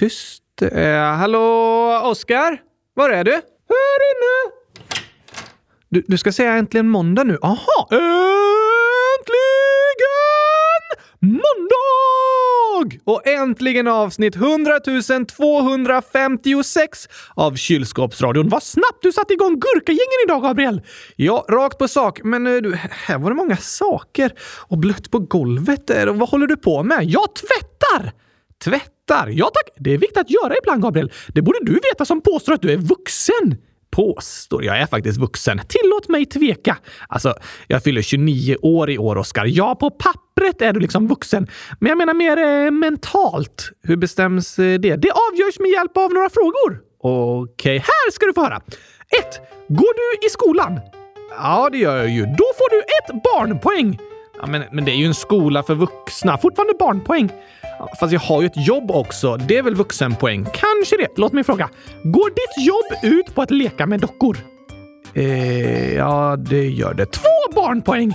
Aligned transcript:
Tyst 0.00 0.42
det 0.54 0.68
är. 0.68 1.12
Hallå, 1.12 2.00
Oskar? 2.04 2.62
Var 2.94 3.10
är 3.10 3.24
du? 3.24 3.30
Här 3.32 3.98
inne! 4.10 4.52
Du, 5.88 6.04
du 6.08 6.18
ska 6.18 6.32
säga 6.32 6.52
äntligen 6.52 6.88
måndag 6.88 7.24
nu? 7.24 7.38
Aha! 7.42 7.88
Äntligen 7.90 8.10
måndag! 11.20 12.98
Och 13.04 13.26
äntligen 13.26 13.88
avsnitt 13.88 14.36
100 14.36 14.80
256 15.36 17.08
av 17.34 17.56
Kylskåpsradion. 17.56 18.48
Vad 18.48 18.62
snabbt 18.62 19.02
du 19.02 19.12
satte 19.12 19.32
igång 19.32 19.60
Gurkagängen 19.60 20.20
idag, 20.24 20.42
Gabriel! 20.42 20.82
Ja, 21.16 21.44
rakt 21.48 21.78
på 21.78 21.88
sak. 21.88 22.20
Men 22.24 22.46
eh, 22.46 22.56
du, 22.56 22.78
här 22.90 23.18
var 23.18 23.30
det 23.30 23.36
många 23.36 23.56
saker. 23.56 24.32
Och 24.68 24.78
blött 24.78 25.10
på 25.10 25.18
golvet 25.18 25.86
där. 25.86 26.06
Vad 26.06 26.28
håller 26.28 26.46
du 26.46 26.56
på 26.56 26.82
med? 26.82 27.04
Jag 27.04 27.34
tvättar! 27.34 28.12
Tvättar? 29.10 29.28
Ja 29.28 29.50
tack! 29.54 29.74
Det 29.78 29.94
är 29.94 29.98
viktigt 29.98 30.18
att 30.18 30.30
göra 30.30 30.54
ibland, 30.62 30.82
Gabriel. 30.82 31.12
Det 31.28 31.42
borde 31.42 31.58
du 31.62 31.72
veta 31.72 32.04
som 32.04 32.20
påstår 32.20 32.52
att 32.52 32.62
du 32.62 32.72
är 32.72 32.76
vuxen 32.76 33.56
påstår. 33.90 34.64
Jag 34.64 34.78
är 34.78 34.86
faktiskt 34.86 35.18
vuxen. 35.18 35.60
Tillåt 35.68 36.08
mig 36.08 36.26
tveka. 36.26 36.76
Alltså, 37.08 37.34
jag 37.66 37.82
fyller 37.82 38.02
29 38.02 38.56
år 38.62 38.90
i 38.90 38.98
år, 38.98 39.16
Oskar. 39.16 39.44
Ja, 39.46 39.74
på 39.74 39.90
pappret 39.90 40.62
är 40.62 40.72
du 40.72 40.80
liksom 40.80 41.08
vuxen. 41.08 41.46
Men 41.80 41.88
jag 41.88 41.98
menar 41.98 42.14
mer 42.14 42.36
eh, 42.36 42.70
mentalt. 42.70 43.70
Hur 43.82 43.96
bestäms 43.96 44.58
eh, 44.58 44.78
det? 44.78 44.96
Det 44.96 45.10
avgörs 45.10 45.58
med 45.58 45.70
hjälp 45.70 45.96
av 45.96 46.12
några 46.12 46.30
frågor. 46.30 46.80
Okej, 47.00 47.42
okay, 47.52 47.78
här 47.78 48.10
ska 48.12 48.26
du 48.26 48.32
få 48.32 48.42
höra. 48.42 48.56
1. 48.56 49.40
Går 49.68 49.94
du 50.00 50.26
i 50.26 50.30
skolan? 50.30 50.80
Ja, 51.30 51.68
det 51.72 51.78
gör 51.78 51.96
jag 51.96 52.10
ju. 52.10 52.22
Då 52.22 52.46
får 52.58 52.70
du 52.70 52.78
ett 52.78 53.22
barnpoäng. 53.22 53.98
Ja, 54.40 54.46
men, 54.46 54.62
men 54.72 54.84
det 54.84 54.90
är 54.92 54.96
ju 54.96 55.06
en 55.06 55.14
skola 55.14 55.62
för 55.62 55.74
vuxna. 55.74 56.38
Fortfarande 56.38 56.74
barnpoäng. 56.78 57.30
Fast 58.00 58.12
jag 58.12 58.20
har 58.20 58.40
ju 58.40 58.46
ett 58.46 58.66
jobb 58.66 58.90
också. 58.90 59.36
Det 59.36 59.56
är 59.56 59.62
väl 59.62 59.74
vuxenpoäng? 59.74 60.44
Kanske 60.44 60.96
det. 60.96 61.08
Låt 61.16 61.32
mig 61.32 61.44
fråga. 61.44 61.68
Går 62.04 62.30
ditt 62.30 62.66
jobb 62.66 63.14
ut 63.14 63.34
på 63.34 63.42
att 63.42 63.50
leka 63.50 63.86
med 63.86 64.00
dockor? 64.00 64.36
Eh, 65.14 65.94
ja, 65.94 66.36
det 66.36 66.68
gör 66.68 66.94
det. 66.94 67.06
Två 67.06 67.54
barnpoäng! 67.54 68.12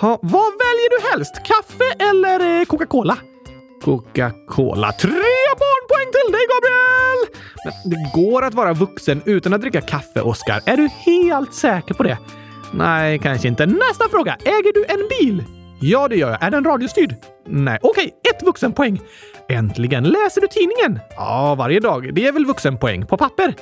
Ha, 0.00 0.18
vad 0.22 0.52
väljer 0.52 1.00
du 1.00 1.08
helst? 1.10 1.34
Kaffe 1.34 2.04
eller 2.10 2.60
eh, 2.60 2.64
Coca-Cola? 2.64 3.16
Coca-Cola. 3.84 4.92
Tre 4.92 5.10
barnpoäng 5.62 6.12
till 6.12 6.32
dig, 6.32 6.40
Gabriel! 6.52 7.20
Men 7.64 7.90
det 7.90 8.20
går 8.20 8.44
att 8.44 8.54
vara 8.54 8.72
vuxen 8.72 9.22
utan 9.24 9.54
att 9.54 9.60
dricka 9.60 9.80
kaffe, 9.80 10.20
Oskar. 10.20 10.62
Är 10.66 10.76
du 10.76 10.88
helt 10.88 11.54
säker 11.54 11.94
på 11.94 12.02
det? 12.02 12.18
Nej, 12.72 13.18
kanske 13.18 13.48
inte. 13.48 13.66
Nästa 13.66 14.08
fråga. 14.10 14.36
Äger 14.44 14.72
du 14.72 14.84
en 14.84 15.08
bil? 15.08 15.44
Ja, 15.80 16.08
det 16.08 16.16
gör 16.16 16.30
jag. 16.30 16.42
Är 16.42 16.50
den 16.50 16.64
radiostyrd? 16.64 17.14
Nej. 17.46 17.78
Okej, 17.82 18.04
okay, 18.04 18.30
ett 18.30 18.42
vuxenpoäng. 18.42 19.00
Äntligen! 19.48 20.04
Läser 20.04 20.40
du 20.40 20.46
tidningen? 20.46 21.00
Ja, 21.16 21.54
varje 21.54 21.80
dag. 21.80 22.14
Det 22.14 22.26
är 22.26 22.32
väl 22.32 22.46
vuxenpoäng? 22.46 23.06
På 23.06 23.16
papper? 23.16 23.54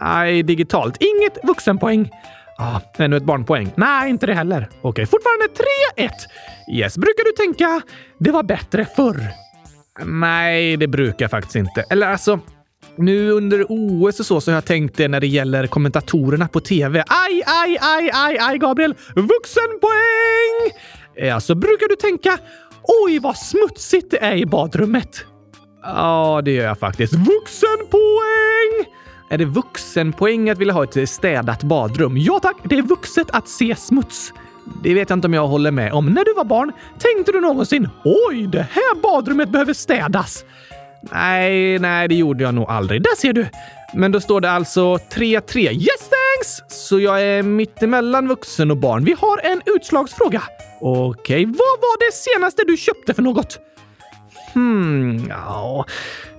Nej, 0.00 0.42
digitalt. 0.42 0.96
Inget 1.00 1.38
vuxenpoäng. 1.44 2.10
Ah, 2.58 2.80
ännu 2.98 3.16
ett 3.16 3.24
barnpoäng. 3.24 3.72
Nej, 3.76 4.10
inte 4.10 4.26
det 4.26 4.34
heller. 4.34 4.68
Okej, 4.68 4.80
okay, 4.82 5.06
fortfarande 5.06 5.44
3-1. 5.96 6.10
Yes, 6.72 6.98
brukar 6.98 7.24
du 7.24 7.32
tänka 7.32 7.80
det 8.18 8.30
var 8.30 8.42
bättre 8.42 8.84
förr? 8.84 9.20
Nej, 10.04 10.76
det 10.76 10.88
brukar 10.88 11.24
jag 11.24 11.30
faktiskt 11.30 11.56
inte. 11.56 11.84
Eller 11.90 12.08
alltså, 12.08 12.40
nu 12.96 13.30
under 13.30 13.66
OS 13.68 14.20
och 14.20 14.26
så, 14.26 14.40
så 14.40 14.50
har 14.50 14.56
jag 14.56 14.64
tänkt 14.64 14.96
det 14.96 15.08
när 15.08 15.20
det 15.20 15.26
gäller 15.26 15.66
kommentatorerna 15.66 16.48
på 16.48 16.60
TV. 16.60 17.04
Aj, 17.06 17.42
aj, 17.46 17.78
aj, 17.80 18.10
aj, 18.12 18.38
aj, 18.40 18.58
Gabriel! 18.58 18.94
Vuxenpoäng! 19.14 20.72
Eh, 21.16 21.34
alltså, 21.34 21.54
brukar 21.54 21.88
du 21.88 21.96
tänka 21.96 22.38
oj 23.04 23.18
vad 23.18 23.36
smutsigt 23.36 24.10
det 24.10 24.18
är 24.18 24.36
i 24.36 24.46
badrummet? 24.46 25.24
Ja, 25.82 26.42
det 26.44 26.50
gör 26.50 26.64
jag 26.64 26.78
faktiskt. 26.78 27.12
Vuxenpoäng! 27.12 28.94
Är 29.30 29.38
det 29.38 29.44
vuxenpoäng 29.44 30.50
att 30.50 30.58
vilja 30.58 30.74
ha 30.74 30.84
ett 30.84 31.08
städat 31.08 31.62
badrum? 31.62 32.16
Ja 32.16 32.38
tack, 32.42 32.56
det 32.64 32.78
är 32.78 32.82
vuxet 32.82 33.30
att 33.30 33.48
se 33.48 33.76
smuts. 33.76 34.32
Det 34.82 34.94
vet 34.94 35.10
jag 35.10 35.16
inte 35.16 35.26
om 35.26 35.34
jag 35.34 35.46
håller 35.46 35.70
med 35.70 35.92
om. 35.92 36.06
När 36.06 36.24
du 36.24 36.34
var 36.34 36.44
barn, 36.44 36.72
tänkte 36.98 37.32
du 37.32 37.40
någonsin 37.40 37.88
oj, 38.04 38.46
det 38.46 38.66
här 38.70 39.00
badrummet 39.02 39.48
behöver 39.48 39.72
städas? 39.72 40.44
Nej, 41.12 41.78
nej, 41.78 42.08
det 42.08 42.14
gjorde 42.14 42.44
jag 42.44 42.54
nog 42.54 42.70
aldrig. 42.70 43.02
Där 43.02 43.16
ser 43.16 43.32
du! 43.32 43.46
Men 43.94 44.12
då 44.12 44.20
står 44.20 44.40
det 44.40 44.50
alltså 44.50 44.96
3-3. 44.96 45.58
Yes 45.58 46.10
thanks! 46.10 46.62
Så 46.68 47.00
jag 47.00 47.22
är 47.22 47.42
mittemellan 47.42 48.28
vuxen 48.28 48.70
och 48.70 48.76
barn. 48.76 49.04
Vi 49.04 49.16
har 49.18 49.40
en 49.44 49.62
utslagsfråga. 49.66 50.42
Okej, 50.80 51.10
okay. 51.10 51.44
vad 51.46 51.80
var 51.80 52.06
det 52.06 52.12
senaste 52.14 52.62
du 52.66 52.76
köpte 52.76 53.14
för 53.14 53.22
något? 53.22 53.58
Hmm, 54.54 55.26
ja, 55.28 55.84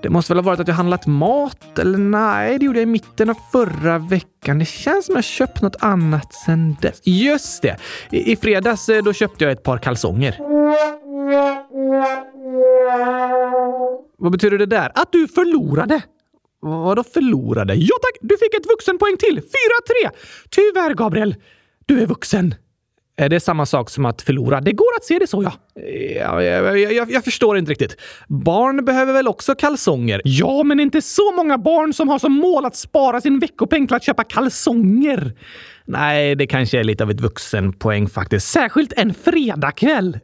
det 0.02 0.10
måste 0.10 0.34
väl 0.34 0.44
ha 0.44 0.52
varit 0.52 0.60
att 0.60 0.68
jag 0.68 0.76
handlat 0.76 1.08
mat, 1.08 1.80
eller 1.80 1.98
nej, 1.98 2.60
det 2.60 2.66
gjorde 2.66 2.80
jag 2.80 2.84
i 2.84 2.86
mitten 2.92 3.30
av 3.30 3.36
förra 3.52 3.98
veckan. 3.98 4.60
Det 4.60 4.66
känns 4.66 5.06
som 5.06 5.16
jag 5.16 5.24
köpt 5.24 5.62
något 5.62 5.76
annat 5.80 6.34
sen 6.34 6.76
dess. 6.82 7.02
Just 7.04 7.62
det! 7.62 7.78
I, 8.12 8.32
i 8.32 8.36
fredags 8.36 8.90
eh, 8.90 9.04
då 9.04 9.14
köpte 9.14 9.44
jag 9.44 9.52
ett 9.52 9.64
par 9.64 9.78
kalsonger. 9.78 10.38
Vad 14.18 14.32
betyder 14.32 14.58
det 14.58 14.66
där? 14.66 14.92
Att 14.96 15.12
du 15.12 15.28
förlorade! 15.28 16.02
Vadå 16.60 17.04
förlorade? 17.04 17.76
Ja 17.76 17.96
tack, 18.02 18.18
du 18.22 18.38
fick 18.38 18.54
ett 18.54 18.66
vuxenpoäng 18.70 19.18
till! 19.18 19.40
4-3! 19.40 19.44
Tyvärr, 20.50 20.94
Gabriel. 20.94 21.36
Du 21.86 22.02
är 22.02 22.06
vuxen. 22.06 22.56
Är 23.18 23.30
det 23.30 23.40
samma 23.40 23.66
sak 23.66 23.90
som 23.90 24.06
att 24.06 24.22
förlora? 24.22 24.62
Det 24.62 24.72
går 24.72 24.96
att 24.98 25.04
se 25.04 25.20
det 25.20 25.28
så, 25.28 25.44
ja. 25.44 25.54
jag, 26.44 26.80
jag, 26.80 27.12
jag, 27.12 27.24
förstår 27.24 27.58
inte 27.58 27.72
riktigt. 27.72 27.98
Barn 28.28 28.86
behöver 28.86 29.14
väl 29.14 29.28
också 29.28 29.56
kalsonger? 29.56 30.22
Ja, 30.24 30.64
men 30.64 30.80
inte 30.80 31.02
så 31.02 31.32
många 31.36 31.58
barn 31.58 31.94
som 31.94 32.10
har 32.10 32.20
som 32.20 32.34
mål 32.34 32.66
att 32.66 32.76
spara 32.76 33.22
sin 33.22 33.40
veckopeng 33.40 33.88
till 33.88 33.96
att 33.96 34.04
köpa 34.04 34.24
kalsonger. 34.24 35.34
Nej, 35.88 36.36
det 36.36 36.48
kanske 36.48 36.80
är 36.80 36.84
lite 36.84 37.04
av 37.04 37.12
ett 37.12 37.22
vuxenpoäng 37.22 38.08
faktiskt. 38.08 38.48
Särskilt 38.48 38.94
en 38.98 39.14
fredagkväll. 39.14 40.20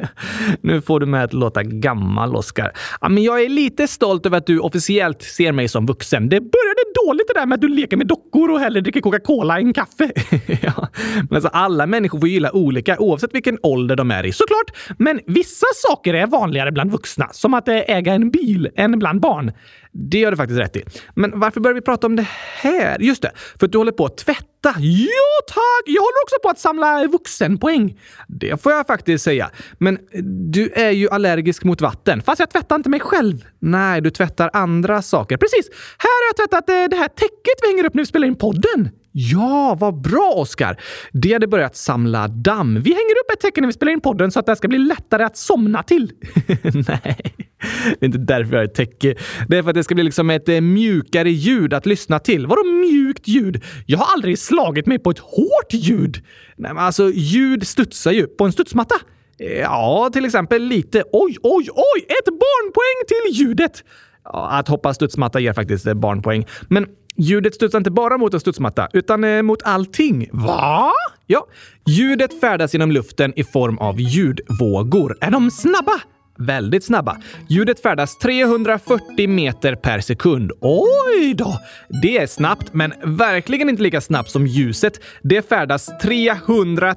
nu 0.60 0.80
får 0.80 1.00
du 1.00 1.06
mig 1.06 1.22
att 1.22 1.32
låta 1.32 1.62
gammal, 1.62 2.36
Oskar. 2.36 2.72
Ja, 3.00 3.08
men 3.08 3.22
jag 3.22 3.44
är 3.44 3.48
lite 3.48 3.88
stolt 3.88 4.26
över 4.26 4.38
att 4.38 4.46
du 4.46 4.58
officiellt 4.58 5.22
ser 5.22 5.52
mig 5.52 5.68
som 5.68 5.86
vuxen. 5.86 6.28
Det 6.28 6.40
började 6.40 6.80
dåligt 7.06 7.28
det 7.28 7.40
där 7.40 7.46
med 7.46 7.54
att 7.54 7.60
du 7.60 7.68
leker 7.68 7.96
med 7.96 8.06
dockor 8.06 8.50
och 8.50 8.60
hellre 8.60 8.80
dricker 8.80 9.00
Coca-Cola 9.00 9.58
än 9.58 9.72
kaffe. 9.72 10.10
ja. 10.62 10.88
Men 11.14 11.34
alltså, 11.34 11.48
alla 11.48 11.86
människor 11.86 12.20
får 12.20 12.28
gilla 12.28 12.52
olika 12.52 12.98
oavsett 12.98 13.34
vilken 13.34 13.58
ålder 13.62 13.96
de 13.96 14.10
är 14.10 14.26
i, 14.26 14.32
såklart. 14.32 14.96
Men 14.98 15.20
vissa 15.26 15.66
saker 15.74 16.14
är 16.14 16.26
vanligare 16.26 16.72
bland 16.72 16.92
vuxna, 16.92 17.28
som 17.32 17.54
att 17.54 17.68
äga 17.68 18.14
en 18.14 18.30
bil, 18.30 18.70
än 18.76 18.98
bland 18.98 19.20
barn. 19.20 19.52
Det 19.98 20.24
har 20.24 20.30
du 20.30 20.36
faktiskt 20.36 20.60
rätt 20.60 20.76
i. 20.76 20.82
Men 21.14 21.40
varför 21.40 21.60
börjar 21.60 21.74
vi 21.74 21.80
prata 21.80 22.06
om 22.06 22.16
det 22.16 22.26
här? 22.60 22.98
Just 23.00 23.22
det, 23.22 23.32
för 23.58 23.66
att 23.66 23.72
du 23.72 23.78
håller 23.78 23.92
på 23.92 24.04
att 24.04 24.16
tvätta. 24.16 24.74
Ja, 24.78 25.44
tack! 25.48 25.84
Jag 25.86 26.02
håller 26.02 26.22
också 26.24 26.36
på 26.42 26.48
att 26.48 26.58
samla 26.58 27.06
vuxenpoäng. 27.06 28.00
Det 28.28 28.62
får 28.62 28.72
jag 28.72 28.86
faktiskt 28.86 29.24
säga. 29.24 29.50
Men 29.78 29.98
du 30.52 30.70
är 30.74 30.90
ju 30.90 31.08
allergisk 31.10 31.64
mot 31.64 31.80
vatten. 31.80 32.22
Fast 32.22 32.40
jag 32.40 32.50
tvättar 32.50 32.76
inte 32.76 32.88
mig 32.88 33.00
själv. 33.00 33.44
Nej, 33.58 34.00
du 34.00 34.10
tvättar 34.10 34.50
andra 34.52 35.02
saker. 35.02 35.36
Precis! 35.36 35.70
Här 35.98 36.08
har 36.08 36.28
jag 36.28 36.36
tvättat 36.36 36.68
eh, 36.68 36.88
det 36.90 36.96
här 36.96 37.08
täcket 37.08 37.54
vi 37.62 37.68
hänger 37.68 37.84
upp 37.84 37.94
när 37.94 38.02
vi 38.02 38.06
spelar 38.06 38.26
in 38.26 38.36
podden. 38.36 38.90
Ja, 39.18 39.76
vad 39.80 40.00
bra 40.00 40.32
Oskar! 40.36 40.80
Det 41.12 41.32
hade 41.32 41.46
börjat 41.46 41.76
samla 41.76 42.28
damm. 42.28 42.74
Vi 42.74 42.90
hänger 42.90 43.14
upp 43.24 43.32
ett 43.32 43.40
täcke 43.40 43.60
när 43.60 43.68
vi 43.68 43.72
spelar 43.72 43.92
in 43.92 44.00
podden 44.00 44.30
så 44.30 44.40
att 44.40 44.46
det 44.46 44.56
ska 44.56 44.68
bli 44.68 44.78
lättare 44.78 45.24
att 45.24 45.36
somna 45.36 45.82
till. 45.82 46.12
Nej, 46.62 47.34
det 47.98 48.00
är 48.00 48.06
inte 48.06 48.18
därför 48.18 48.52
jag 48.52 48.60
har 48.60 48.64
ett 48.64 48.74
täcke. 48.74 49.14
Det 49.48 49.58
är 49.58 49.62
för 49.62 49.70
att 49.70 49.74
det 49.74 49.84
ska 49.84 49.94
bli 49.94 50.04
liksom 50.04 50.30
ett 50.30 50.48
eh, 50.48 50.60
mjukare 50.60 51.30
ljud 51.30 51.74
att 51.74 51.86
lyssna 51.86 52.18
till. 52.18 52.46
Vadå 52.46 52.64
mjukt 52.64 53.28
ljud? 53.28 53.62
Jag 53.86 53.98
har 53.98 54.12
aldrig 54.14 54.38
slagit 54.38 54.86
mig 54.86 54.98
på 54.98 55.10
ett 55.10 55.18
hårt 55.18 55.72
ljud. 55.72 56.16
Nej, 56.56 56.74
men 56.74 56.84
alltså 56.84 57.10
ljud 57.14 57.66
studsar 57.66 58.12
ju. 58.12 58.26
På 58.26 58.44
en 58.44 58.52
studsmatta? 58.52 58.94
Eh, 59.38 59.60
ja, 59.60 60.10
till 60.12 60.24
exempel 60.24 60.62
lite. 60.62 61.04
Oj, 61.12 61.36
oj, 61.42 61.68
oj! 61.74 62.06
Ett 62.08 62.26
barnpoäng 62.26 63.06
till 63.08 63.40
ljudet! 63.40 63.84
Ja, 64.24 64.48
att 64.50 64.68
hoppa 64.68 64.94
studsmatta 64.94 65.40
ger 65.40 65.52
faktiskt 65.52 65.86
eh, 65.86 65.94
barnpoäng. 65.94 66.46
Men 66.68 66.86
Ljudet 67.18 67.54
studsar 67.54 67.78
inte 67.78 67.90
bara 67.90 68.18
mot 68.18 68.34
en 68.34 68.40
studsmatta, 68.40 68.88
utan 68.92 69.24
eh, 69.24 69.42
mot 69.42 69.62
allting. 69.62 70.28
Va? 70.32 70.92
Ja, 71.26 71.46
ljudet 71.86 72.40
färdas 72.40 72.72
genom 72.72 72.90
luften 72.90 73.32
i 73.36 73.44
form 73.44 73.78
av 73.78 74.00
ljudvågor. 74.00 75.16
Är 75.20 75.30
de 75.30 75.50
snabba? 75.50 76.00
Väldigt 76.38 76.84
snabba. 76.84 77.16
Ljudet 77.48 77.82
färdas 77.82 78.18
340 78.18 79.28
meter 79.28 79.74
per 79.74 80.00
sekund. 80.00 80.52
Oj 80.60 81.34
då! 81.34 81.58
Det 82.02 82.18
är 82.18 82.26
snabbt, 82.26 82.74
men 82.74 82.92
verkligen 83.04 83.68
inte 83.68 83.82
lika 83.82 84.00
snabbt 84.00 84.30
som 84.30 84.46
ljuset. 84.46 85.00
Det 85.22 85.48
färdas 85.48 85.98
300 86.02 86.94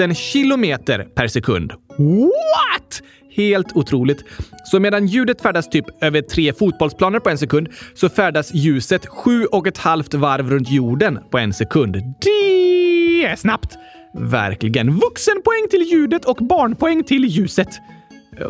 000 0.00 0.14
kilometer 0.14 1.04
per 1.14 1.28
sekund. 1.28 1.72
What? 1.98 3.02
Helt 3.38 3.76
otroligt. 3.76 4.24
Så 4.64 4.80
medan 4.80 5.06
ljudet 5.06 5.42
färdas 5.42 5.68
typ 5.68 5.84
över 6.00 6.22
tre 6.22 6.52
fotbollsplaner 6.52 7.20
på 7.20 7.30
en 7.30 7.38
sekund 7.38 7.68
så 7.94 8.08
färdas 8.08 8.54
ljuset 8.54 9.06
sju 9.06 9.44
och 9.44 9.66
ett 9.66 9.78
halvt 9.78 10.14
varv 10.14 10.50
runt 10.50 10.70
jorden 10.70 11.18
på 11.30 11.38
en 11.38 11.52
sekund. 11.52 11.92
Det 12.20 13.24
är 13.24 13.36
snabbt! 13.36 13.78
Verkligen. 14.12 14.90
Vuxenpoäng 14.90 15.68
till 15.70 15.82
ljudet 15.82 16.24
och 16.24 16.36
barnpoäng 16.36 17.04
till 17.04 17.24
ljuset. 17.24 17.68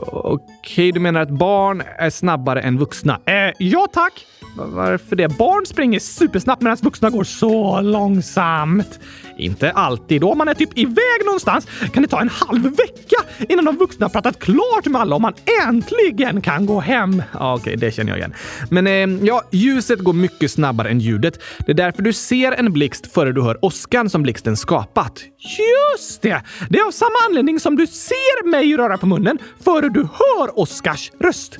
Okej, 0.07 0.93
du 0.93 1.01
menar 1.01 1.21
att 1.21 1.31
barn 1.31 1.83
är 1.99 2.11
snabbare 2.11 2.61
än 2.61 2.79
vuxna? 2.79 3.21
Eh, 3.27 3.53
ja 3.59 3.89
tack! 3.93 4.27
Varför 4.57 5.17
det? 5.17 5.29
Barn 5.29 5.67
springer 5.67 5.99
supersnabbt 5.99 6.63
medan 6.63 6.77
vuxna 6.81 7.11
går 7.11 7.25
så 7.25 7.81
långsamt. 7.81 9.01
Inte 9.39 9.71
alltid. 9.71 10.25
Om 10.25 10.39
man 10.39 10.49
är 10.49 10.55
typ 10.55 10.79
iväg 10.79 11.25
någonstans 11.25 11.67
kan 11.93 12.03
det 12.03 12.09
ta 12.09 12.21
en 12.21 12.29
halv 12.29 12.63
vecka 12.63 13.17
innan 13.49 13.65
de 13.65 13.77
vuxna 13.77 14.09
pratat 14.09 14.39
klart 14.39 14.87
med 14.87 15.01
alla 15.01 15.15
och 15.15 15.21
man 15.21 15.35
äntligen 15.67 16.41
kan 16.41 16.67
gå 16.67 16.81
hem. 16.81 17.23
Okej, 17.35 17.55
okay, 17.55 17.77
det 17.77 17.91
känner 17.91 18.11
jag 18.11 18.19
igen. 18.19 18.35
Men 18.71 18.87
eh, 18.87 19.27
ja, 19.27 19.43
ljuset 19.51 19.99
går 19.99 20.13
mycket 20.13 20.51
snabbare 20.51 20.89
än 20.89 21.01
ljudet. 21.01 21.41
Det 21.67 21.73
är 21.73 21.77
därför 21.77 22.03
du 22.03 22.13
ser 22.13 22.53
en 22.53 22.73
blixt 22.73 23.13
före 23.13 23.33
du 23.33 23.43
hör 23.43 23.65
åskan 23.65 24.11
som 24.11 24.23
blixten 24.23 24.57
skapat. 24.57 25.23
Just 25.39 26.23
det! 26.23 26.43
Det 26.71 26.79
är 26.79 26.87
av 26.87 26.91
samma 26.91 27.17
anledning 27.29 27.61
som 27.61 27.77
du 27.77 27.87
ser 27.87 28.51
mig 28.51 28.77
röra 28.77 28.99
på 28.99 29.07
munnen 29.07 29.39
före 29.65 29.89
du 29.89 30.01
hör 30.01 30.59
Oskars 30.59 31.11
röst. 31.21 31.59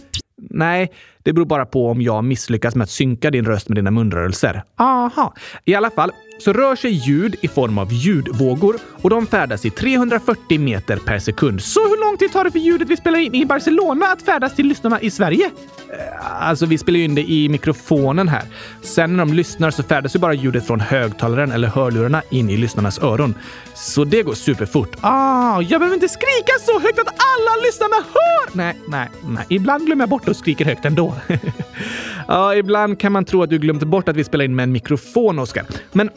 Nej, 0.51 0.93
det 1.29 1.33
beror 1.33 1.47
bara 1.47 1.67
på 1.67 1.91
om 1.91 2.03
jag 2.03 2.25
misslyckas 2.25 2.75
med 2.75 2.85
att 2.85 2.91
synka 2.91 3.31
din 3.31 3.45
röst 3.45 3.69
med 3.69 3.79
dina 3.79 3.91
munrörelser. 3.91 4.63
Aha. 4.79 5.35
I 5.65 5.75
alla 5.75 5.91
fall 5.91 6.13
så 6.39 6.53
rör 6.53 6.77
sig 6.77 6.91
ljud 6.91 7.37
i 7.41 7.49
form 7.49 7.79
av 7.79 7.93
ljudvågor 7.93 8.77
och 9.03 9.11
de 9.11 9.27
färdas 9.27 9.65
i 9.65 9.71
340 9.71 10.61
meter 10.61 10.97
per 10.97 11.19
sekund. 11.19 11.63
Så 11.63 11.81
hur 11.81 12.07
lång 12.07 12.17
tid 12.17 12.33
tar 12.33 12.45
det 12.45 12.51
för 12.51 12.59
ljudet 12.59 12.89
vi 12.89 12.97
spelar 12.97 13.19
in 13.19 13.35
i 13.35 13.47
Barcelona 13.47 14.07
att 14.07 14.23
färdas 14.23 14.55
till 14.57 14.67
lyssnarna 14.67 15.01
i 15.01 15.11
Sverige? 15.11 15.51
Eh, 15.91 16.49
alltså, 16.49 16.67
vi 16.67 16.79
spelar 16.79 16.99
in 16.99 17.15
det 17.15 17.31
i 17.31 17.49
mikrofonen 17.49 18.29
här. 18.29 18.43
Sen 18.83 19.17
när 19.17 19.19
de 19.19 19.33
lyssnar 19.35 19.71
så 19.71 19.83
färdas 19.83 20.15
ju 20.15 20.19
bara 20.19 20.35
ljudet 20.35 20.67
från 20.67 20.81
högtalaren 20.81 21.53
eller 21.53 21.69
hörlurarna 21.69 22.23
in 22.31 22.51
i 22.51 22.57
lyssnarnas 22.57 22.99
öron. 22.99 23.35
Så 23.75 24.05
det 24.05 24.23
går 24.23 24.35
superfort. 24.35 24.97
Ah, 25.01 25.61
jag 25.61 25.81
behöver 25.81 25.95
inte 25.95 26.09
skrika 26.09 26.53
så 26.61 26.81
högt 26.81 26.99
att 26.99 27.09
alla 27.09 27.63
lyssnarna 27.67 27.97
hör! 27.97 28.57
Nej, 28.57 28.81
nej, 28.89 29.09
nej. 29.29 29.45
Ibland 29.49 29.87
glömmer 29.87 30.03
jag 30.03 30.09
bort 30.09 30.29
och 30.29 30.37
skriker 30.37 30.65
högt 30.65 30.85
ändå. 30.85 31.15
ja, 32.29 32.55
ibland 32.55 33.01
kan 33.01 33.13
man 33.13 33.25
tro 33.25 33.43
att 33.43 33.51
du 33.51 33.59
glömt 33.59 33.85
bort 33.85 34.09
att 34.09 34.17
vi 34.17 34.25
spelar 34.25 34.45
in 34.45 34.57
med 34.57 34.63
en 34.63 34.73
mikrofon, 34.73 35.39
Oskar. 35.39 35.65
Men 35.93 36.11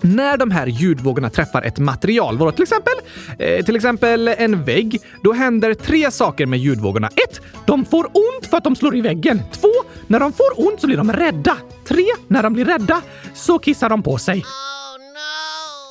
när 0.00 0.36
de 0.36 0.50
här 0.50 0.66
ljudvågorna 0.66 1.30
träffar 1.30 1.62
ett 1.62 1.78
material, 1.78 2.38
vadå 2.38 2.52
till 2.52 2.62
exempel? 2.62 2.94
Eh, 3.38 3.64
till 3.64 3.76
exempel 3.76 4.28
en 4.28 4.64
vägg. 4.64 5.00
Då 5.22 5.32
händer 5.32 5.74
tre 5.74 6.10
saker 6.10 6.46
med 6.46 6.58
ljudvågorna. 6.58 7.08
1. 7.30 7.40
De 7.66 7.84
får 7.84 8.04
ont 8.04 8.46
för 8.50 8.56
att 8.56 8.64
de 8.64 8.76
slår 8.76 8.96
i 8.96 9.00
väggen. 9.00 9.42
2. 9.52 9.68
När 10.06 10.20
de 10.20 10.32
får 10.32 10.66
ont 10.66 10.80
så 10.80 10.86
blir 10.86 10.96
de 10.96 11.12
rädda. 11.12 11.56
3. 11.88 12.04
När 12.28 12.42
de 12.42 12.52
blir 12.52 12.64
rädda 12.64 13.02
så 13.34 13.58
kissar 13.58 13.88
de 13.88 14.02
på 14.02 14.18
sig. 14.18 14.44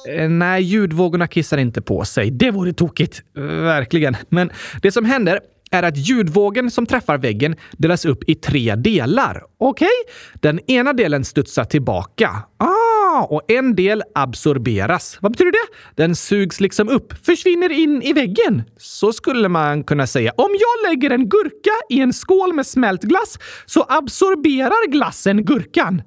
Eh, 0.09 0.29
nej, 0.29 0.63
ljudvågorna 0.63 1.27
kissar 1.27 1.57
inte 1.57 1.81
på 1.81 2.05
sig. 2.05 2.31
Det 2.31 2.51
vore 2.51 2.73
tokigt. 2.73 3.21
Verkligen. 3.61 4.17
Men 4.29 4.51
det 4.81 4.91
som 4.91 5.05
händer 5.05 5.39
är 5.71 5.83
att 5.83 5.97
ljudvågen 5.97 6.71
som 6.71 6.85
träffar 6.85 7.17
väggen 7.17 7.55
delas 7.77 8.05
upp 8.05 8.23
i 8.27 8.35
tre 8.35 8.75
delar. 8.75 9.43
Okej? 9.57 9.87
Okay? 9.87 10.13
Den 10.41 10.71
ena 10.71 10.93
delen 10.93 11.25
studsar 11.25 11.63
tillbaka. 11.63 12.29
Ah, 12.57 13.23
och 13.23 13.51
en 13.51 13.75
del 13.75 14.03
absorberas. 14.15 15.17
Vad 15.21 15.31
betyder 15.31 15.51
det? 15.51 16.03
Den 16.03 16.15
sugs 16.15 16.59
liksom 16.59 16.89
upp, 16.89 17.25
försvinner 17.25 17.71
in 17.71 18.01
i 18.01 18.13
väggen. 18.13 18.63
Så 18.77 19.13
skulle 19.13 19.49
man 19.49 19.83
kunna 19.83 20.07
säga. 20.07 20.31
Om 20.37 20.49
jag 20.51 20.89
lägger 20.89 21.09
en 21.09 21.29
gurka 21.29 21.71
i 21.89 22.01
en 22.01 22.13
skål 22.13 22.53
med 22.53 22.67
smält 22.67 23.01
glass 23.01 23.39
så 23.65 23.85
absorberar 23.89 24.91
glassen 24.91 25.45
gurkan. 25.45 26.01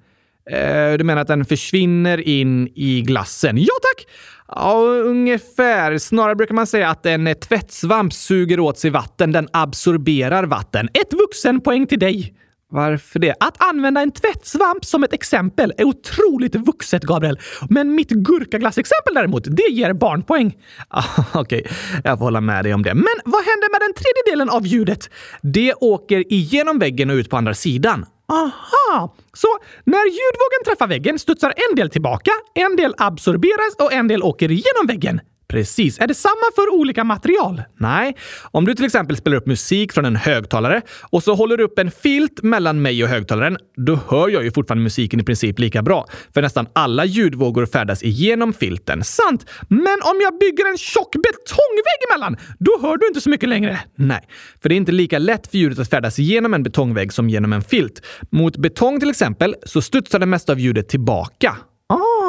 Eh, 0.50 0.98
du 0.98 1.04
menar 1.04 1.22
att 1.22 1.28
den 1.28 1.44
försvinner 1.44 2.20
in 2.20 2.68
i 2.74 3.02
glassen? 3.02 3.58
Ja 3.58 3.74
tack! 3.82 4.06
Ja, 4.54 4.82
ungefär. 4.86 5.98
Snarare 5.98 6.34
brukar 6.36 6.54
man 6.54 6.66
säga 6.66 6.88
att 6.88 7.06
en 7.06 7.34
tvättsvamp 7.34 8.12
suger 8.12 8.60
åt 8.60 8.78
sig 8.78 8.90
vatten. 8.90 9.32
Den 9.32 9.48
absorberar 9.52 10.44
vatten. 10.44 10.88
Ett 10.94 11.12
vuxenpoäng 11.12 11.86
till 11.86 11.98
dig! 11.98 12.34
Varför 12.72 13.18
det? 13.18 13.34
Att 13.40 13.62
använda 13.62 14.00
en 14.00 14.10
tvättsvamp 14.10 14.84
som 14.84 15.04
ett 15.04 15.12
exempel 15.12 15.72
är 15.76 15.84
otroligt 15.84 16.54
vuxet, 16.54 17.02
Gabriel. 17.02 17.38
Men 17.68 17.94
mitt 17.94 18.10
gurkaglassexempel 18.10 19.14
däremot, 19.14 19.44
det 19.44 19.70
ger 19.70 19.92
barnpoäng. 19.92 20.56
Ah, 20.88 21.04
Okej, 21.34 21.60
okay. 21.60 21.72
jag 22.04 22.18
får 22.18 22.24
hålla 22.24 22.40
med 22.40 22.64
dig 22.64 22.74
om 22.74 22.82
det. 22.82 22.94
Men 22.94 23.16
vad 23.24 23.44
händer 23.44 23.70
med 23.72 23.80
den 23.80 23.94
tredje 23.94 24.32
delen 24.32 24.50
av 24.50 24.66
ljudet? 24.66 25.10
Det 25.42 25.74
åker 25.74 26.32
igenom 26.32 26.78
väggen 26.78 27.10
och 27.10 27.14
ut 27.14 27.30
på 27.30 27.36
andra 27.36 27.54
sidan. 27.54 28.06
Aha! 28.30 29.14
Så 29.32 29.48
när 29.84 30.06
ljudvågen 30.06 30.64
träffar 30.66 30.86
väggen 30.86 31.18
studsar 31.18 31.54
en 31.70 31.76
del 31.76 31.90
tillbaka, 31.90 32.30
en 32.54 32.76
del 32.76 32.94
absorberas 32.98 33.74
och 33.78 33.92
en 33.92 34.08
del 34.08 34.22
åker 34.22 34.50
igenom 34.50 34.86
väggen. 34.86 35.20
Precis. 35.50 35.98
Är 35.98 36.06
det 36.06 36.14
samma 36.14 36.50
för 36.54 36.74
olika 36.74 37.04
material? 37.04 37.62
Nej. 37.78 38.16
Om 38.50 38.64
du 38.64 38.74
till 38.74 38.84
exempel 38.84 39.16
spelar 39.16 39.36
upp 39.36 39.46
musik 39.46 39.92
från 39.92 40.04
en 40.04 40.16
högtalare 40.16 40.82
och 41.02 41.22
så 41.22 41.34
håller 41.34 41.56
du 41.56 41.64
upp 41.64 41.78
en 41.78 41.90
filt 41.90 42.42
mellan 42.42 42.82
mig 42.82 43.02
och 43.04 43.08
högtalaren, 43.08 43.58
då 43.76 43.98
hör 44.08 44.28
jag 44.28 44.44
ju 44.44 44.52
fortfarande 44.52 44.82
musiken 44.82 45.20
i 45.20 45.22
princip 45.22 45.58
lika 45.58 45.82
bra. 45.82 46.06
För 46.34 46.42
nästan 46.42 46.66
alla 46.72 47.04
ljudvågor 47.04 47.66
färdas 47.66 48.02
igenom 48.02 48.52
filten. 48.52 49.04
Sant! 49.04 49.46
Men 49.68 49.98
om 50.04 50.20
jag 50.22 50.38
bygger 50.38 50.70
en 50.70 50.78
tjock 50.78 51.12
betongvägg 51.12 52.10
emellan, 52.10 52.36
då 52.58 52.78
hör 52.82 52.96
du 52.96 53.06
inte 53.06 53.20
så 53.20 53.30
mycket 53.30 53.48
längre. 53.48 53.80
Nej, 53.94 54.28
för 54.62 54.68
det 54.68 54.74
är 54.74 54.76
inte 54.76 54.92
lika 54.92 55.18
lätt 55.18 55.46
för 55.50 55.58
ljudet 55.58 55.78
att 55.78 55.90
färdas 55.90 56.18
genom 56.18 56.54
en 56.54 56.62
betongvägg 56.62 57.12
som 57.12 57.30
genom 57.30 57.52
en 57.52 57.62
filt. 57.62 58.02
Mot 58.30 58.56
betong 58.56 59.00
till 59.00 59.10
exempel 59.10 59.54
så 59.62 59.82
studsar 59.82 60.18
det 60.18 60.26
mesta 60.26 60.52
av 60.52 60.60
ljudet 60.60 60.88
tillbaka. 60.88 61.56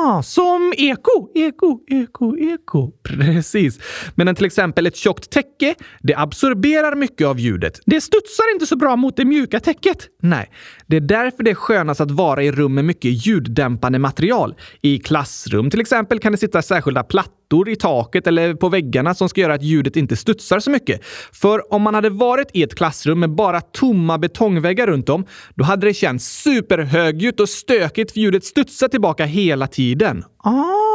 Ah, 0.04 0.24
som 0.24 0.74
eko, 0.78 1.30
eko, 1.36 1.80
eko, 1.88 2.38
eko. 2.38 2.92
Precis. 3.04 3.80
Medan 4.16 4.36
till 4.36 4.46
exempel 4.46 4.88
ett 4.88 4.96
tjockt 4.96 5.30
täcke, 5.30 5.76
det 6.02 6.16
absorberar 6.16 6.96
mycket 6.96 7.28
av 7.28 7.40
ljudet. 7.40 7.80
Det 7.86 8.02
studsar 8.02 8.54
inte 8.54 8.66
så 8.66 8.76
bra 8.76 8.96
mot 8.96 9.18
det 9.18 9.26
mjuka 9.26 9.60
täcket. 9.60 10.08
Nej, 10.22 10.52
det 10.88 10.96
är 10.96 11.02
därför 11.02 11.44
det 11.44 11.52
är 11.52 11.56
skönast 11.56 12.02
att 12.02 12.12
vara 12.12 12.44
i 12.44 12.52
rum 12.52 12.74
med 12.74 12.86
mycket 12.86 13.28
ljuddämpande 13.28 14.00
material. 14.00 14.56
I 14.82 15.00
klassrum 15.00 15.70
till 15.70 15.82
exempel 15.82 16.20
kan 16.20 16.32
det 16.32 16.38
sitta 16.38 16.62
särskilda 16.62 17.04
plattor 17.04 17.41
i 17.70 17.76
taket 17.76 18.28
eller 18.28 18.54
på 18.54 18.70
väggarna 18.70 19.14
som 19.14 19.30
ska 19.30 19.42
göra 19.42 19.54
att 19.54 19.64
ljudet 19.64 19.96
inte 19.96 20.16
studsar 20.16 20.60
så 20.60 20.70
mycket. 20.70 21.02
För 21.32 21.74
om 21.74 21.82
man 21.82 21.96
hade 21.96 22.10
varit 22.10 22.48
i 22.54 22.64
ett 22.64 22.76
klassrum 22.76 23.20
med 23.20 23.30
bara 23.30 23.62
tomma 23.62 24.18
betongväggar 24.18 24.88
runt 24.88 25.10
om, 25.10 25.26
då 25.56 25.64
hade 25.64 25.88
det 25.88 25.94
känts 25.94 26.42
superhögljutt 26.44 27.40
och 27.40 27.50
stökigt 27.50 28.12
för 28.12 28.20
ljudet 28.20 28.44
studsar 28.46 28.88
tillbaka 28.88 29.26
hela 29.26 29.68
tiden. 29.68 30.24
Ah, 30.44 30.91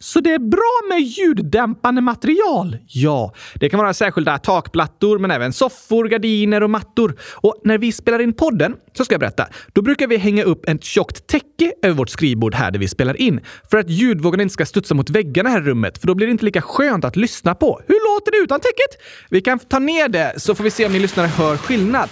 så 0.00 0.20
det 0.20 0.32
är 0.34 0.38
bra 0.38 0.80
med 0.88 1.00
ljuddämpande 1.00 2.00
material? 2.00 2.76
Ja, 2.86 3.34
det 3.54 3.68
kan 3.68 3.80
vara 3.80 3.94
särskilda 3.94 4.38
takplattor, 4.38 5.18
men 5.18 5.30
även 5.30 5.52
soffor, 5.52 6.04
gardiner 6.04 6.62
och 6.62 6.70
mattor. 6.70 7.16
Och 7.34 7.60
när 7.64 7.78
vi 7.78 7.92
spelar 7.92 8.18
in 8.18 8.32
podden, 8.32 8.76
så 8.96 9.04
ska 9.04 9.14
jag 9.14 9.20
berätta, 9.20 9.46
då 9.72 9.82
brukar 9.82 10.06
vi 10.06 10.16
hänga 10.16 10.44
upp 10.44 10.68
ett 10.68 10.84
tjockt 10.84 11.26
täcke 11.26 11.72
över 11.82 11.94
vårt 11.94 12.10
skrivbord 12.10 12.54
här 12.54 12.70
där 12.70 12.78
vi 12.78 12.88
spelar 12.88 13.20
in. 13.20 13.40
För 13.70 13.78
att 13.78 13.90
ljudvågorna 13.90 14.42
inte 14.42 14.52
ska 14.52 14.66
studsa 14.66 14.94
mot 14.94 15.10
väggarna 15.10 15.48
här 15.48 15.60
i 15.60 15.64
rummet, 15.64 15.98
för 15.98 16.06
då 16.06 16.14
blir 16.14 16.26
det 16.26 16.30
inte 16.30 16.44
lika 16.44 16.62
skönt 16.62 17.04
att 17.04 17.16
lyssna 17.16 17.54
på. 17.54 17.80
Hur 17.86 18.14
låter 18.14 18.32
det 18.32 18.38
utan 18.38 18.60
täcket? 18.60 19.02
Vi 19.30 19.40
kan 19.40 19.58
ta 19.58 19.78
ner 19.78 20.08
det 20.08 20.34
så 20.36 20.54
får 20.54 20.64
vi 20.64 20.70
se 20.70 20.86
om 20.86 20.92
ni 20.92 20.98
lyssnare 20.98 21.26
hör 21.26 21.56
skillnad. 21.56 22.08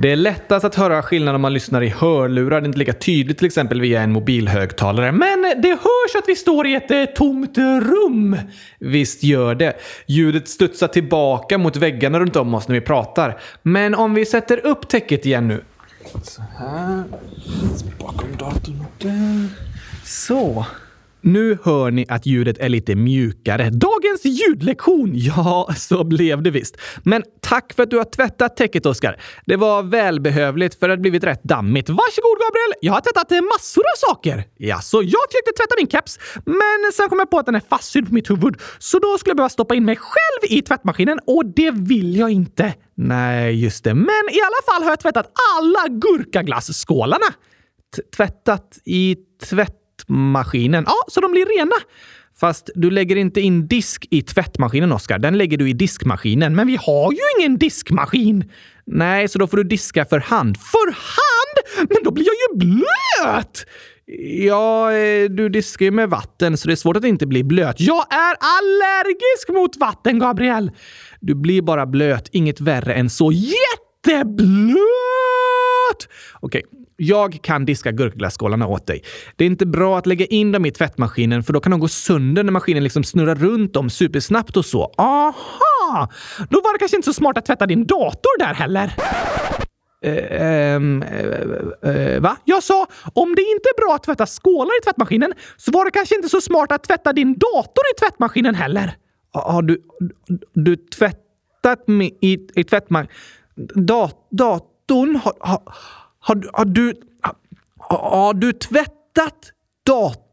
Det 0.00 0.12
är 0.12 0.16
lättast 0.16 0.64
att 0.64 0.74
höra 0.74 1.02
skillnad 1.02 1.34
om 1.34 1.40
man 1.40 1.52
lyssnar 1.52 1.82
i 1.82 1.88
hörlurar. 1.88 2.60
Det 2.60 2.64
är 2.64 2.66
inte 2.66 2.78
lika 2.78 2.92
tydligt 2.92 3.38
till 3.38 3.46
exempel 3.46 3.80
via 3.80 4.02
en 4.02 4.12
mobilhögtalare. 4.12 5.12
Men 5.12 5.42
det 5.62 5.68
hörs 5.68 6.16
att 6.18 6.24
vi 6.28 6.36
står 6.36 6.66
i 6.66 6.74
ett 6.74 6.90
eh, 6.90 7.04
tomt 7.04 7.58
rum. 7.58 8.36
Visst 8.78 9.22
gör 9.22 9.54
det. 9.54 9.76
Ljudet 10.06 10.48
studsar 10.48 10.88
tillbaka 10.88 11.58
mot 11.58 11.76
väggarna 11.76 12.20
runt 12.20 12.36
om 12.36 12.54
oss 12.54 12.68
när 12.68 12.74
vi 12.74 12.80
pratar. 12.80 13.40
Men 13.62 13.94
om 13.94 14.14
vi 14.14 14.26
sätter 14.26 14.66
upp 14.66 14.88
täcket 14.88 15.26
igen 15.26 15.48
nu. 15.48 15.64
Så 16.22 16.42
här. 16.58 17.04
Bakom 17.98 18.36
datorn 18.38 18.84
där. 18.98 19.48
Så. 20.04 20.66
Nu 21.20 21.58
hör 21.62 21.90
ni 21.90 22.06
att 22.08 22.26
ljudet 22.26 22.58
är 22.58 22.68
lite 22.68 22.94
mjukare. 22.94 23.70
Dagens 23.70 24.24
ljudlektion! 24.24 25.12
Ja, 25.28 25.68
så 25.76 26.04
blev 26.04 26.42
det 26.42 26.50
visst. 26.50 26.76
Men 27.02 27.22
tack 27.40 27.72
för 27.72 27.82
att 27.82 27.90
du 27.90 27.96
har 27.96 28.04
tvättat 28.04 28.56
täcket, 28.56 28.86
Oskar. 28.86 29.20
Det 29.46 29.56
var 29.56 29.82
välbehövligt 29.82 30.78
för 30.78 30.88
det 30.88 30.92
har 30.94 30.98
blivit 30.98 31.24
rätt 31.24 31.42
dammigt. 31.42 31.88
Varsågod, 31.88 32.38
Gabriel! 32.38 32.72
Jag 32.80 32.92
har 32.92 33.00
tvättat 33.00 33.30
massor 33.30 33.82
av 33.82 34.14
saker. 34.14 34.44
Ja, 34.56 34.80
så 34.80 34.96
jag 34.96 35.20
försökte 35.30 35.52
tvätta 35.56 35.74
min 35.78 35.88
keps, 35.88 36.18
men 36.44 36.92
sen 36.94 37.08
kom 37.08 37.18
jag 37.18 37.30
på 37.30 37.38
att 37.38 37.46
den 37.46 37.54
är 37.54 37.62
fastsydd 37.70 38.08
på 38.08 38.14
mitt 38.14 38.30
huvud. 38.30 38.56
Så 38.78 38.98
då 38.98 39.18
skulle 39.18 39.30
jag 39.30 39.36
behöva 39.36 39.48
stoppa 39.48 39.74
in 39.74 39.84
mig 39.84 39.96
själv 39.96 40.58
i 40.58 40.62
tvättmaskinen 40.62 41.18
och 41.26 41.46
det 41.46 41.70
vill 41.70 42.16
jag 42.16 42.30
inte. 42.30 42.74
Nej, 42.94 43.62
just 43.64 43.84
det. 43.84 43.94
Men 43.94 44.24
i 44.32 44.40
alla 44.40 44.72
fall 44.72 44.82
har 44.82 44.90
jag 44.90 45.00
tvättat 45.00 45.32
alla 45.58 45.88
gurkaglasskålarna. 45.88 47.26
Tvättat 48.16 48.78
i 48.84 49.16
tvätt 49.50 49.87
tvättmaskinen. 49.98 50.84
Ja, 50.86 50.94
så 51.08 51.20
de 51.20 51.30
blir 51.30 51.58
rena. 51.58 51.74
Fast 52.40 52.70
du 52.74 52.90
lägger 52.90 53.16
inte 53.16 53.40
in 53.40 53.66
disk 53.66 54.06
i 54.10 54.22
tvättmaskinen, 54.22 54.92
Oskar. 54.92 55.18
Den 55.18 55.38
lägger 55.38 55.58
du 55.58 55.70
i 55.70 55.72
diskmaskinen. 55.72 56.56
Men 56.56 56.66
vi 56.66 56.78
har 56.80 57.12
ju 57.12 57.18
ingen 57.38 57.58
diskmaskin! 57.58 58.50
Nej, 58.86 59.28
så 59.28 59.38
då 59.38 59.46
får 59.46 59.56
du 59.56 59.64
diska 59.64 60.04
för 60.04 60.18
hand. 60.18 60.56
För 60.56 60.86
hand? 60.86 61.88
Men 61.90 62.02
då 62.04 62.10
blir 62.10 62.24
jag 62.24 62.34
ju 62.34 62.58
blöt! 62.66 63.66
Ja, 64.46 64.92
eh, 64.92 65.30
du 65.30 65.48
diskar 65.48 65.84
ju 65.84 65.90
med 65.90 66.10
vatten 66.10 66.56
så 66.56 66.68
det 66.68 66.74
är 66.74 66.76
svårt 66.76 66.96
att 66.96 67.04
inte 67.04 67.26
bli 67.26 67.44
blöt. 67.44 67.80
Jag 67.80 68.12
är 68.14 68.36
allergisk 68.40 69.48
mot 69.48 69.76
vatten, 69.76 70.18
Gabriel! 70.18 70.70
Du 71.20 71.34
blir 71.34 71.62
bara 71.62 71.86
blöt, 71.86 72.28
inget 72.32 72.60
värre 72.60 72.94
än 72.94 73.10
så. 73.10 73.32
Jätteblöt! 73.32 74.78
Okej, 76.40 76.62
jag 77.00 77.38
kan 77.42 77.64
diska 77.64 77.92
gurkaglasskålarna 77.92 78.66
åt 78.66 78.86
dig. 78.86 79.02
Det 79.36 79.44
är 79.44 79.46
inte 79.46 79.66
bra 79.66 79.98
att 79.98 80.06
lägga 80.06 80.26
in 80.26 80.52
dem 80.52 80.66
i 80.66 80.70
tvättmaskinen 80.70 81.42
för 81.42 81.52
då 81.52 81.60
kan 81.60 81.70
de 81.70 81.80
gå 81.80 81.88
sönder 81.88 82.44
när 82.44 82.52
maskinen 82.52 82.84
liksom 82.84 83.04
snurrar 83.04 83.34
runt 83.34 83.74
dem 83.74 83.90
supersnabbt 83.90 84.56
och 84.56 84.64
så. 84.64 84.92
Aha! 84.98 86.08
Då 86.50 86.60
var 86.60 86.72
det 86.72 86.78
kanske 86.78 86.96
inte 86.96 87.06
så 87.06 87.12
smart 87.12 87.38
att 87.38 87.46
tvätta 87.46 87.66
din 87.66 87.86
dator 87.86 88.38
där 88.38 88.54
heller. 88.54 88.92
Uh, 90.06 90.76
um, 90.76 91.02
uh, 91.02 91.90
uh, 91.90 92.20
va? 92.20 92.36
Jag 92.44 92.62
sa 92.62 92.86
om 93.14 93.34
det 93.34 93.42
inte 93.42 93.68
är 93.68 93.80
bra 93.80 93.94
att 93.94 94.02
tvätta 94.02 94.26
skålar 94.26 94.78
i 94.80 94.84
tvättmaskinen 94.84 95.32
så 95.56 95.70
var 95.70 95.84
det 95.84 95.90
kanske 95.90 96.14
inte 96.14 96.28
så 96.28 96.40
smart 96.40 96.72
att 96.72 96.84
tvätta 96.84 97.12
din 97.12 97.32
dator 97.32 97.84
i 97.94 98.00
tvättmaskinen 98.00 98.54
heller. 98.54 98.92
Har 99.32 99.62
du, 99.62 99.82
du 100.54 100.76
tvättat 100.76 101.88
mig 101.88 102.18
i, 102.20 102.38
i 102.54 102.64
tvättmaskinen? 102.64 103.12
Dat, 103.74 104.28
datorn? 104.30 105.16
Har, 105.16 105.32
har, 105.40 105.62
har, 106.28 106.50
har, 106.52 106.64
du, 106.64 106.94
har, 107.22 107.34
har 107.98 108.34
du 108.34 108.52
tvättat 108.52 109.52
datorn? 109.86 110.27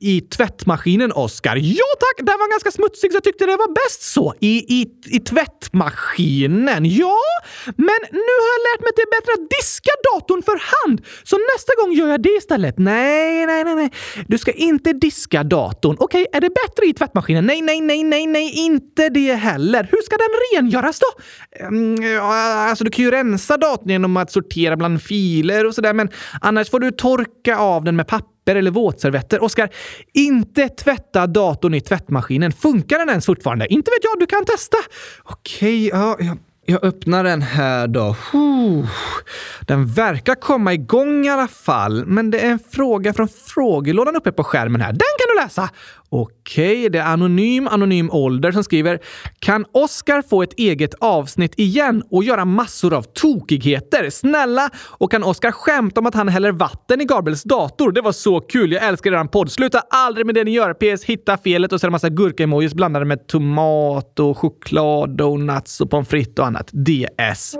I 0.00 0.20
tvättmaskinen, 0.20 1.12
Oskar? 1.12 1.56
Ja 1.56 1.90
tack! 2.00 2.26
Den 2.26 2.38
var 2.38 2.50
ganska 2.50 2.70
smutsig 2.70 3.12
så 3.12 3.16
jag 3.16 3.24
tyckte 3.24 3.46
det 3.46 3.56
var 3.56 3.74
bäst 3.74 4.02
så. 4.02 4.34
I, 4.40 4.80
i, 4.80 4.86
i 5.06 5.20
tvättmaskinen? 5.20 6.84
Ja, 6.84 7.18
men 7.66 8.00
nu 8.10 8.34
har 8.42 8.50
jag 8.56 8.62
lärt 8.68 8.80
mig 8.80 8.88
att 8.88 8.96
det 8.96 9.02
är 9.02 9.20
bättre 9.20 9.32
att 9.32 9.50
diska 9.60 9.90
datorn 10.12 10.42
för 10.42 10.58
hand. 10.74 11.00
Så 11.24 11.36
nästa 11.54 11.72
gång 11.80 11.92
gör 11.92 12.08
jag 12.08 12.22
det 12.22 12.36
istället. 12.38 12.78
Nej, 12.78 13.46
nej, 13.46 13.64
nej, 13.64 13.74
nej. 13.74 13.90
Du 14.26 14.38
ska 14.38 14.52
inte 14.52 14.92
diska 14.92 15.42
datorn. 15.42 15.96
Okej, 16.00 16.22
okay, 16.22 16.36
är 16.36 16.40
det 16.40 16.50
bättre 16.50 16.86
i 16.86 16.92
tvättmaskinen? 16.92 17.46
Nej, 17.46 17.62
nej, 17.62 17.80
nej, 17.80 18.04
nej, 18.04 18.26
nej, 18.26 18.52
inte 18.56 19.08
det 19.08 19.34
heller. 19.34 19.88
Hur 19.90 20.02
ska 20.02 20.16
den 20.16 20.62
rengöras 20.62 21.00
då? 21.00 21.10
Ehm, 21.64 21.96
alltså, 22.70 22.84
du 22.84 22.90
kan 22.90 23.04
ju 23.04 23.10
rensa 23.10 23.56
datorn 23.56 23.90
genom 23.90 24.16
att 24.16 24.32
sortera 24.32 24.76
bland 24.76 25.02
filer 25.02 25.66
och 25.66 25.74
sådär, 25.74 25.92
men 25.92 26.08
annars 26.40 26.70
får 26.70 26.80
du 26.80 26.90
torka 26.90 27.58
av 27.58 27.84
den 27.84 27.96
med 27.96 28.06
papper 28.06 28.56
eller 28.56 28.70
våtservetter. 28.70 29.43
Oskar, 29.44 29.70
inte 30.12 30.68
tvätta 30.68 31.26
datorn 31.26 31.74
i 31.74 31.80
tvättmaskinen. 31.80 32.52
Funkar 32.52 32.98
den 32.98 33.08
ens 33.08 33.26
fortfarande? 33.26 33.66
Inte 33.66 33.90
vet 33.90 34.04
jag, 34.04 34.20
du 34.20 34.26
kan 34.26 34.44
testa. 34.44 34.76
Okej, 35.24 35.88
ja, 35.88 36.16
ja. 36.20 36.36
Jag 36.66 36.84
öppnar 36.84 37.24
den 37.24 37.42
här 37.42 37.86
då. 37.86 38.16
Den 39.60 39.86
verkar 39.86 40.34
komma 40.34 40.72
igång 40.72 41.26
i 41.26 41.30
alla 41.30 41.48
fall, 41.48 42.06
men 42.06 42.30
det 42.30 42.40
är 42.40 42.50
en 42.50 42.58
fråga 42.70 43.14
från 43.14 43.28
frågelådan 43.28 44.16
uppe 44.16 44.32
på 44.32 44.44
skärmen 44.44 44.80
här. 44.80 44.92
Den 44.92 44.98
kan 45.18 45.36
du 45.36 45.42
läsa! 45.42 45.70
Okej, 46.16 46.88
det 46.88 46.98
är 46.98 47.04
Anonym 47.04 47.68
Anonym 47.68 48.10
Ålder 48.10 48.52
som 48.52 48.64
skriver 48.64 48.98
“Kan 49.38 49.64
Oskar 49.72 50.22
få 50.22 50.42
ett 50.42 50.52
eget 50.58 50.94
avsnitt 51.00 51.54
igen 51.56 52.02
och 52.10 52.24
göra 52.24 52.44
massor 52.44 52.94
av 52.94 53.02
tokigheter? 53.02 54.10
Snälla! 54.10 54.70
Och 54.86 55.10
kan 55.10 55.24
Oskar 55.24 55.50
skämta 55.50 56.00
om 56.00 56.06
att 56.06 56.14
han 56.14 56.28
häller 56.28 56.52
vatten 56.52 57.00
i 57.00 57.04
Gabriels 57.04 57.42
dator? 57.42 57.92
Det 57.92 58.00
var 58.00 58.12
så 58.12 58.40
kul! 58.40 58.72
Jag 58.72 58.84
älskar 58.84 59.12
eran 59.12 59.28
podd. 59.28 59.52
Sluta 59.52 59.82
aldrig 59.90 60.26
med 60.26 60.34
det 60.34 60.44
ni 60.44 60.50
gör! 60.50 60.96
PS. 60.96 61.04
Hitta 61.04 61.36
felet 61.36 61.72
och 61.72 61.80
så 61.80 61.86
är 61.86 61.88
det 61.88 61.92
massa 61.92 62.08
gurka-emojis 62.08 62.74
blandade 62.74 63.04
med 63.04 63.26
tomat 63.26 64.20
och 64.20 64.38
choklad, 64.38 65.16
donuts 65.16 65.80
och 65.80 65.90
pommes 65.90 66.08
frites 66.08 66.38
och 66.38 66.46
annat. 66.46 66.70
DS. 66.72 67.56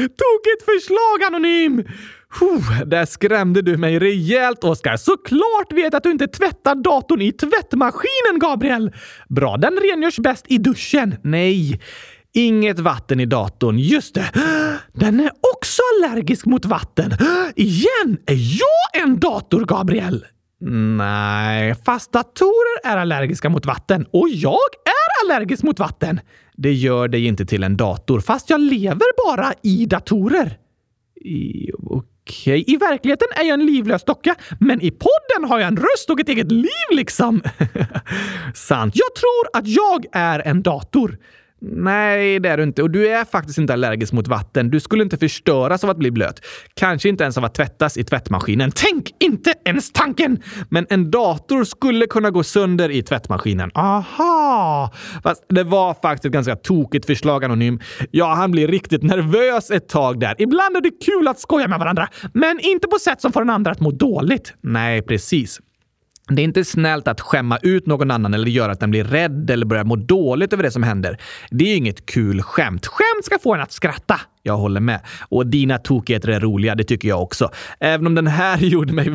Tokigt 0.00 0.64
förslag, 0.64 1.22
Anonym! 1.26 1.84
Puh, 2.38 2.82
där 2.86 3.06
skrämde 3.06 3.62
du 3.62 3.76
mig 3.76 3.98
rejält, 3.98 4.64
Oskar. 4.64 4.96
Såklart 4.96 5.72
vet 5.72 5.94
att 5.94 6.02
du 6.02 6.10
inte 6.10 6.28
tvättar 6.28 6.74
datorn 6.74 7.22
i 7.22 7.32
tvättmaskinen, 7.32 8.38
Gabriel! 8.40 8.92
Bra, 9.28 9.56
den 9.56 9.78
rengörs 9.90 10.18
bäst 10.18 10.44
i 10.48 10.58
duschen. 10.58 11.14
Nej, 11.22 11.80
inget 12.32 12.78
vatten 12.78 13.20
i 13.20 13.26
datorn. 13.26 13.78
Just 13.78 14.14
det! 14.14 14.30
Den 14.92 15.20
är 15.20 15.30
också 15.54 15.82
allergisk 15.94 16.46
mot 16.46 16.64
vatten. 16.64 17.12
Igen! 17.56 18.18
Är 18.26 18.58
jag 18.60 19.02
en 19.02 19.20
dator, 19.20 19.64
Gabriel? 19.64 20.24
Nej, 20.96 21.74
fast 21.84 22.12
datorer 22.12 22.92
är 22.92 22.96
allergiska 22.96 23.48
mot 23.48 23.66
vatten 23.66 24.06
och 24.12 24.28
jag 24.28 24.58
allergisk 25.24 25.62
mot 25.62 25.78
vatten. 25.78 26.20
Det 26.56 26.72
gör 26.72 27.08
dig 27.08 27.26
inte 27.26 27.46
till 27.46 27.62
en 27.62 27.76
dator, 27.76 28.20
fast 28.20 28.50
jag 28.50 28.60
lever 28.60 29.26
bara 29.26 29.52
i 29.62 29.86
datorer. 29.86 30.58
I, 31.24 31.70
Okej, 32.30 32.64
i 32.66 32.76
verkligheten 32.76 33.28
är 33.36 33.44
jag 33.44 33.60
en 33.60 33.66
livlös 33.66 34.04
docka, 34.04 34.34
men 34.60 34.80
i 34.80 34.90
podden 34.90 35.50
har 35.50 35.58
jag 35.58 35.68
en 35.68 35.76
röst 35.76 36.10
och 36.10 36.20
ett 36.20 36.28
eget 36.28 36.52
liv 36.52 36.90
liksom. 36.90 37.42
Sant. 38.54 38.94
Jag 38.96 39.14
tror 39.14 39.60
att 39.60 39.68
jag 39.68 40.06
är 40.12 40.38
en 40.38 40.62
dator. 40.62 41.18
Nej, 41.60 42.40
det 42.40 42.48
är 42.48 42.56
du 42.56 42.62
inte. 42.62 42.82
Och 42.82 42.90
du 42.90 43.08
är 43.08 43.24
faktiskt 43.24 43.58
inte 43.58 43.72
allergisk 43.72 44.12
mot 44.12 44.28
vatten. 44.28 44.70
Du 44.70 44.80
skulle 44.80 45.02
inte 45.02 45.16
förstöras 45.16 45.84
av 45.84 45.90
att 45.90 45.96
bli 45.96 46.10
blöt. 46.10 46.40
Kanske 46.74 47.08
inte 47.08 47.24
ens 47.24 47.38
av 47.38 47.44
att 47.44 47.54
tvättas 47.54 47.96
i 47.96 48.04
tvättmaskinen. 48.04 48.72
Tänk 48.74 49.10
inte 49.20 49.54
ens 49.64 49.92
tanken! 49.92 50.42
Men 50.68 50.86
en 50.90 51.10
dator 51.10 51.64
skulle 51.64 52.06
kunna 52.06 52.30
gå 52.30 52.42
sönder 52.42 52.90
i 52.90 53.02
tvättmaskinen. 53.02 53.70
Aha! 53.74 54.92
Fast 55.22 55.44
det 55.48 55.64
var 55.64 55.94
faktiskt 56.02 56.24
ett 56.24 56.32
ganska 56.32 56.56
tokigt 56.56 57.06
förslag, 57.06 57.44
Anonym. 57.44 57.80
Ja, 58.10 58.34
han 58.34 58.50
blir 58.50 58.68
riktigt 58.68 59.02
nervös 59.02 59.70
ett 59.70 59.88
tag 59.88 60.20
där. 60.20 60.34
Ibland 60.38 60.76
är 60.76 60.80
det 60.80 61.04
kul 61.04 61.28
att 61.28 61.40
skoja 61.40 61.68
med 61.68 61.78
varandra, 61.78 62.08
men 62.34 62.60
inte 62.60 62.88
på 62.88 62.98
sätt 62.98 63.20
som 63.20 63.32
får 63.32 63.40
den 63.40 63.50
andra 63.50 63.70
att 63.70 63.80
må 63.80 63.90
dåligt. 63.90 64.54
Nej, 64.62 65.02
precis. 65.02 65.60
Det 66.30 66.42
är 66.42 66.44
inte 66.44 66.64
snällt 66.64 67.08
att 67.08 67.20
skämma 67.20 67.58
ut 67.62 67.86
någon 67.86 68.10
annan 68.10 68.34
eller 68.34 68.46
göra 68.46 68.72
att 68.72 68.80
den 68.80 68.90
blir 68.90 69.04
rädd 69.04 69.50
eller 69.50 69.66
börjar 69.66 69.84
må 69.84 69.96
dåligt 69.96 70.52
över 70.52 70.62
det 70.62 70.70
som 70.70 70.82
händer. 70.82 71.18
Det 71.50 71.64
är 71.64 71.76
inget 71.76 72.06
kul 72.06 72.42
skämt. 72.42 72.86
Skämt 72.86 73.24
ska 73.24 73.38
få 73.38 73.54
en 73.54 73.60
att 73.60 73.72
skratta. 73.72 74.20
Jag 74.42 74.56
håller 74.56 74.80
med. 74.80 75.00
Och 75.28 75.46
dina 75.46 75.78
tokigheter 75.78 76.28
är 76.28 76.40
roliga, 76.40 76.74
det 76.74 76.84
tycker 76.84 77.08
jag 77.08 77.22
också. 77.22 77.50
Även 77.80 78.06
om 78.06 78.14
den 78.14 78.26
här 78.26 78.58
gjorde 78.60 78.92
mig 78.92 79.10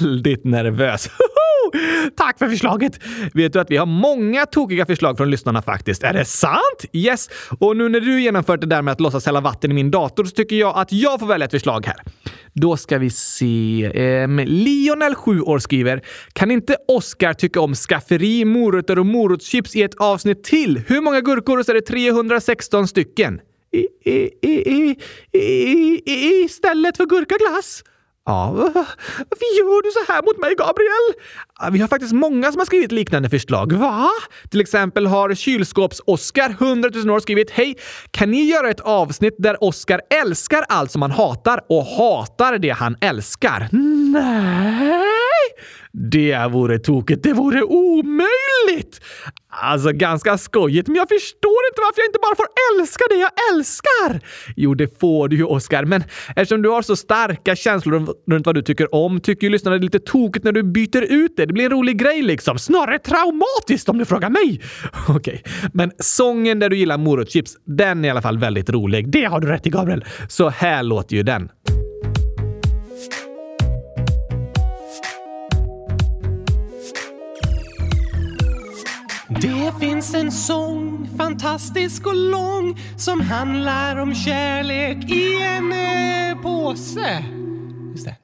väldigt 0.00 0.44
nervös. 0.44 1.08
Tack 2.16 2.38
för 2.38 2.48
förslaget! 2.48 3.00
Vet 3.34 3.52
du 3.52 3.60
att 3.60 3.70
vi 3.70 3.76
har 3.76 3.86
många 3.86 4.46
tokiga 4.46 4.86
förslag 4.86 5.16
från 5.16 5.30
lyssnarna 5.30 5.62
faktiskt? 5.62 6.02
Är 6.02 6.12
det 6.12 6.24
sant? 6.24 6.84
Yes! 6.92 7.28
Och 7.58 7.76
nu 7.76 7.88
när 7.88 8.00
du 8.00 8.22
genomfört 8.22 8.60
det 8.60 8.66
där 8.66 8.82
med 8.82 8.92
att 8.92 9.00
låtsas 9.00 9.26
hälla 9.26 9.40
vatten 9.40 9.70
i 9.70 9.74
min 9.74 9.90
dator 9.90 10.24
så 10.24 10.30
tycker 10.30 10.56
jag 10.56 10.78
att 10.78 10.92
jag 10.92 11.20
får 11.20 11.26
välja 11.26 11.44
ett 11.44 11.50
förslag 11.50 11.86
här. 11.86 11.96
Då 12.54 12.76
ska 12.76 12.98
vi 12.98 13.10
se. 13.10 13.90
Um, 14.24 14.38
Lionel, 14.38 15.14
7 15.14 15.40
år, 15.40 15.58
skriver 15.58 16.02
“Kan 16.32 16.50
inte 16.50 16.76
Oscar 16.88 17.32
tycka 17.32 17.60
om 17.60 17.74
skafferi, 17.74 18.44
morötter 18.44 18.98
och 18.98 19.06
morotschips 19.06 19.76
i 19.76 19.82
ett 19.82 19.94
avsnitt 19.94 20.44
till? 20.44 20.82
Hur 20.86 21.00
många 21.00 21.20
gurkor 21.20 21.58
Och 21.58 21.66
så 21.66 21.72
är 21.72 21.74
det 21.74 21.80
316 21.80 22.88
stycken?” 22.88 23.40
I, 23.72 24.10
i, 24.10 24.30
i, 24.42 24.96
i, 25.32 26.44
istället 26.44 26.96
för 26.96 27.06
gurkaglass? 27.06 27.82
Ja, 28.26 28.50
varför 28.52 29.58
gör 29.58 29.82
du 29.82 29.90
så 29.90 30.12
här 30.12 30.22
mot 30.22 30.38
mig, 30.38 30.54
Gabriel? 30.58 31.14
Vi 31.72 31.80
har 31.80 31.88
faktiskt 31.88 32.12
många 32.12 32.52
som 32.52 32.58
har 32.58 32.66
skrivit 32.66 32.92
liknande 32.92 33.30
förslag. 33.30 33.72
Va? 33.72 34.08
Till 34.50 34.60
exempel 34.60 35.06
har 35.06 35.34
kylskåps-Oskar, 35.34 36.50
100 36.60 36.90
000 36.94 37.10
år, 37.10 37.20
skrivit 37.20 37.50
Hej! 37.50 37.76
Kan 38.10 38.30
ni 38.30 38.42
göra 38.44 38.70
ett 38.70 38.80
avsnitt 38.80 39.34
där 39.38 39.64
Oskar 39.64 40.00
älskar 40.22 40.64
allt 40.68 40.90
som 40.90 41.02
han 41.02 41.10
hatar 41.10 41.60
och 41.68 41.84
hatar 41.84 42.58
det 42.58 42.70
han 42.70 42.96
älskar? 43.00 43.68
Nej! 44.12 45.23
Det 45.92 46.50
vore 46.50 46.78
tokigt. 46.78 47.22
Det 47.22 47.32
vore 47.32 47.62
omöjligt! 47.62 49.00
Alltså, 49.62 49.92
ganska 49.92 50.38
skojigt, 50.38 50.88
men 50.88 50.96
jag 50.96 51.08
förstår 51.08 51.60
inte 51.70 51.80
varför 51.80 52.00
jag 52.00 52.08
inte 52.08 52.18
bara 52.22 52.36
får 52.36 52.46
älska 52.72 53.04
det 53.10 53.16
jag 53.16 53.30
älskar! 53.52 54.20
Jo, 54.56 54.74
det 54.74 55.00
får 55.00 55.28
du 55.28 55.36
ju, 55.36 55.44
Oscar, 55.44 55.84
men 55.84 56.04
eftersom 56.36 56.62
du 56.62 56.68
har 56.68 56.82
så 56.82 56.96
starka 56.96 57.56
känslor 57.56 58.14
runt 58.30 58.46
vad 58.46 58.54
du 58.54 58.62
tycker 58.62 58.94
om 58.94 59.20
tycker 59.20 59.46
ju 59.46 59.50
lyssnarna 59.50 59.76
det 59.76 59.80
är 59.80 59.82
lite 59.82 59.98
tokigt 59.98 60.44
när 60.44 60.52
du 60.52 60.62
byter 60.62 61.02
ut 61.02 61.36
det. 61.36 61.46
Det 61.46 61.52
blir 61.52 61.64
en 61.64 61.70
rolig 61.70 61.98
grej 61.98 62.22
liksom. 62.22 62.58
Snarare 62.58 62.98
traumatiskt 62.98 63.88
om 63.88 63.98
du 63.98 64.04
frågar 64.04 64.30
mig. 64.30 64.60
Okej, 65.08 65.42
okay. 65.44 65.70
men 65.72 65.92
sången 65.98 66.58
där 66.58 66.70
du 66.70 66.76
gillar 66.76 66.98
morotschips, 66.98 67.56
den 67.66 68.04
är 68.04 68.08
i 68.08 68.10
alla 68.10 68.22
fall 68.22 68.38
väldigt 68.38 68.70
rolig. 68.70 69.10
Det 69.10 69.24
har 69.24 69.40
du 69.40 69.48
rätt 69.48 69.66
i, 69.66 69.70
Gabriel. 69.70 70.04
Så 70.28 70.48
här 70.48 70.82
låter 70.82 71.16
ju 71.16 71.22
den. 71.22 71.48
Det 79.28 79.72
finns 79.80 80.14
en 80.14 80.32
sång, 80.32 81.08
fantastisk 81.18 82.06
och 82.06 82.16
lång, 82.16 82.78
som 82.96 83.20
handlar 83.20 83.96
om 83.96 84.14
kärlek 84.14 85.10
i 85.10 85.42
en 85.42 85.72
eh, 85.72 86.42
påse. 86.42 87.24
Just 87.92 88.04
det. 88.04 88.16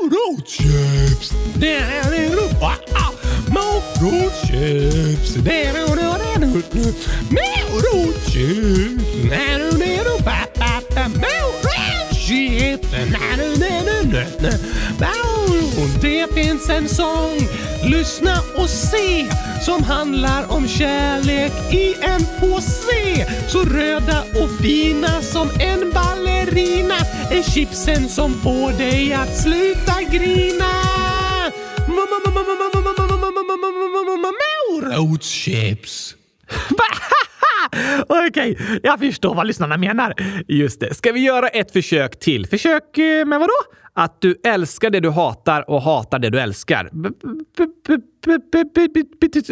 Morotschips. 0.00 1.30
Det 16.00 16.34
finns 16.34 16.68
en 16.70 16.88
sång, 16.88 17.48
lyssna 17.84 18.42
och 18.56 18.70
se, 18.70 19.26
som 19.62 19.84
handlar 19.84 20.52
om 20.52 20.68
kärlek 20.68 21.52
i 21.72 21.94
en 22.02 22.26
påse. 22.40 23.26
Så 23.48 23.64
röda 23.64 24.24
och 24.42 24.50
fina 24.62 25.22
som 25.22 25.50
en 25.60 25.90
ballerina 25.90 26.96
är 27.30 27.42
chipsen 27.42 28.08
som 28.08 28.34
får 28.42 28.72
dig 28.78 29.12
att 29.12 29.36
sluta 29.42 30.02
grina. 30.10 30.79
Morotschips. 35.04 36.14
Okej, 38.28 38.80
jag 38.82 38.98
förstår 38.98 39.34
vad 39.34 39.46
lyssnarna 39.46 39.76
menar. 39.76 40.14
Just 40.48 40.80
det. 40.80 40.94
Ska 40.94 41.12
vi 41.12 41.20
göra 41.20 41.48
ett 41.48 41.72
försök 41.72 42.18
till? 42.18 42.46
Försök 42.46 42.98
eh, 42.98 43.26
med 43.26 43.40
vad 43.40 43.48
då? 43.48 43.76
Att 43.94 44.20
du 44.20 44.40
älskar 44.44 44.90
det 44.90 45.00
du 45.00 45.10
hatar 45.10 45.70
och 45.70 45.82
hatar 45.82 46.18
det 46.18 46.30
du 46.30 46.40
älskar. 46.40 46.90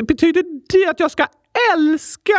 Betyder 0.02 0.42
det 0.72 0.90
att 0.90 1.00
jag 1.00 1.10
ska 1.10 1.26
älska... 1.76 2.32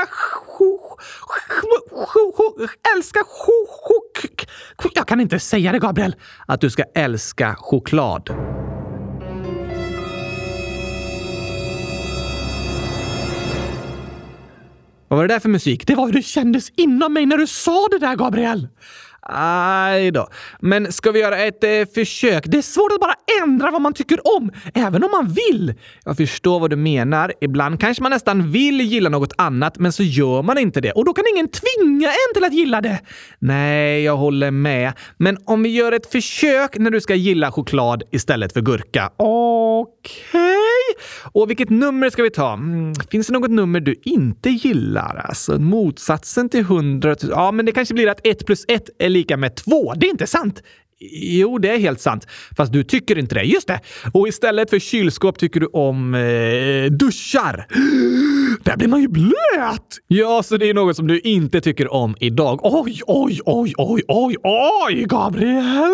Älska... 2.96 3.20
cho- 3.20 4.90
Jag 4.96 5.08
kan 5.08 5.20
inte 5.20 5.40
säga 5.40 5.72
det, 5.72 5.80
Gabriel. 5.80 6.16
Att 6.48 6.62
du 6.62 6.70
ska 6.70 6.84
älska 6.96 7.56
choklad. 7.60 8.30
Vad 15.10 15.18
var 15.18 15.28
det 15.28 15.34
där 15.34 15.40
för 15.40 15.50
musik? 15.50 15.88
Det 15.88 15.96
var 15.96 16.06
hur 16.06 16.14
det 16.14 16.22
kändes 16.22 16.72
inom 16.76 17.14
mig 17.14 17.26
när 17.26 17.38
du 17.38 17.48
sa 17.48 17.88
det 17.92 18.00
där, 18.00 18.16
Gabriel! 18.16 18.68
Aj 19.32 20.12
då. 20.12 20.28
Men 20.60 20.92
ska 20.92 21.12
vi 21.12 21.20
göra 21.20 21.38
ett 21.38 21.64
eh, 21.64 21.70
försök? 21.96 22.44
Det 22.48 22.58
är 22.58 22.62
svårt 22.62 22.92
att 22.92 23.00
bara 23.00 23.16
ändra 23.44 23.72
vad 23.72 23.82
man 23.82 23.94
tycker 23.94 24.38
om, 24.38 24.52
även 24.74 25.04
om 25.04 25.12
man 25.12 25.28
vill. 25.28 25.74
Jag 26.06 26.18
förstår 26.18 26.60
vad 26.60 26.70
du 26.70 26.76
menar. 26.76 27.34
Ibland 27.42 27.80
kanske 27.80 28.04
man 28.04 28.12
nästan 28.12 28.52
vill 28.52 28.82
gilla 28.82 29.10
något 29.10 29.34
annat, 29.38 29.78
men 29.80 29.92
så 29.92 30.04
gör 30.04 30.42
man 30.42 30.58
inte 30.58 30.82
det. 30.82 30.92
Och 30.92 31.06
då 31.06 31.14
kan 31.14 31.26
ingen 31.34 31.48
tvinga 31.48 32.08
en 32.08 32.34
till 32.34 32.44
att 32.44 32.54
gilla 32.54 32.82
det. 32.82 33.00
Nej, 33.40 34.04
jag 34.04 34.18
håller 34.18 34.52
med. 34.52 34.94
Men 35.18 35.38
om 35.46 35.64
vi 35.64 35.70
gör 35.70 35.92
ett 35.92 36.12
försök 36.12 36.78
när 36.78 36.92
du 36.92 37.02
ska 37.02 37.16
gilla 37.16 37.52
choklad 37.52 38.04
istället 38.12 38.54
för 38.54 38.62
gurka. 38.62 39.12
Okej? 39.18 40.69
Och 41.32 41.50
vilket 41.50 41.70
nummer 41.70 42.10
ska 42.10 42.24
vi 42.24 42.30
ta? 42.30 42.54
Mm, 42.54 42.94
finns 43.12 43.28
det 43.28 43.34
något 43.34 43.52
nummer 43.52 43.80
du 43.80 43.96
inte 44.04 44.50
gillar? 44.50 45.26
Alltså 45.30 45.60
motsatsen 45.60 46.50
till 46.50 46.60
100 46.60 47.16
000? 47.24 47.32
Ja, 47.32 47.52
men 47.52 47.66
det 47.66 47.72
kanske 47.72 47.94
blir 47.94 48.08
att 48.08 48.28
1 48.28 48.46
plus 48.46 48.66
1 48.68 48.90
är 49.00 49.10
lika 49.10 49.38
med 49.38 49.56
2. 49.56 49.94
Det 49.94 50.06
är 50.06 50.10
inte 50.12 50.28
sant! 50.28 50.64
Jo, 51.12 51.58
det 51.58 51.70
är 51.70 51.80
helt 51.80 52.02
sant. 52.02 52.28
Fast 52.58 52.74
du 52.74 52.84
tycker 52.84 53.18
inte 53.18 53.36
det. 53.36 53.44
Just 53.44 53.68
det! 53.68 53.80
Och 54.14 54.28
istället 54.28 54.70
för 54.70 54.80
kylskåp 54.80 55.40
tycker 55.40 55.60
du 55.60 55.66
om 55.66 56.16
eh, 56.16 56.92
duschar. 56.92 57.68
Där 58.64 58.78
blir 58.78 58.88
man 58.88 59.02
ju 59.02 59.08
blöt! 59.08 59.98
Ja, 60.08 60.44
så 60.44 60.58
det 60.58 60.70
är 60.70 60.74
något 60.74 60.96
som 60.96 61.08
du 61.08 61.20
inte 61.20 61.62
tycker 61.62 61.94
om 61.94 62.16
idag. 62.20 62.60
Oj, 62.64 63.02
oj, 63.08 63.40
oj, 63.46 63.74
oj, 63.78 64.04
oj, 64.08 64.36
oj, 64.44 65.06
Gabriel! 65.08 65.92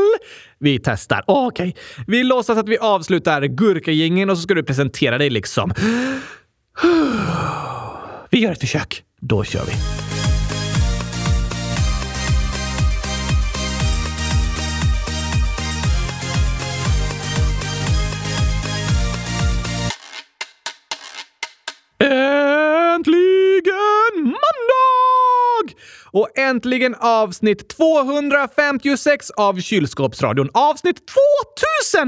Vi 0.60 0.80
testar. 0.84 1.24
Okej, 1.28 1.76
vi 2.08 2.24
låtsas 2.24 2.58
att 2.58 2.70
vi 2.70 2.78
avslutar 2.78 3.42
gurkagängen 3.42 4.30
och 4.30 4.38
så 4.38 4.44
ska 4.44 4.54
du 4.54 4.64
presentera 4.64 5.18
dig 5.18 5.30
liksom. 5.30 5.74
Vi 8.30 8.40
gör 8.40 8.52
ett 8.52 8.60
försök. 8.60 9.04
Då 9.22 9.44
kör 9.44 9.66
vi. 9.66 10.05
Och 26.16 26.38
äntligen 26.38 26.96
avsnitt 27.00 27.70
256 27.70 29.32
av 29.32 29.60
Kylskåpsradion. 29.60 30.50
Avsnitt 30.54 31.02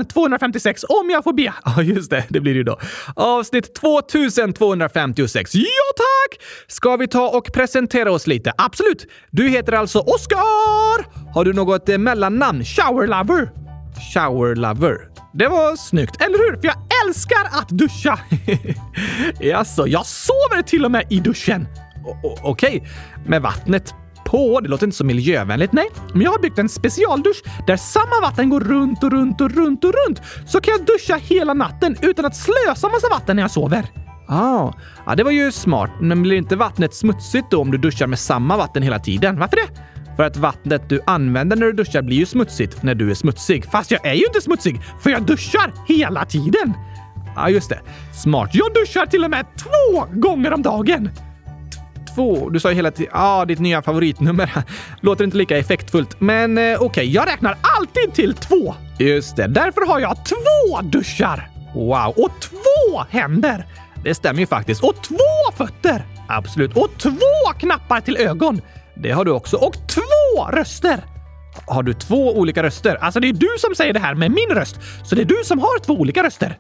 2256 0.04 0.84
om 0.90 1.10
jag 1.10 1.24
får 1.24 1.34
be. 1.34 1.54
Ja, 1.66 1.82
just 1.82 2.10
det. 2.10 2.26
Det 2.30 2.40
blir 2.40 2.54
det 2.54 2.58
ju 2.58 2.64
då. 2.64 2.80
Avsnitt 3.16 3.76
2256. 3.76 5.56
Ja, 5.56 5.62
tack! 5.98 6.42
Ska 6.68 6.96
vi 6.96 7.08
ta 7.08 7.30
och 7.30 7.54
presentera 7.54 8.12
oss 8.12 8.28
lite? 8.28 8.54
Absolut. 8.58 9.08
Du 9.32 9.50
heter 9.50 9.74
alltså 9.74 10.00
Oskar! 10.00 11.34
Har 11.34 11.46
du 11.46 11.54
något 11.54 11.90
eh, 11.90 11.98
mellannamn? 11.98 12.64
Showerlover? 12.66 13.52
Showerlover. 14.14 14.98
Det 15.34 15.48
var 15.48 15.76
snyggt, 15.76 16.22
eller 16.22 16.38
hur? 16.38 16.62
För 16.62 16.68
jag 16.68 16.78
älskar 17.06 17.46
att 17.52 17.70
duscha! 17.70 18.20
Jaså, 19.40 19.88
jag 19.88 20.06
sover 20.06 20.62
till 20.62 20.86
och 20.86 20.92
med 20.92 21.08
i 21.10 21.20
duschen! 21.20 21.68
Okej, 22.44 22.88
med 23.26 23.42
vattnet 23.42 23.94
på. 24.26 24.60
Det 24.60 24.70
låter 24.70 24.86
inte 24.86 24.98
så 24.98 25.06
miljövänligt, 25.06 25.74
nej. 25.74 25.90
Men 26.14 26.22
jag 26.22 26.32
har 26.32 26.40
byggt 26.40 26.60
en 26.60 26.70
specialdusch 26.70 27.44
där 27.68 27.78
samma 27.78 28.22
vatten 28.22 28.50
går 28.50 28.60
runt 28.60 29.04
och 29.04 29.12
runt 29.12 29.42
och 29.42 29.52
runt 29.52 29.84
och 29.84 29.94
runt. 29.94 30.22
Så 30.46 30.62
kan 30.62 30.74
jag 30.78 30.86
duscha 30.86 31.16
hela 31.16 31.54
natten 31.54 31.98
utan 32.02 32.26
att 32.26 32.36
slösa 32.36 32.90
massa 32.90 33.08
vatten 33.12 33.36
när 33.36 33.44
jag 33.44 33.52
sover. 33.52 33.86
Ah, 34.28 34.74
ja, 35.06 35.16
det 35.16 35.24
var 35.24 35.32
ju 35.32 35.52
smart. 35.52 35.92
Men 36.02 36.22
blir 36.22 36.38
inte 36.38 36.56
vattnet 36.56 36.94
smutsigt 36.94 37.52
då 37.52 37.62
om 37.62 37.72
du 37.72 37.78
duschar 37.78 38.08
med 38.08 38.20
samma 38.20 38.58
vatten 38.58 38.84
hela 38.84 39.00
tiden? 39.00 39.40
Varför 39.40 39.56
det? 39.56 39.82
För 40.16 40.24
att 40.24 40.38
vattnet 40.38 40.90
du 40.90 41.02
använder 41.06 41.56
när 41.56 41.66
du 41.66 41.74
duschar 41.74 42.02
blir 42.02 42.18
ju 42.18 42.26
smutsigt 42.26 42.84
när 42.84 42.96
du 42.96 43.12
är 43.12 43.14
smutsig. 43.14 43.66
Fast 43.66 43.92
jag 43.92 44.06
är 44.06 44.14
ju 44.14 44.26
inte 44.26 44.42
smutsig, 44.42 44.82
för 45.02 45.10
jag 45.10 45.24
duschar 45.24 45.74
hela 45.88 46.26
tiden! 46.26 46.74
Ja, 47.36 47.50
just 47.50 47.70
det. 47.70 47.80
Smart. 48.14 48.50
Jag 48.54 48.74
duschar 48.74 49.06
till 49.06 49.24
och 49.24 49.30
med 49.30 49.46
två 49.58 50.06
gånger 50.20 50.54
om 50.54 50.62
dagen! 50.62 51.10
T- 52.18 52.22
Två? 52.24 52.50
Du 52.50 52.60
sa 52.60 52.70
ju 52.70 52.76
hela 52.76 52.92
tiden... 52.92 53.12
Ja, 53.16 53.46
ditt 53.46 53.60
nya 53.60 53.82
favoritnummer. 53.82 54.52
Låter 55.02 55.24
inte 55.24 55.38
lika 55.38 55.58
effektfullt. 55.58 56.16
Men 56.20 56.58
eh, 56.58 56.82
okej, 56.82 57.14
jag 57.14 57.28
räknar 57.28 57.58
alltid 57.78 58.14
till 58.14 58.34
två. 58.34 58.76
Just 59.00 59.36
det. 59.36 59.48
Därför 59.48 59.88
har 59.88 60.00
jag 60.00 60.18
två 60.26 60.82
duschar! 60.82 61.50
Wow. 61.74 62.14
Och 62.18 62.32
två 62.42 63.00
händer! 63.10 63.66
Det 64.04 64.16
stämmer 64.16 64.40
ju 64.40 64.48
faktiskt. 64.48 64.84
Och 64.84 64.96
två 65.04 65.52
fötter! 65.58 66.02
Absolut. 66.28 66.78
Och 66.78 66.90
två 66.98 67.54
knappar 67.60 68.02
till 68.02 68.18
ögon! 68.18 68.62
Det 68.96 69.12
har 69.12 69.26
du 69.26 69.32
också. 69.32 69.58
Och 69.58 69.74
två 69.88 70.46
röster! 70.52 71.00
Har 71.66 71.84
du 71.84 71.94
två 71.94 72.38
olika 72.38 72.64
röster? 72.64 72.96
Alltså 72.96 73.20
det 73.20 73.30
är 73.30 73.34
du 73.34 73.50
som 73.58 73.76
säger 73.76 73.94
det 73.94 74.00
här 74.00 74.16
med 74.16 74.32
min 74.32 74.50
röst, 74.50 74.76
så 75.06 75.16
det 75.16 75.22
är 75.22 75.26
du 75.26 75.42
som 75.44 75.60
har 75.60 75.80
två 75.80 75.94
olika 75.94 76.24
röster. 76.24 76.58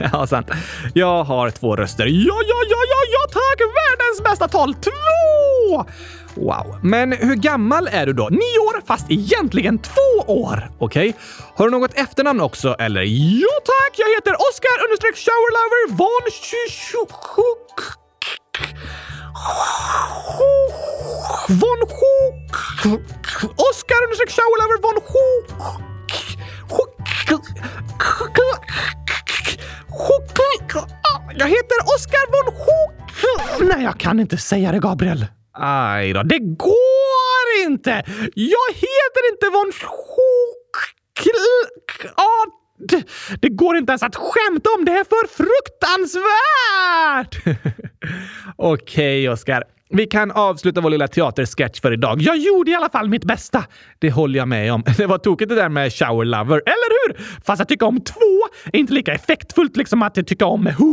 ja, 0.12 0.26
sant. 0.26 0.50
Jag 0.94 1.24
har 1.24 1.50
två 1.50 1.76
röster. 1.76 2.06
Ja, 2.06 2.38
ja, 2.48 2.58
ja, 2.68 2.76
ja, 2.88 3.00
ja, 3.12 3.32
tack! 3.32 3.60
Världens 3.60 4.24
bästa 4.24 4.48
tal! 4.48 4.74
Två! 4.74 5.84
Wow. 6.34 6.78
Men 6.82 7.12
hur 7.12 7.34
gammal 7.34 7.88
är 7.92 8.06
du 8.06 8.12
då? 8.12 8.28
Nio 8.28 8.58
år, 8.58 8.86
fast 8.86 9.10
egentligen 9.10 9.78
två 9.78 10.32
år. 10.32 10.70
Okej. 10.78 11.14
Har 11.54 11.64
du 11.64 11.70
något 11.70 11.94
efternamn 11.94 12.40
också, 12.40 12.76
eller? 12.78 13.02
Ja, 13.42 13.54
tack! 13.64 13.92
Jag 13.96 14.08
heter 14.14 14.34
Oscar 14.34 14.84
understreck 14.84 15.16
showerlover 15.16 15.96
von 15.96 16.30
Schuchuk. 16.30 18.00
Von 21.48 21.80
Hook. 21.98 22.52
Oscar 23.56 24.02
understreck 24.04 24.30
showerlover 24.30 24.78
von 24.82 24.96
Hook. 25.10 25.46
Jag 31.34 31.46
heter 31.48 31.78
Oscar 31.94 32.26
von 32.30 32.54
Hook. 32.54 32.92
Nej, 33.60 33.84
jag 33.84 34.00
kan 34.00 34.20
inte 34.20 34.36
säga 34.36 34.72
det, 34.72 34.78
Gabriel. 34.78 35.26
Aj 35.52 36.12
då, 36.12 36.22
det 36.22 36.38
går 36.38 37.64
inte! 37.66 37.90
Jag 38.34 38.74
heter 38.74 39.28
inte 39.32 39.46
von 39.52 39.72
Hook. 39.82 40.76
Det, 42.88 43.04
det 43.42 43.48
går 43.48 43.76
inte 43.76 43.90
ens 43.90 44.02
att 44.02 44.16
skämta 44.16 44.70
om. 44.78 44.84
Det 44.84 44.92
är 44.92 45.04
för 45.04 45.26
fruktansvärt! 45.28 47.44
Okej, 48.62 49.28
Oskar. 49.28 49.64
vi 49.90 50.06
kan 50.06 50.30
avsluta 50.30 50.80
vår 50.80 50.90
lilla 50.90 51.08
teatersketch 51.08 51.80
för 51.80 51.92
idag. 51.92 52.22
Jag 52.22 52.36
gjorde 52.36 52.70
i 52.70 52.74
alla 52.74 52.88
fall 52.88 53.08
mitt 53.08 53.24
bästa. 53.24 53.64
Det 53.98 54.10
håller 54.10 54.38
jag 54.38 54.48
med 54.48 54.72
om. 54.72 54.84
Det 54.96 55.06
var 55.06 55.18
tokigt 55.18 55.48
det 55.48 55.54
där 55.54 55.68
med 55.68 55.92
shower 55.92 56.24
lover, 56.24 56.62
eller 56.66 57.08
hur? 57.08 57.24
Fast 57.44 57.62
att 57.62 57.68
tycka 57.68 57.86
om 57.86 58.00
två 58.00 58.46
är 58.72 58.78
inte 58.78 58.92
lika 58.92 59.12
effektfullt 59.12 59.76
liksom 59.76 60.02
att 60.02 60.14
tycka 60.14 60.46
om 60.46 60.66
hundratusen! 60.66 60.90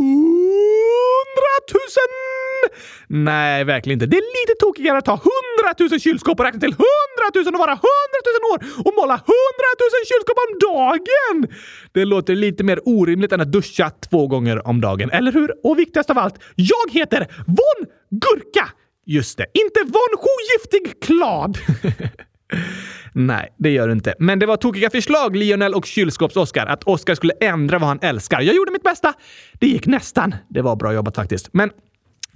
Nej, 3.06 3.64
verkligen 3.64 3.96
inte. 3.96 4.06
Det 4.06 4.16
är 4.16 4.42
lite 4.42 4.54
tokigare 4.60 4.98
att 4.98 5.04
ta 5.04 5.16
hundratusen 5.58 6.00
kylskåp 6.00 6.40
och 6.40 6.44
räkna 6.44 6.60
till 6.60 6.74
hundratusen 6.84 7.54
och 7.54 7.60
vara 7.60 7.78
hundratusen 7.88 8.42
år 8.52 8.58
och 8.86 8.94
måla 9.00 9.16
hundratusen 9.32 10.02
kylskåp 10.10 10.38
om 10.46 10.52
dagen! 10.68 11.56
Det 11.92 12.04
låter 12.04 12.34
lite 12.34 12.64
mer 12.64 12.80
orimligt 12.84 13.32
än 13.32 13.40
att 13.40 13.52
duscha 13.52 13.90
två 13.90 14.26
gånger 14.26 14.66
om 14.68 14.80
dagen, 14.80 15.10
eller 15.10 15.32
hur? 15.32 15.66
Och 15.66 15.78
viktigast 15.78 16.10
av 16.10 16.18
allt, 16.18 16.38
jag 16.54 16.92
heter 16.92 17.26
Von 17.46 17.86
Gurka! 18.10 18.68
Just 19.06 19.38
det, 19.38 19.46
inte 19.52 19.80
Von 19.84 20.12
Giftig 20.52 21.02
Klad. 21.02 21.58
Nej, 23.12 23.54
det 23.58 23.70
gör 23.70 23.86
du 23.86 23.92
inte. 23.92 24.14
Men 24.18 24.38
det 24.38 24.46
var 24.46 24.56
tokiga 24.56 24.90
förslag, 24.90 25.36
Lionel 25.36 25.74
och 25.74 25.86
kylskåps-Oskar. 25.86 26.66
Att 26.66 26.84
Oskar 26.84 27.14
skulle 27.14 27.32
ändra 27.40 27.78
vad 27.78 27.88
han 27.88 27.98
älskar. 28.02 28.40
Jag 28.40 28.56
gjorde 28.56 28.72
mitt 28.72 28.82
bästa. 28.82 29.14
Det 29.52 29.66
gick 29.66 29.86
nästan. 29.86 30.34
Det 30.48 30.62
var 30.62 30.76
bra 30.76 30.94
jobbat 30.94 31.16
faktiskt. 31.16 31.48
Men 31.52 31.70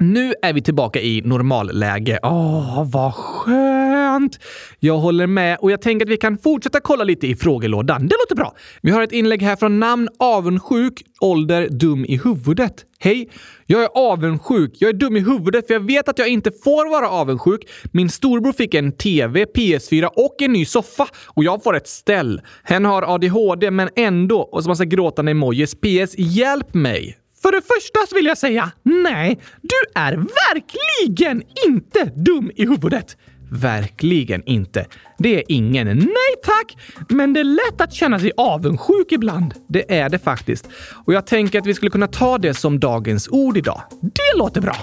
nu 0.03 0.35
är 0.43 0.53
vi 0.53 0.63
tillbaka 0.63 1.01
i 1.01 1.23
normalläge. 1.25 2.19
Åh, 2.23 2.91
vad 2.91 3.15
skönt! 3.15 4.39
Jag 4.79 4.99
håller 4.99 5.27
med 5.27 5.59
och 5.61 5.71
jag 5.71 5.83
tänker 5.83 6.07
att 6.07 6.11
vi 6.13 6.17
kan 6.17 6.39
fortsätta 6.39 6.81
kolla 6.81 7.05
lite 7.05 7.27
i 7.27 7.37
frågelådan. 7.37 8.09
Det 8.09 8.15
låter 8.23 8.35
bra. 8.35 8.55
Vi 8.83 8.91
har 8.91 9.03
ett 9.03 9.13
inlägg 9.13 9.43
här 9.43 9.57
från 9.57 9.81
namn 9.81 10.09
avundsjuk, 10.19 11.03
ålder 11.21 11.69
dum 11.69 12.05
i 12.05 12.17
huvudet. 12.25 12.85
Hej! 12.99 13.31
Jag 13.67 13.83
är 13.83 13.89
avundsjuk. 13.95 14.73
Jag 14.79 14.89
är 14.89 14.93
dum 14.93 15.17
i 15.17 15.21
huvudet 15.21 15.67
för 15.67 15.75
jag 15.75 15.87
vet 15.87 16.09
att 16.09 16.19
jag 16.19 16.29
inte 16.29 16.51
får 16.65 16.91
vara 16.91 17.11
avundsjuk. 17.11 17.61
Min 17.93 18.09
storbror 18.09 18.53
fick 18.53 18.75
en 18.75 18.93
TV, 18.93 19.45
PS4 19.45 20.05
och 20.05 20.43
en 20.43 20.53
ny 20.53 20.65
soffa 20.65 21.07
och 21.27 21.45
jag 21.45 21.63
får 21.63 21.77
ett 21.77 21.89
ställ. 21.89 22.41
Hen 22.65 22.85
har 22.85 23.15
ADHD 23.15 23.71
men 23.71 23.89
ändå 23.97 24.41
och 24.41 24.63
så 24.63 24.69
massa 24.69 24.85
gråtande 24.85 25.31
emojis. 25.31 25.75
PS. 25.75 26.15
Hjälp 26.19 26.75
mig! 26.75 27.22
För 27.43 27.53
det 27.53 27.63
första 27.63 28.07
så 28.09 28.15
vill 28.15 28.27
jag 28.27 28.39
säga 28.39 28.73
nej, 28.83 29.41
du 29.63 30.01
är 30.01 30.17
verkligen 30.17 31.43
inte 31.67 32.05
dum 32.05 32.51
i 32.55 32.67
huvudet. 32.67 33.17
Verkligen 33.51 34.43
inte. 34.47 34.87
Det 35.19 35.37
är 35.37 35.43
ingen. 35.49 35.87
Nej 35.87 36.35
tack! 36.45 36.77
Men 37.09 37.33
det 37.33 37.41
är 37.41 37.45
lätt 37.45 37.81
att 37.81 37.93
känna 37.93 38.19
sig 38.19 38.33
avundsjuk 38.37 39.13
ibland. 39.13 39.55
Det 39.69 39.99
är 39.99 40.09
det 40.09 40.19
faktiskt. 40.19 40.69
Och 41.05 41.15
jag 41.15 41.27
tänker 41.27 41.59
att 41.59 41.67
vi 41.67 41.75
skulle 41.75 41.91
kunna 41.91 42.07
ta 42.07 42.39
det 42.39 42.55
som 42.55 42.81
dagens 42.81 43.29
ord 43.29 43.57
idag. 43.57 43.83
Det 44.01 44.39
låter 44.39 44.61
bra! 44.61 44.77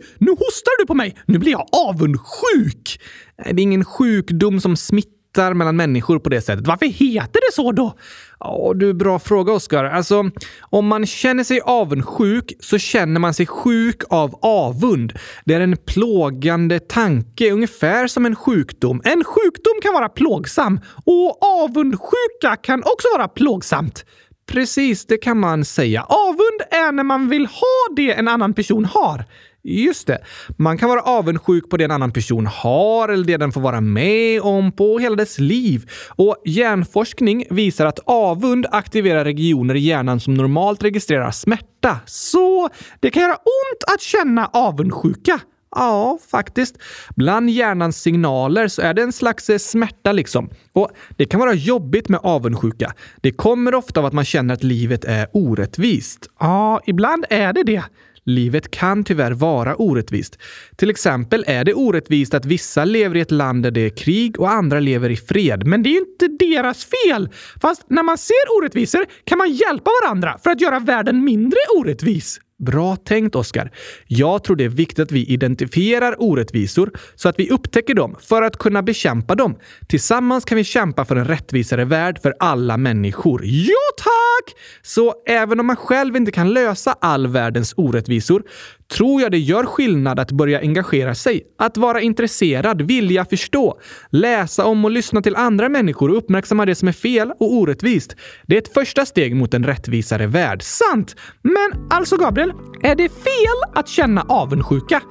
Oj, 0.00 0.06
nu 0.18 0.30
hostar 0.30 0.80
du 0.80 0.86
på 0.86 0.94
mig, 0.94 1.16
nu 1.26 1.38
blir 1.38 1.52
jag 1.52 1.66
avundsjuk? 1.72 3.00
Nej, 3.44 3.54
det 3.54 3.60
är 3.60 3.62
ingen 3.62 3.84
sjukdom 3.84 4.60
som 4.60 4.76
smittar 4.76 5.54
mellan 5.54 5.76
människor 5.76 6.18
på 6.18 6.28
det 6.28 6.40
sättet. 6.40 6.66
Varför 6.66 6.86
heter 6.86 7.40
det 7.48 7.54
så 7.54 7.72
då? 7.72 7.94
Ja, 8.40 8.72
du, 8.74 8.94
bra 8.94 9.18
fråga 9.18 9.52
Oskar. 9.52 9.84
Alltså, 9.84 10.30
om 10.60 10.86
man 10.86 11.06
känner 11.06 11.44
sig 11.44 11.60
avundsjuk 11.60 12.52
så 12.60 12.78
känner 12.78 13.20
man 13.20 13.34
sig 13.34 13.46
sjuk 13.46 14.02
av 14.08 14.38
avund. 14.42 15.12
Det 15.44 15.54
är 15.54 15.60
en 15.60 15.76
plågande 15.76 16.80
tanke, 16.80 17.52
ungefär 17.52 18.06
som 18.06 18.26
en 18.26 18.36
sjukdom. 18.36 19.00
En 19.04 19.24
sjukdom 19.24 19.74
kan 19.82 19.94
vara 19.94 20.08
plågsam 20.08 20.80
och 21.04 21.38
avundsjuka 21.42 22.56
kan 22.62 22.82
också 22.82 23.08
vara 23.16 23.28
plågsamt. 23.28 24.04
Precis, 24.50 25.06
det 25.06 25.16
kan 25.16 25.38
man 25.38 25.64
säga. 25.64 26.02
Avund 26.02 26.60
är 26.70 26.92
när 26.92 27.04
man 27.04 27.28
vill 27.28 27.46
ha 27.46 27.94
det 27.96 28.12
en 28.12 28.28
annan 28.28 28.54
person 28.54 28.84
har. 28.84 29.24
Just 29.62 30.06
det. 30.06 30.18
Man 30.56 30.78
kan 30.78 30.88
vara 30.88 31.00
avundsjuk 31.00 31.70
på 31.70 31.76
det 31.76 31.84
en 31.84 31.90
annan 31.90 32.12
person 32.12 32.46
har 32.46 33.08
eller 33.08 33.24
det 33.24 33.36
den 33.36 33.52
får 33.52 33.60
vara 33.60 33.80
med 33.80 34.40
om 34.40 34.72
på 34.72 34.98
hela 34.98 35.16
dess 35.16 35.38
liv. 35.38 35.90
Och 36.08 36.36
hjärnforskning 36.44 37.44
visar 37.50 37.86
att 37.86 37.98
avund 38.06 38.66
aktiverar 38.70 39.24
regioner 39.24 39.74
i 39.74 39.80
hjärnan 39.80 40.20
som 40.20 40.34
normalt 40.34 40.82
registrerar 40.82 41.30
smärta. 41.30 42.00
Så 42.06 42.68
det 43.00 43.10
kan 43.10 43.22
göra 43.22 43.34
ont 43.34 43.94
att 43.94 44.00
känna 44.00 44.46
avundsjuka. 44.46 45.40
Ja, 45.76 46.18
faktiskt. 46.30 46.78
Bland 47.16 47.50
hjärnans 47.50 48.02
signaler 48.02 48.68
så 48.68 48.82
är 48.82 48.94
det 48.94 49.02
en 49.02 49.12
slags 49.12 49.50
eh, 49.50 49.58
smärta 49.58 50.12
liksom. 50.12 50.50
Och 50.72 50.90
det 51.16 51.24
kan 51.24 51.40
vara 51.40 51.54
jobbigt 51.54 52.08
med 52.08 52.20
avundsjuka. 52.22 52.92
Det 53.20 53.32
kommer 53.32 53.74
ofta 53.74 54.00
av 54.00 54.06
att 54.06 54.12
man 54.12 54.24
känner 54.24 54.54
att 54.54 54.62
livet 54.62 55.04
är 55.04 55.26
orättvist. 55.32 56.30
Ja, 56.40 56.80
ibland 56.86 57.24
är 57.30 57.52
det 57.52 57.62
det. 57.62 57.82
Livet 58.24 58.70
kan 58.70 59.04
tyvärr 59.04 59.32
vara 59.32 59.76
orättvist. 59.76 60.38
Till 60.80 60.90
exempel 60.90 61.44
är 61.46 61.64
det 61.64 61.74
orättvist 61.74 62.34
att 62.34 62.44
vissa 62.44 62.84
lever 62.84 63.16
i 63.16 63.20
ett 63.20 63.30
land 63.30 63.62
där 63.62 63.70
det 63.70 63.80
är 63.80 63.90
krig 63.90 64.40
och 64.40 64.50
andra 64.50 64.80
lever 64.80 65.10
i 65.10 65.16
fred. 65.16 65.66
Men 65.66 65.82
det 65.82 65.88
är 65.88 65.92
ju 65.92 65.98
inte 65.98 66.28
deras 66.28 66.84
fel! 66.84 67.28
Fast 67.60 67.84
när 67.88 68.02
man 68.02 68.18
ser 68.18 68.58
orättvisor 68.58 69.06
kan 69.24 69.38
man 69.38 69.52
hjälpa 69.52 69.90
varandra 70.02 70.38
för 70.44 70.50
att 70.50 70.60
göra 70.60 70.78
världen 70.78 71.24
mindre 71.24 71.58
orättvis. 71.76 72.40
Bra 72.60 72.96
tänkt, 72.96 73.34
Oskar. 73.34 73.70
Jag 74.06 74.44
tror 74.44 74.56
det 74.56 74.64
är 74.64 74.68
viktigt 74.68 74.98
att 74.98 75.12
vi 75.12 75.24
identifierar 75.24 76.16
orättvisor 76.18 76.90
så 77.14 77.28
att 77.28 77.38
vi 77.38 77.50
upptäcker 77.50 77.94
dem 77.94 78.16
för 78.20 78.42
att 78.42 78.56
kunna 78.56 78.82
bekämpa 78.82 79.34
dem. 79.34 79.56
Tillsammans 79.88 80.44
kan 80.44 80.56
vi 80.56 80.64
kämpa 80.64 81.04
för 81.04 81.16
en 81.16 81.24
rättvisare 81.24 81.84
värld 81.84 82.18
för 82.22 82.34
alla 82.38 82.76
människor. 82.76 83.42
Ja, 83.44 83.74
tack! 83.96 84.56
Så 84.82 85.14
även 85.26 85.60
om 85.60 85.66
man 85.66 85.76
själv 85.76 86.16
inte 86.16 86.32
kan 86.32 86.52
lösa 86.52 86.96
all 87.00 87.26
världens 87.26 87.74
orättvisor 87.76 88.42
tror 88.90 89.22
jag 89.22 89.30
det 89.30 89.38
gör 89.38 89.64
skillnad 89.64 90.20
att 90.20 90.32
börja 90.32 90.60
engagera 90.70 91.14
sig, 91.14 91.42
att 91.58 91.76
vara 91.76 92.00
intresserad, 92.00 92.82
vilja 92.82 93.24
förstå, 93.24 93.80
läsa 94.10 94.64
om 94.64 94.84
och 94.84 94.90
lyssna 94.90 95.22
till 95.22 95.36
andra 95.36 95.68
människor 95.68 96.10
och 96.10 96.16
uppmärksamma 96.16 96.66
det 96.66 96.74
som 96.74 96.88
är 96.88 96.92
fel 96.92 97.30
och 97.30 97.52
orättvist. 97.54 98.16
Det 98.46 98.56
är 98.56 98.58
ett 98.58 98.74
första 98.74 99.06
steg 99.06 99.36
mot 99.36 99.54
en 99.54 99.64
rättvisare 99.64 100.26
värld. 100.26 100.62
Sant! 100.62 101.16
Men 101.42 101.88
alltså, 101.90 102.16
Gabriel, 102.16 102.52
är 102.82 102.94
det 102.94 103.08
fel 103.08 103.74
att 103.74 103.88
känna 103.88 104.22
avundsjuka? 104.28 105.02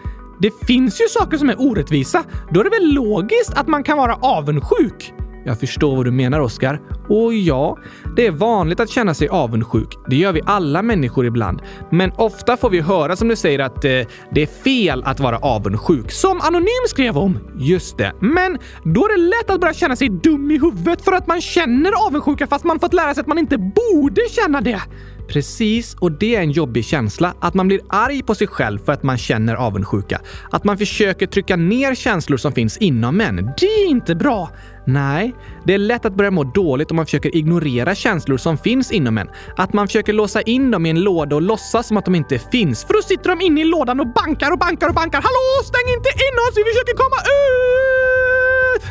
Det 0.41 0.51
finns 0.67 1.01
ju 1.01 1.07
saker 1.07 1.37
som 1.37 1.49
är 1.49 1.61
orättvisa. 1.61 2.23
Då 2.51 2.59
är 2.59 2.63
det 2.63 2.69
väl 2.69 2.93
logiskt 2.93 3.53
att 3.55 3.67
man 3.67 3.83
kan 3.83 3.97
vara 3.97 4.15
avundsjuk? 4.15 5.13
Jag 5.49 5.59
förstår 5.59 5.95
vad 5.95 6.05
du 6.05 6.11
menar, 6.11 6.39
Oskar. 6.39 6.81
Och 7.07 7.33
ja, 7.33 7.77
det 8.15 8.27
är 8.27 8.31
vanligt 8.31 8.79
att 8.79 8.89
känna 8.89 9.13
sig 9.13 9.27
avundsjuk. 9.27 9.97
Det 10.09 10.15
gör 10.15 10.31
vi 10.31 10.41
alla 10.45 10.81
människor 10.81 11.25
ibland. 11.25 11.61
Men 11.91 12.11
ofta 12.15 12.57
får 12.57 12.69
vi 12.69 12.79
höra 12.79 13.15
som 13.15 13.27
du 13.27 13.35
säger 13.35 13.59
att 13.59 13.85
eh, 13.85 13.91
det 14.31 14.41
är 14.41 14.63
fel 14.63 15.03
att 15.05 15.19
vara 15.19 15.37
avundsjuk. 15.37 16.11
Som 16.11 16.41
Anonym 16.41 16.85
skrev 16.87 17.17
om. 17.17 17.39
Just 17.57 17.97
det. 17.97 18.13
Men 18.19 18.57
då 18.83 19.05
är 19.05 19.17
det 19.17 19.23
lätt 19.23 19.49
att 19.49 19.61
börja 19.61 19.73
känna 19.73 19.95
sig 19.95 20.09
dum 20.09 20.51
i 20.51 20.59
huvudet 20.59 21.01
för 21.01 21.11
att 21.11 21.27
man 21.27 21.41
känner 21.41 22.07
avundsjuka 22.07 22.47
fast 22.47 22.65
man 22.65 22.79
fått 22.79 22.93
lära 22.93 23.13
sig 23.13 23.21
att 23.21 23.27
man 23.27 23.37
inte 23.37 23.57
borde 23.57 24.21
känna 24.29 24.61
det. 24.61 24.81
Precis, 25.29 25.95
och 25.99 26.11
det 26.11 26.35
är 26.35 26.41
en 26.41 26.51
jobbig 26.51 26.85
känsla. 26.85 27.33
Att 27.39 27.53
man 27.53 27.67
blir 27.67 27.81
arg 27.89 28.23
på 28.23 28.35
sig 28.35 28.47
själv 28.47 28.79
för 28.85 28.91
att 28.91 29.03
man 29.03 29.17
känner 29.17 29.55
avundsjuka. 29.55 30.21
Att 30.51 30.63
man 30.63 30.77
försöker 30.77 31.27
trycka 31.27 31.55
ner 31.55 31.95
känslor 31.95 32.37
som 32.37 32.51
finns 32.51 32.77
inom 32.77 33.21
en. 33.21 33.35
Det 33.35 33.65
är 33.65 33.85
inte 33.85 34.15
bra! 34.15 34.49
Nej, 34.85 35.35
det 35.65 35.73
är 35.73 35.77
lätt 35.77 36.05
att 36.05 36.13
börja 36.13 36.31
må 36.31 36.43
dåligt 36.43 36.91
om 36.91 36.95
man 36.95 37.05
försöker 37.05 37.35
ignorera 37.35 37.95
känslor 37.95 38.37
som 38.37 38.57
finns 38.57 38.91
inom 38.91 39.17
en. 39.17 39.29
Att 39.57 39.73
man 39.73 39.87
försöker 39.87 40.13
låsa 40.13 40.41
in 40.41 40.71
dem 40.71 40.85
i 40.85 40.89
en 40.89 41.01
låda 41.01 41.35
och 41.35 41.41
låtsas 41.41 41.87
som 41.87 41.97
att 41.97 42.05
de 42.05 42.15
inte 42.15 42.39
finns. 42.39 42.83
För 42.83 42.93
då 42.93 43.01
sitter 43.01 43.29
de 43.29 43.41
inne 43.41 43.61
i 43.61 43.65
lådan 43.65 43.99
och 43.99 44.07
bankar 44.07 44.51
och 44.51 44.59
bankar 44.59 44.87
och 44.87 44.95
bankar. 44.95 45.21
Hallå, 45.21 45.63
stäng 45.63 45.93
inte 45.97 46.09
in 46.09 46.35
oss! 46.45 46.53
Vi 46.57 46.63
försöker 46.63 46.95
komma 47.03 47.19
ut! 47.25 48.83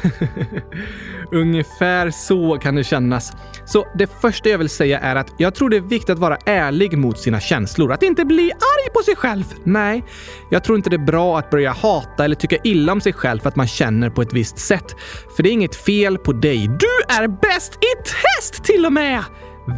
Ungefär 1.32 2.10
så 2.10 2.58
kan 2.58 2.74
det 2.74 2.84
kännas. 2.84 3.32
Så 3.64 3.86
det 3.94 4.20
första 4.20 4.48
jag 4.48 4.58
vill 4.58 4.68
säga 4.68 4.98
är 4.98 5.16
att 5.16 5.34
jag 5.36 5.54
tror 5.54 5.70
det 5.70 5.76
är 5.76 5.80
viktigt 5.80 6.10
att 6.10 6.18
vara 6.18 6.38
ärlig 6.46 6.98
mot 6.98 7.18
sina 7.18 7.40
känslor. 7.40 7.92
Att 7.92 8.02
inte 8.02 8.24
bli 8.24 8.52
arg 8.52 8.92
på 8.94 9.02
sig 9.02 9.16
själv. 9.16 9.44
Nej, 9.64 10.04
jag 10.50 10.64
tror 10.64 10.76
inte 10.76 10.90
det 10.90 10.96
är 10.96 11.06
bra 11.06 11.38
att 11.38 11.50
börja 11.50 11.72
hata 11.72 12.24
eller 12.24 12.36
tycka 12.36 12.56
illa 12.64 12.92
om 12.92 13.00
sig 13.00 13.12
själv 13.12 13.40
för 13.40 13.48
att 13.48 13.56
man 13.56 13.66
känner 13.66 14.10
på 14.10 14.22
ett 14.22 14.32
visst 14.32 14.58
sätt. 14.58 14.96
För 15.36 15.42
det 15.42 15.48
är 15.48 15.52
inget 15.52 15.76
fel 15.76 16.18
på 16.18 16.32
dig. 16.32 16.68
Du 16.68 17.14
är 17.14 17.28
bäst 17.28 17.72
i 17.74 18.02
test 18.02 18.64
till 18.64 18.86
och 18.86 18.92
med! 18.92 19.24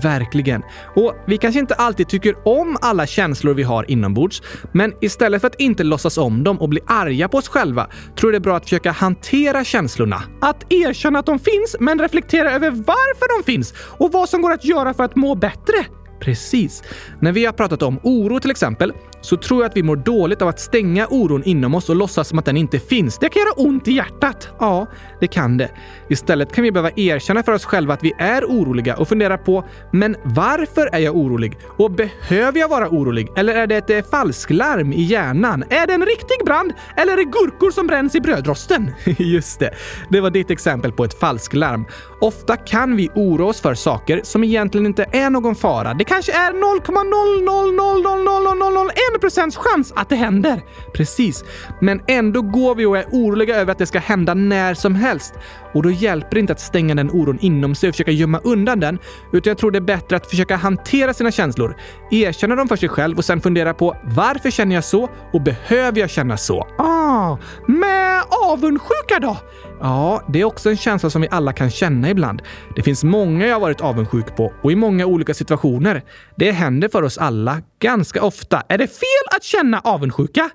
Verkligen. 0.03 0.62
Och 0.96 1.14
vi 1.26 1.38
kanske 1.38 1.61
inte 1.61 1.74
alltid 1.74 2.09
tycker 2.09 2.48
om 2.48 2.76
alla 2.81 3.07
känslor 3.07 3.55
vi 3.55 3.62
har 3.62 3.90
inombords, 3.90 4.42
men 4.72 4.92
istället 5.00 5.40
för 5.40 5.48
att 5.48 5.61
inte 5.61 5.85
låtsas 5.85 6.18
om 6.18 6.44
dem 6.44 6.61
och 6.61 6.68
bli 6.68 6.81
arga 6.87 7.29
på 7.29 7.38
oss 7.38 7.48
själva 7.48 7.87
tror 8.16 8.33
jag 8.33 8.42
det 8.42 8.42
är 8.42 8.48
bra 8.48 8.57
att 8.57 8.64
försöka 8.64 8.90
hantera 8.90 9.64
känslorna. 9.64 10.22
Att 10.40 10.72
erkänna 10.72 11.18
att 11.18 11.26
de 11.26 11.38
finns, 11.38 11.76
men 11.81 11.98
reflektera 11.98 12.53
över 12.53 12.70
varför 12.70 13.38
de 13.38 13.53
finns 13.53 13.74
och 13.98 14.12
vad 14.12 14.29
som 14.29 14.42
går 14.42 14.53
att 14.53 14.64
göra 14.64 14.94
för 14.94 15.05
att 15.05 15.16
må 15.16 15.35
bättre. 15.35 15.87
Precis. 16.20 16.83
När 17.20 17.33
vi 17.33 17.44
har 17.44 17.53
pratat 17.53 17.83
om 17.83 18.00
oro 18.03 18.40
till 18.40 18.50
exempel, 18.50 18.92
så 19.20 19.37
tror 19.37 19.62
jag 19.62 19.70
att 19.70 19.76
vi 19.76 19.83
mår 19.83 19.96
dåligt 19.96 20.42
av 20.42 20.48
att 20.48 20.61
stänga 20.61 21.06
oron 21.06 21.42
inom 21.44 21.74
oss 21.74 21.88
och 21.88 21.96
låtsas 21.96 22.28
som 22.28 22.38
att 22.38 22.44
den 22.44 22.56
inte 22.56 22.78
finns. 22.78 23.18
Det 23.18 23.28
kan 23.28 23.42
göra 23.42 23.52
ont 23.52 23.88
i 23.88 23.92
hjärtat. 23.92 24.48
Ja, 24.59 24.87
det 25.20 25.26
kan 25.26 25.56
det. 25.56 25.70
Istället 26.09 26.52
kan 26.52 26.64
vi 26.64 26.72
behöva 26.72 26.90
erkänna 26.96 27.42
för 27.42 27.52
oss 27.52 27.64
själva 27.64 27.94
att 27.94 28.04
vi 28.04 28.12
är 28.18 28.44
oroliga 28.44 28.96
och 28.96 29.09
fundera 29.09 29.38
på 29.38 29.64
“men 29.92 30.16
varför 30.22 30.88
är 30.92 30.98
jag 30.98 31.16
orolig? 31.16 31.59
Och 31.76 31.90
behöver 31.90 32.61
jag 32.61 32.68
vara 32.68 32.88
orolig? 32.88 33.28
Eller 33.37 33.54
är 33.54 33.66
det 33.66 33.90
ett 33.90 34.11
falsklarm 34.11 34.92
i 34.92 35.02
hjärnan? 35.02 35.64
Är 35.70 35.87
det 35.87 35.92
en 35.92 36.06
riktig 36.06 36.37
brand? 36.44 36.72
Eller 36.96 37.12
är 37.12 37.16
det 37.16 37.24
gurkor 37.24 37.70
som 37.70 37.87
bränns 37.87 38.14
i 38.14 38.20
brödrosten?” 38.20 38.90
Just 39.18 39.61
det, 39.61 39.74
det 40.11 40.20
var 40.20 40.30
ditt 40.30 40.50
exempel 40.50 40.92
på 40.92 41.04
ett 41.04 41.20
falsklarm. 41.20 41.85
Ofta 42.20 42.56
kan 42.56 42.96
vi 42.96 43.11
oroa 43.14 43.46
oss 43.46 43.61
för 43.61 43.74
saker 43.74 44.20
som 44.24 44.44
egentligen 44.44 44.87
inte 44.87 45.06
är 45.12 45.30
någon 45.30 45.54
fara. 45.54 45.94
Det 45.94 46.04
kanske 46.04 46.33
är 46.33 46.52
0,0000001 46.52 49.10
procents 49.18 49.57
chans 49.57 49.92
att 49.96 50.09
det 50.09 50.16
händer. 50.16 50.62
Precis. 50.94 51.44
Men 51.81 52.03
ändå 52.07 52.42
går 52.42 52.75
vi 52.75 52.87
och 52.87 52.99
är 52.99 53.05
oroliga 53.05 53.57
över 53.57 53.73
att 53.73 53.79
det 53.79 53.87
ska 53.87 53.99
hända 53.99 54.35
när 54.35 54.75
som 54.75 54.94
helst. 54.94 55.35
Och 55.75 55.83
då 55.83 55.90
hjälper 55.90 56.35
det 56.35 56.40
inte 56.40 56.53
att 56.53 56.61
stänga 56.61 56.94
den 56.94 57.11
oron 57.11 57.38
inom 57.40 57.75
sig 57.75 57.88
och 57.88 57.94
försöka 57.94 58.11
gömma 58.11 58.38
undan 58.38 58.81
den, 58.81 58.99
utan 59.33 59.51
jag 59.51 59.59
tror 59.59 59.70
det 59.70 59.79
är 59.79 59.81
bättre 59.81 60.16
att 60.16 60.27
försöka 60.27 60.57
hantera 60.57 61.14
sina 61.14 61.31
känslor, 61.31 61.77
erkänna 62.11 62.57
dem 62.57 62.68
för 62.68 62.77
sig 62.77 62.88
själv 62.88 63.18
och 63.18 63.25
sen 63.25 63.40
fundera 63.40 63.75
på 63.75 63.96
varför 64.05 64.51
känner 64.51 64.75
jag 64.75 64.85
så 64.85 65.09
och 65.33 65.42
behöver 65.42 66.01
jag 66.01 66.11
känna 66.11 66.37
så? 66.37 66.66
Ah, 66.79 67.38
med 67.66 68.23
avundsjuka 68.31 69.18
då? 69.20 69.37
Ja, 69.81 70.23
det 70.29 70.40
är 70.40 70.45
också 70.45 70.71
en 70.71 70.77
känsla 70.77 71.11
som 71.11 71.23
vi 71.23 71.29
alla 71.31 71.53
kan 71.53 71.71
känna 71.71 72.11
ibland. 72.11 72.43
Det 72.77 72.83
finns 72.83 73.05
många 73.05 73.47
jag 73.47 73.55
har 73.55 73.61
varit 73.61 73.81
avundsjuk 73.81 74.37
på 74.37 74.53
och 74.62 74.73
i 74.73 74.77
många 74.77 75.07
olika 75.07 75.35
situationer. 75.35 76.03
Det 76.37 76.53
händer 76.53 76.88
för 76.88 77.03
oss 77.03 77.19
alla, 77.19 77.62
ganska 77.79 78.23
ofta. 78.23 78.62
Är 78.69 78.79
det 78.79 78.87
fel 78.87 79.37
att 79.37 79.43
känna 79.43 79.81
avundsjuka? 79.81 80.51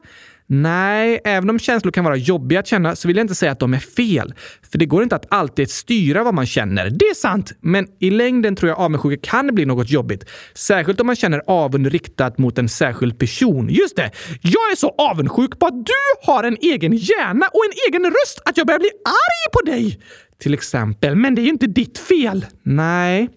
Nej, 0.47 1.21
även 1.23 1.49
om 1.49 1.59
känslor 1.59 1.91
kan 1.91 2.03
vara 2.03 2.15
jobbiga 2.15 2.59
att 2.59 2.67
känna 2.67 2.95
så 2.95 3.07
vill 3.07 3.17
jag 3.17 3.23
inte 3.23 3.35
säga 3.35 3.51
att 3.51 3.59
de 3.59 3.73
är 3.73 3.79
fel. 3.79 4.33
För 4.71 4.77
det 4.77 4.85
går 4.85 5.03
inte 5.03 5.15
att 5.15 5.25
alltid 5.29 5.69
styra 5.69 6.23
vad 6.23 6.33
man 6.33 6.45
känner. 6.45 6.89
Det 6.89 7.05
är 7.05 7.15
sant, 7.15 7.51
men 7.61 7.87
i 7.99 8.09
längden 8.09 8.55
tror 8.55 8.69
jag 8.69 8.79
avundsjuka 8.79 9.29
kan 9.29 9.55
bli 9.55 9.65
något 9.65 9.89
jobbigt. 9.89 10.25
Särskilt 10.53 10.99
om 11.01 11.07
man 11.07 11.15
känner 11.15 11.41
avund 11.47 11.87
riktat 11.87 12.37
mot 12.37 12.57
en 12.57 12.69
särskild 12.69 13.19
person. 13.19 13.69
Just 13.69 13.95
det! 13.95 14.11
Jag 14.41 14.71
är 14.71 14.75
så 14.75 14.95
avundsjuk 14.97 15.59
på 15.59 15.65
att 15.65 15.85
du 15.85 16.31
har 16.31 16.43
en 16.43 16.57
egen 16.61 16.93
hjärna 16.93 17.45
och 17.53 17.61
en 17.65 17.73
egen 17.87 18.05
röst 18.05 18.41
att 18.45 18.57
jag 18.57 18.67
börjar 18.67 18.79
bli 18.79 18.91
arg 19.05 19.51
på 19.53 19.71
dig! 19.71 19.99
Till 20.39 20.53
exempel. 20.53 21.15
Men 21.15 21.35
det 21.35 21.41
är 21.41 21.43
ju 21.43 21.49
inte 21.49 21.67
ditt 21.67 21.97
fel. 21.97 22.45
Nej. 22.63 23.29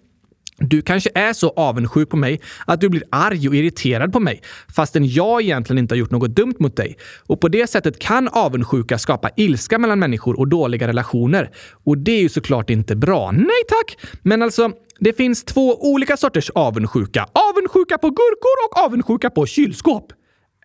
Du 0.59 0.81
kanske 0.81 1.09
är 1.15 1.33
så 1.33 1.49
avundsjuk 1.49 2.09
på 2.09 2.17
mig 2.17 2.41
att 2.67 2.81
du 2.81 2.89
blir 2.89 3.03
arg 3.09 3.47
och 3.49 3.55
irriterad 3.55 4.13
på 4.13 4.19
mig, 4.19 4.41
fastän 4.75 5.07
jag 5.07 5.41
egentligen 5.41 5.77
inte 5.77 5.95
har 5.95 5.99
gjort 5.99 6.11
något 6.11 6.35
dumt 6.35 6.55
mot 6.59 6.75
dig. 6.75 6.97
Och 7.27 7.41
på 7.41 7.47
det 7.47 7.67
sättet 7.67 7.99
kan 7.99 8.27
avundsjuka 8.27 8.97
skapa 8.97 9.29
ilska 9.35 9.77
mellan 9.77 9.99
människor 9.99 10.39
och 10.39 10.47
dåliga 10.47 10.87
relationer. 10.87 11.51
Och 11.83 11.97
det 11.97 12.11
är 12.11 12.21
ju 12.21 12.29
såklart 12.29 12.69
inte 12.69 12.95
bra. 12.95 13.31
Nej 13.31 13.63
tack! 13.67 13.97
Men 14.23 14.41
alltså, 14.41 14.71
det 14.99 15.13
finns 15.13 15.43
två 15.43 15.91
olika 15.91 16.17
sorters 16.17 16.49
avundsjuka. 16.49 17.27
Avundsjuka 17.33 17.97
på 17.97 18.07
gurkor 18.09 18.57
och 18.69 18.85
avundsjuka 18.85 19.29
på 19.29 19.45
kylskåp. 19.45 20.13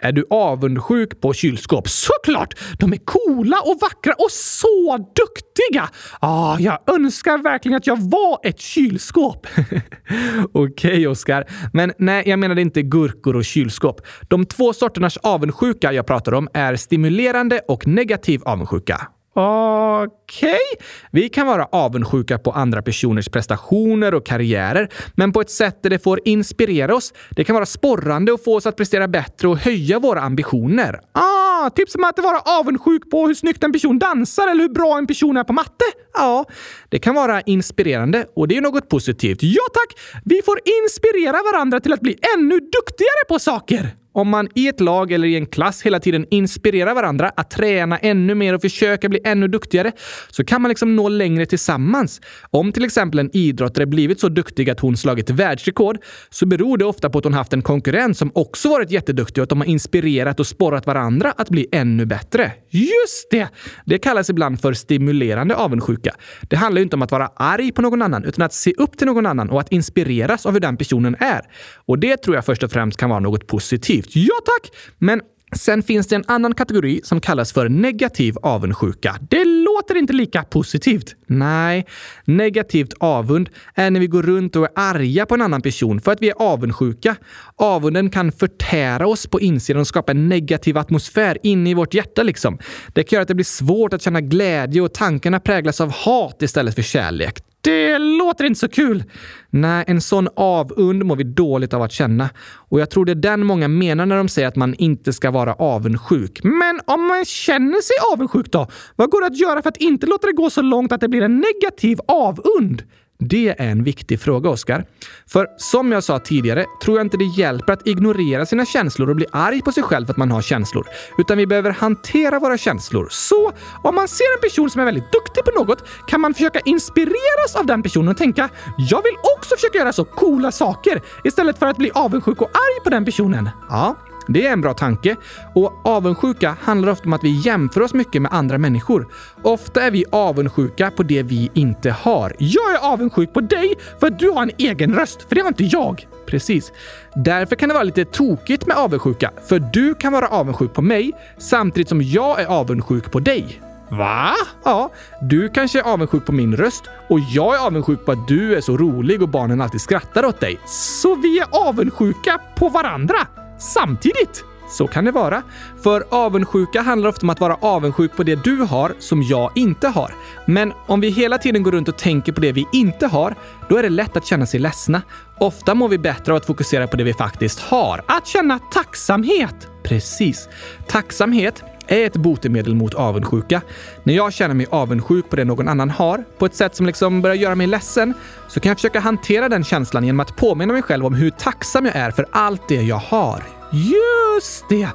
Är 0.04 0.12
du 0.12 0.26
avundsjuk 0.30 1.20
på 1.20 1.32
kylskåp? 1.32 1.88
Såklart! 1.88 2.54
De 2.78 2.92
är 2.92 2.96
coola 2.96 3.56
och 3.64 3.78
vackra 3.80 4.12
och 4.18 4.30
så 4.30 4.96
duktiga! 4.96 5.88
Ah, 6.20 6.56
jag 6.58 6.78
önskar 6.86 7.38
verkligen 7.38 7.76
att 7.76 7.86
jag 7.86 8.10
var 8.10 8.38
ett 8.42 8.60
kylskåp. 8.60 9.46
Okej, 10.52 10.90
okay, 10.90 11.06
Oskar. 11.06 11.44
Men 11.72 11.92
nej, 11.98 12.22
jag 12.26 12.38
menade 12.38 12.60
inte 12.60 12.82
gurkor 12.82 13.36
och 13.36 13.44
kylskåp. 13.44 14.00
De 14.28 14.46
två 14.46 14.72
sorternas 14.72 15.16
avundsjuka 15.16 15.92
jag 15.92 16.06
pratar 16.06 16.34
om 16.34 16.48
är 16.54 16.76
stimulerande 16.76 17.60
och 17.68 17.86
negativ 17.86 18.42
avundsjuka. 18.44 19.08
Okej. 19.36 20.48
Okay. 20.48 20.86
Vi 21.10 21.28
kan 21.28 21.46
vara 21.46 21.64
avundsjuka 21.64 22.38
på 22.38 22.50
andra 22.50 22.82
personers 22.82 23.28
prestationer 23.28 24.14
och 24.14 24.26
karriärer, 24.26 24.88
men 25.14 25.32
på 25.32 25.40
ett 25.40 25.50
sätt 25.50 25.82
där 25.82 25.90
det 25.90 25.98
får 25.98 26.20
inspirera 26.24 26.94
oss. 26.94 27.12
Det 27.30 27.44
kan 27.44 27.54
vara 27.54 27.66
sporrande 27.66 28.32
och 28.32 28.44
få 28.44 28.56
oss 28.56 28.66
att 28.66 28.76
prestera 28.76 29.08
bättre 29.08 29.48
och 29.48 29.56
höja 29.56 29.98
våra 29.98 30.20
ambitioner. 30.20 31.00
Ah, 31.12 31.70
typ 31.70 31.90
som 31.90 32.04
att 32.04 32.18
vara 32.18 32.40
avundsjuk 32.60 33.10
på 33.10 33.26
hur 33.26 33.34
snyggt 33.34 33.64
en 33.64 33.72
person 33.72 33.98
dansar 33.98 34.48
eller 34.48 34.62
hur 34.62 34.74
bra 34.74 34.98
en 34.98 35.06
person 35.06 35.36
är 35.36 35.44
på 35.44 35.52
matte. 35.52 35.84
Ja, 36.14 36.44
det 36.88 36.98
kan 36.98 37.14
vara 37.14 37.40
inspirerande 37.40 38.26
och 38.36 38.48
det 38.48 38.56
är 38.56 38.60
något 38.60 38.88
positivt. 38.88 39.38
Ja 39.42 39.62
tack! 39.72 40.20
Vi 40.24 40.42
får 40.42 40.58
inspirera 40.82 41.52
varandra 41.52 41.80
till 41.80 41.92
att 41.92 42.00
bli 42.00 42.16
ännu 42.36 42.60
duktigare 42.60 43.24
på 43.28 43.38
saker. 43.38 44.03
Om 44.14 44.28
man 44.28 44.48
i 44.54 44.68
ett 44.68 44.80
lag 44.80 45.12
eller 45.12 45.28
i 45.28 45.36
en 45.36 45.46
klass 45.46 45.82
hela 45.82 46.00
tiden 46.00 46.26
inspirerar 46.30 46.94
varandra 46.94 47.32
att 47.36 47.50
träna 47.50 47.98
ännu 47.98 48.34
mer 48.34 48.54
och 48.54 48.60
försöka 48.60 49.08
bli 49.08 49.20
ännu 49.24 49.48
duktigare 49.48 49.92
så 50.30 50.44
kan 50.44 50.62
man 50.62 50.68
liksom 50.68 50.96
nå 50.96 51.08
längre 51.08 51.46
tillsammans. 51.46 52.20
Om 52.50 52.72
till 52.72 52.84
exempel 52.84 53.18
en 53.18 53.30
idrottare 53.36 53.86
blivit 53.86 54.20
så 54.20 54.28
duktig 54.28 54.70
att 54.70 54.80
hon 54.80 54.96
slagit 54.96 55.30
världsrekord 55.30 55.98
så 56.30 56.46
beror 56.46 56.78
det 56.78 56.84
ofta 56.84 57.10
på 57.10 57.18
att 57.18 57.24
hon 57.24 57.34
haft 57.34 57.52
en 57.52 57.62
konkurrent 57.62 58.18
som 58.18 58.30
också 58.34 58.68
varit 58.68 58.90
jätteduktig 58.90 59.40
och 59.40 59.42
att 59.42 59.48
de 59.48 59.60
har 59.60 59.68
inspirerat 59.68 60.40
och 60.40 60.46
sporrat 60.46 60.86
varandra 60.86 61.34
att 61.36 61.50
bli 61.50 61.66
ännu 61.72 62.06
bättre. 62.06 62.52
Just 62.70 63.30
det! 63.30 63.48
Det 63.84 63.98
kallas 63.98 64.30
ibland 64.30 64.60
för 64.60 64.72
stimulerande 64.72 65.54
avundsjuka. 65.54 66.14
Det 66.42 66.56
handlar 66.56 66.78
ju 66.78 66.82
inte 66.82 66.96
om 66.96 67.02
att 67.02 67.12
vara 67.12 67.30
arg 67.36 67.72
på 67.72 67.82
någon 67.82 68.02
annan 68.02 68.24
utan 68.24 68.44
att 68.44 68.54
se 68.54 68.72
upp 68.78 68.98
till 68.98 69.06
någon 69.06 69.26
annan 69.26 69.50
och 69.50 69.60
att 69.60 69.72
inspireras 69.72 70.46
av 70.46 70.52
hur 70.52 70.60
den 70.60 70.76
personen 70.76 71.16
är. 71.18 71.40
Och 71.86 71.98
det 71.98 72.16
tror 72.16 72.36
jag 72.36 72.44
först 72.44 72.62
och 72.62 72.70
främst 72.70 72.98
kan 72.98 73.10
vara 73.10 73.20
något 73.20 73.46
positivt 73.46 74.03
positivt. 74.04 74.28
Ja 74.28 74.34
tack! 74.44 74.72
Men 74.98 75.20
Sen 75.56 75.82
finns 75.82 76.06
det 76.06 76.16
en 76.16 76.24
annan 76.26 76.54
kategori 76.54 77.00
som 77.04 77.20
kallas 77.20 77.52
för 77.52 77.68
negativ 77.68 78.34
avundsjuka. 78.42 79.16
Det 79.30 79.44
låter 79.44 79.96
inte 79.96 80.12
lika 80.12 80.42
positivt. 80.42 81.14
Nej, 81.26 81.86
negativt 82.24 82.94
avund 83.00 83.48
är 83.74 83.90
när 83.90 84.00
vi 84.00 84.06
går 84.06 84.22
runt 84.22 84.56
och 84.56 84.64
är 84.64 84.70
arga 84.74 85.26
på 85.26 85.34
en 85.34 85.42
annan 85.42 85.62
person 85.62 86.00
för 86.00 86.12
att 86.12 86.22
vi 86.22 86.30
är 86.30 86.34
avundsjuka. 86.38 87.16
Avunden 87.56 88.10
kan 88.10 88.32
förtära 88.32 89.06
oss 89.06 89.26
på 89.26 89.40
insidan 89.40 89.80
och 89.80 89.86
skapa 89.86 90.12
en 90.12 90.28
negativ 90.28 90.78
atmosfär 90.78 91.38
inne 91.42 91.70
i 91.70 91.74
vårt 91.74 91.94
hjärta. 91.94 92.22
Liksom. 92.22 92.58
Det 92.92 93.04
kan 93.04 93.16
göra 93.16 93.22
att 93.22 93.28
det 93.28 93.34
blir 93.34 93.44
svårt 93.44 93.92
att 93.92 94.02
känna 94.02 94.20
glädje 94.20 94.80
och 94.80 94.94
tankarna 94.94 95.40
präglas 95.40 95.80
av 95.80 95.90
hat 95.90 96.42
istället 96.42 96.74
för 96.74 96.82
kärlek. 96.82 97.53
Det 97.64 97.98
låter 97.98 98.44
inte 98.44 98.60
så 98.60 98.68
kul. 98.68 99.04
Nej, 99.50 99.84
en 99.86 100.00
sån 100.00 100.28
avund 100.36 101.04
mår 101.04 101.16
vi 101.16 101.24
dåligt 101.24 101.74
av 101.74 101.82
att 101.82 101.92
känna. 101.92 102.30
Och 102.68 102.80
jag 102.80 102.90
tror 102.90 103.04
det 103.04 103.12
är 103.12 103.16
den 103.16 103.46
många 103.46 103.68
menar 103.68 104.06
när 104.06 104.16
de 104.16 104.28
säger 104.28 104.48
att 104.48 104.56
man 104.56 104.74
inte 104.74 105.12
ska 105.12 105.30
vara 105.30 105.54
avundsjuk. 105.54 106.40
Men 106.42 106.80
om 106.84 107.06
man 107.06 107.24
känner 107.24 107.80
sig 107.80 107.96
avundsjuk 108.12 108.52
då? 108.52 108.66
Vad 108.96 109.10
går 109.10 109.20
det 109.20 109.26
att 109.26 109.38
göra 109.38 109.62
för 109.62 109.68
att 109.68 109.76
inte 109.76 110.06
låta 110.06 110.26
det 110.26 110.32
gå 110.32 110.50
så 110.50 110.62
långt 110.62 110.92
att 110.92 111.00
det 111.00 111.08
blir 111.08 111.22
en 111.22 111.40
negativ 111.40 111.98
avund? 112.08 112.82
Det 113.28 113.48
är 113.48 113.70
en 113.70 113.84
viktig 113.84 114.20
fråga, 114.20 114.50
Oskar. 114.50 114.84
För 115.26 115.46
som 115.56 115.92
jag 115.92 116.04
sa 116.04 116.18
tidigare 116.18 116.66
tror 116.82 116.98
jag 116.98 117.06
inte 117.06 117.16
det 117.16 117.24
hjälper 117.24 117.72
att 117.72 117.86
ignorera 117.86 118.46
sina 118.46 118.66
känslor 118.66 119.10
och 119.10 119.16
bli 119.16 119.26
arg 119.32 119.62
på 119.62 119.72
sig 119.72 119.82
själv 119.82 120.06
för 120.06 120.12
att 120.12 120.16
man 120.16 120.30
har 120.30 120.42
känslor. 120.42 120.86
Utan 121.18 121.38
vi 121.38 121.46
behöver 121.46 121.70
hantera 121.70 122.38
våra 122.38 122.58
känslor. 122.58 123.08
Så 123.10 123.52
om 123.82 123.94
man 123.94 124.08
ser 124.08 124.36
en 124.36 124.40
person 124.50 124.70
som 124.70 124.80
är 124.80 124.84
väldigt 124.84 125.12
duktig 125.12 125.44
på 125.44 125.50
något 125.50 125.84
kan 126.06 126.20
man 126.20 126.34
försöka 126.34 126.60
inspireras 126.64 127.56
av 127.56 127.66
den 127.66 127.82
personen 127.82 128.08
och 128.08 128.16
tänka 128.16 128.48
“Jag 128.76 129.02
vill 129.02 129.16
också 129.36 129.56
försöka 129.56 129.78
göra 129.78 129.92
så 129.92 130.04
coola 130.04 130.52
saker” 130.52 131.02
istället 131.24 131.58
för 131.58 131.66
att 131.66 131.76
bli 131.76 131.90
avundsjuk 131.94 132.42
och 132.42 132.50
arg 132.50 132.84
på 132.84 132.90
den 132.90 133.04
personen. 133.04 133.50
Ja, 133.68 133.96
det 134.28 134.46
är 134.46 134.52
en 134.52 134.60
bra 134.60 134.74
tanke. 134.74 135.16
Och 135.54 135.72
avundsjuka 135.84 136.56
handlar 136.60 136.92
ofta 136.92 137.04
om 137.04 137.12
att 137.12 137.24
vi 137.24 137.40
jämför 137.40 137.80
oss 137.80 137.94
mycket 137.94 138.22
med 138.22 138.32
andra 138.32 138.58
människor. 138.58 139.06
Ofta 139.42 139.82
är 139.82 139.90
vi 139.90 140.04
avundsjuka 140.12 140.90
på 140.90 141.02
det 141.02 141.22
vi 141.22 141.50
inte 141.54 141.90
har. 141.90 142.32
Jag 142.38 142.74
är 142.74 142.92
avundsjuk 142.92 143.32
på 143.32 143.40
dig 143.40 143.74
för 144.00 144.06
att 144.06 144.18
du 144.18 144.30
har 144.30 144.42
en 144.42 144.50
egen 144.58 144.94
röst, 144.94 145.28
för 145.28 145.34
det 145.34 145.40
har 145.40 145.48
inte 145.48 145.64
jag. 145.64 146.06
Precis. 146.26 146.72
Därför 147.14 147.56
kan 147.56 147.68
det 147.68 147.74
vara 147.74 147.84
lite 147.84 148.04
tokigt 148.04 148.66
med 148.66 148.76
avundsjuka, 148.76 149.30
för 149.48 149.58
du 149.72 149.94
kan 149.94 150.12
vara 150.12 150.28
avundsjuk 150.28 150.74
på 150.74 150.82
mig 150.82 151.12
samtidigt 151.38 151.88
som 151.88 152.02
jag 152.02 152.40
är 152.40 152.46
avundsjuk 152.46 153.10
på 153.10 153.20
dig. 153.20 153.60
Va? 153.90 154.34
Ja, 154.64 154.90
du 155.20 155.48
kanske 155.48 155.78
är 155.78 155.82
avundsjuk 155.82 156.26
på 156.26 156.32
min 156.32 156.56
röst 156.56 156.84
och 157.08 157.20
jag 157.20 157.54
är 157.54 157.66
avundsjuk 157.66 158.04
på 158.04 158.12
att 158.12 158.28
du 158.28 158.56
är 158.56 158.60
så 158.60 158.76
rolig 158.76 159.22
och 159.22 159.28
barnen 159.28 159.60
alltid 159.60 159.80
skrattar 159.80 160.24
åt 160.24 160.40
dig. 160.40 160.60
Så 160.66 161.14
vi 161.14 161.38
är 161.38 161.46
avundsjuka 161.50 162.40
på 162.56 162.68
varandra? 162.68 163.16
Samtidigt? 163.64 164.44
Så 164.68 164.86
kan 164.86 165.04
det 165.04 165.10
vara. 165.10 165.42
För 165.82 166.04
avundsjuka 166.10 166.82
handlar 166.82 167.08
ofta 167.08 167.26
om 167.26 167.30
att 167.30 167.40
vara 167.40 167.54
avundsjuk 167.60 168.16
på 168.16 168.22
det 168.22 168.44
du 168.44 168.56
har 168.56 168.94
som 168.98 169.22
jag 169.22 169.50
inte 169.54 169.88
har. 169.88 170.14
Men 170.46 170.72
om 170.86 171.00
vi 171.00 171.08
hela 171.08 171.38
tiden 171.38 171.62
går 171.62 171.72
runt 171.72 171.88
och 171.88 171.98
tänker 171.98 172.32
på 172.32 172.40
det 172.40 172.52
vi 172.52 172.66
inte 172.72 173.06
har, 173.06 173.34
då 173.68 173.76
är 173.76 173.82
det 173.82 173.88
lätt 173.88 174.16
att 174.16 174.26
känna 174.26 174.46
sig 174.46 174.60
ledsna. 174.60 175.02
Ofta 175.38 175.74
mår 175.74 175.88
vi 175.88 175.98
bättre 175.98 176.32
av 176.32 176.36
att 176.36 176.46
fokusera 176.46 176.86
på 176.86 176.96
det 176.96 177.04
vi 177.04 177.14
faktiskt 177.14 177.60
har. 177.60 178.02
Att 178.06 178.26
känna 178.26 178.58
tacksamhet! 178.58 179.68
Precis. 179.82 180.48
Tacksamhet 180.88 181.62
är 181.86 182.06
ett 182.06 182.16
botemedel 182.16 182.74
mot 182.74 182.94
avundsjuka. 182.94 183.60
När 184.02 184.14
jag 184.14 184.32
känner 184.32 184.54
mig 184.54 184.66
avundsjuk 184.70 185.30
på 185.30 185.36
det 185.36 185.44
någon 185.44 185.68
annan 185.68 185.90
har, 185.90 186.24
på 186.38 186.46
ett 186.46 186.54
sätt 186.54 186.76
som 186.76 186.86
liksom 186.86 187.22
börjar 187.22 187.36
göra 187.36 187.54
mig 187.54 187.66
ledsen, 187.66 188.14
så 188.48 188.60
kan 188.60 188.70
jag 188.70 188.76
försöka 188.76 189.00
hantera 189.00 189.48
den 189.48 189.64
känslan 189.64 190.04
genom 190.04 190.20
att 190.20 190.36
påminna 190.36 190.72
mig 190.72 190.82
själv 190.82 191.06
om 191.06 191.14
hur 191.14 191.30
tacksam 191.30 191.86
jag 191.86 191.96
är 191.96 192.10
för 192.10 192.26
allt 192.30 192.68
det 192.68 192.82
jag 192.82 192.96
har. 192.96 193.53
Just 193.74 194.68
det! 194.68 194.88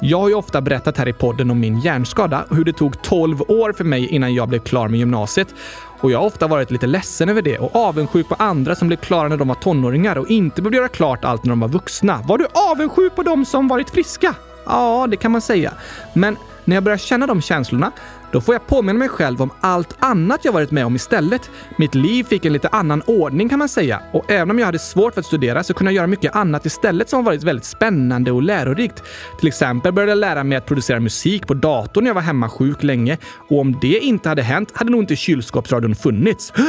Jag 0.00 0.20
har 0.20 0.28
ju 0.28 0.34
ofta 0.34 0.60
berättat 0.60 0.98
här 0.98 1.08
i 1.08 1.12
podden 1.12 1.50
om 1.50 1.60
min 1.60 1.80
hjärnskada 1.80 2.44
och 2.48 2.56
hur 2.56 2.64
det 2.64 2.72
tog 2.72 3.02
12 3.02 3.42
år 3.42 3.72
för 3.72 3.84
mig 3.84 4.06
innan 4.06 4.34
jag 4.34 4.48
blev 4.48 4.58
klar 4.58 4.88
med 4.88 4.98
gymnasiet. 4.98 5.54
Och 6.00 6.10
jag 6.10 6.18
har 6.18 6.26
ofta 6.26 6.46
varit 6.46 6.70
lite 6.70 6.86
ledsen 6.86 7.28
över 7.28 7.42
det 7.42 7.58
och 7.58 7.76
avundsjuk 7.76 8.28
på 8.28 8.34
andra 8.34 8.74
som 8.74 8.88
blev 8.88 8.96
klara 8.98 9.28
när 9.28 9.36
de 9.36 9.48
var 9.48 9.54
tonåringar 9.54 10.18
och 10.18 10.30
inte 10.30 10.62
behövde 10.62 10.76
göra 10.76 10.88
klart 10.88 11.24
allt 11.24 11.44
när 11.44 11.50
de 11.50 11.60
var 11.60 11.68
vuxna. 11.68 12.22
Var 12.28 12.38
du 12.38 12.46
avundsjuk 12.70 13.14
på 13.14 13.22
de 13.22 13.44
som 13.44 13.68
varit 13.68 13.90
friska? 13.90 14.34
Ja, 14.66 15.06
det 15.10 15.16
kan 15.16 15.32
man 15.32 15.40
säga. 15.40 15.72
Men 16.12 16.36
när 16.64 16.76
jag 16.76 16.84
börjar 16.84 16.98
känna 16.98 17.26
de 17.26 17.42
känslorna, 17.42 17.92
då 18.32 18.40
får 18.40 18.54
jag 18.54 18.66
påminna 18.66 18.98
mig 18.98 19.08
själv 19.08 19.42
om 19.42 19.50
allt 19.60 19.96
annat 19.98 20.44
jag 20.44 20.52
varit 20.52 20.70
med 20.70 20.86
om 20.86 20.96
istället. 20.96 21.50
Mitt 21.78 21.94
liv 21.94 22.24
fick 22.24 22.44
en 22.44 22.52
lite 22.52 22.68
annan 22.68 23.02
ordning 23.06 23.48
kan 23.48 23.58
man 23.58 23.68
säga. 23.68 24.02
Och 24.12 24.30
även 24.30 24.50
om 24.50 24.58
jag 24.58 24.66
hade 24.66 24.78
svårt 24.78 25.14
för 25.14 25.20
att 25.20 25.26
studera 25.26 25.64
så 25.64 25.74
kunde 25.74 25.92
jag 25.92 25.96
göra 25.96 26.06
mycket 26.06 26.36
annat 26.36 26.66
istället 26.66 27.08
som 27.08 27.24
varit 27.24 27.42
väldigt 27.42 27.64
spännande 27.64 28.32
och 28.32 28.42
lärorikt. 28.42 29.02
Till 29.38 29.48
exempel 29.48 29.92
började 29.92 30.12
jag 30.12 30.18
lära 30.18 30.44
mig 30.44 30.58
att 30.58 30.66
producera 30.66 31.00
musik 31.00 31.46
på 31.46 31.54
datorn 31.54 32.04
när 32.04 32.10
jag 32.10 32.14
var 32.14 32.22
hemma 32.22 32.48
sjuk 32.48 32.82
länge. 32.82 33.18
Och 33.48 33.60
om 33.60 33.78
det 33.80 33.98
inte 33.98 34.28
hade 34.28 34.42
hänt 34.42 34.70
hade 34.74 34.90
nog 34.90 35.02
inte 35.02 35.16
kylskåpsradion 35.16 35.94
funnits. 35.94 36.52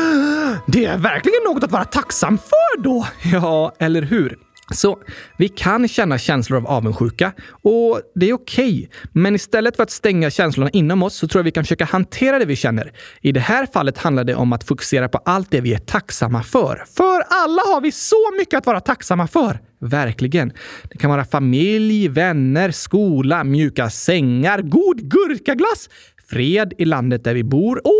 Det 0.67 0.85
är 0.85 0.97
verkligen 0.97 1.43
något 1.45 1.63
att 1.63 1.71
vara 1.71 1.85
tacksam 1.85 2.37
för 2.37 2.81
då! 2.81 3.07
Ja, 3.33 3.71
eller 3.79 4.01
hur? 4.01 4.46
Så 4.71 4.99
vi 5.37 5.49
kan 5.49 5.87
känna 5.87 6.17
känslor 6.17 6.57
av 6.57 6.67
avundsjuka 6.67 7.31
och 7.49 8.01
det 8.15 8.29
är 8.29 8.33
okej. 8.33 8.73
Okay. 8.73 8.87
Men 9.11 9.35
istället 9.35 9.75
för 9.75 9.83
att 9.83 9.91
stänga 9.91 10.29
känslorna 10.29 10.69
inom 10.69 11.03
oss 11.03 11.15
så 11.15 11.27
tror 11.27 11.39
jag 11.39 11.43
vi 11.43 11.51
kan 11.51 11.63
försöka 11.63 11.85
hantera 11.85 12.39
det 12.39 12.45
vi 12.45 12.55
känner. 12.55 12.91
I 13.21 13.31
det 13.31 13.39
här 13.39 13.65
fallet 13.65 13.97
handlar 13.97 14.23
det 14.23 14.35
om 14.35 14.53
att 14.53 14.63
fokusera 14.63 15.09
på 15.09 15.17
allt 15.17 15.51
det 15.51 15.61
vi 15.61 15.73
är 15.73 15.79
tacksamma 15.79 16.43
för. 16.43 16.83
För 16.97 17.23
alla 17.29 17.61
har 17.61 17.81
vi 17.81 17.91
så 17.91 18.31
mycket 18.37 18.57
att 18.57 18.65
vara 18.65 18.79
tacksamma 18.79 19.27
för! 19.27 19.59
Verkligen. 19.79 20.53
Det 20.91 20.97
kan 20.97 21.09
vara 21.09 21.25
familj, 21.25 22.07
vänner, 22.07 22.71
skola, 22.71 23.43
mjuka 23.43 23.89
sängar, 23.89 24.61
god 24.61 25.09
gurkaglass, 25.09 25.89
fred 26.29 26.73
i 26.77 26.85
landet 26.85 27.23
där 27.23 27.33
vi 27.33 27.43
bor 27.43 27.81
och 27.87 27.93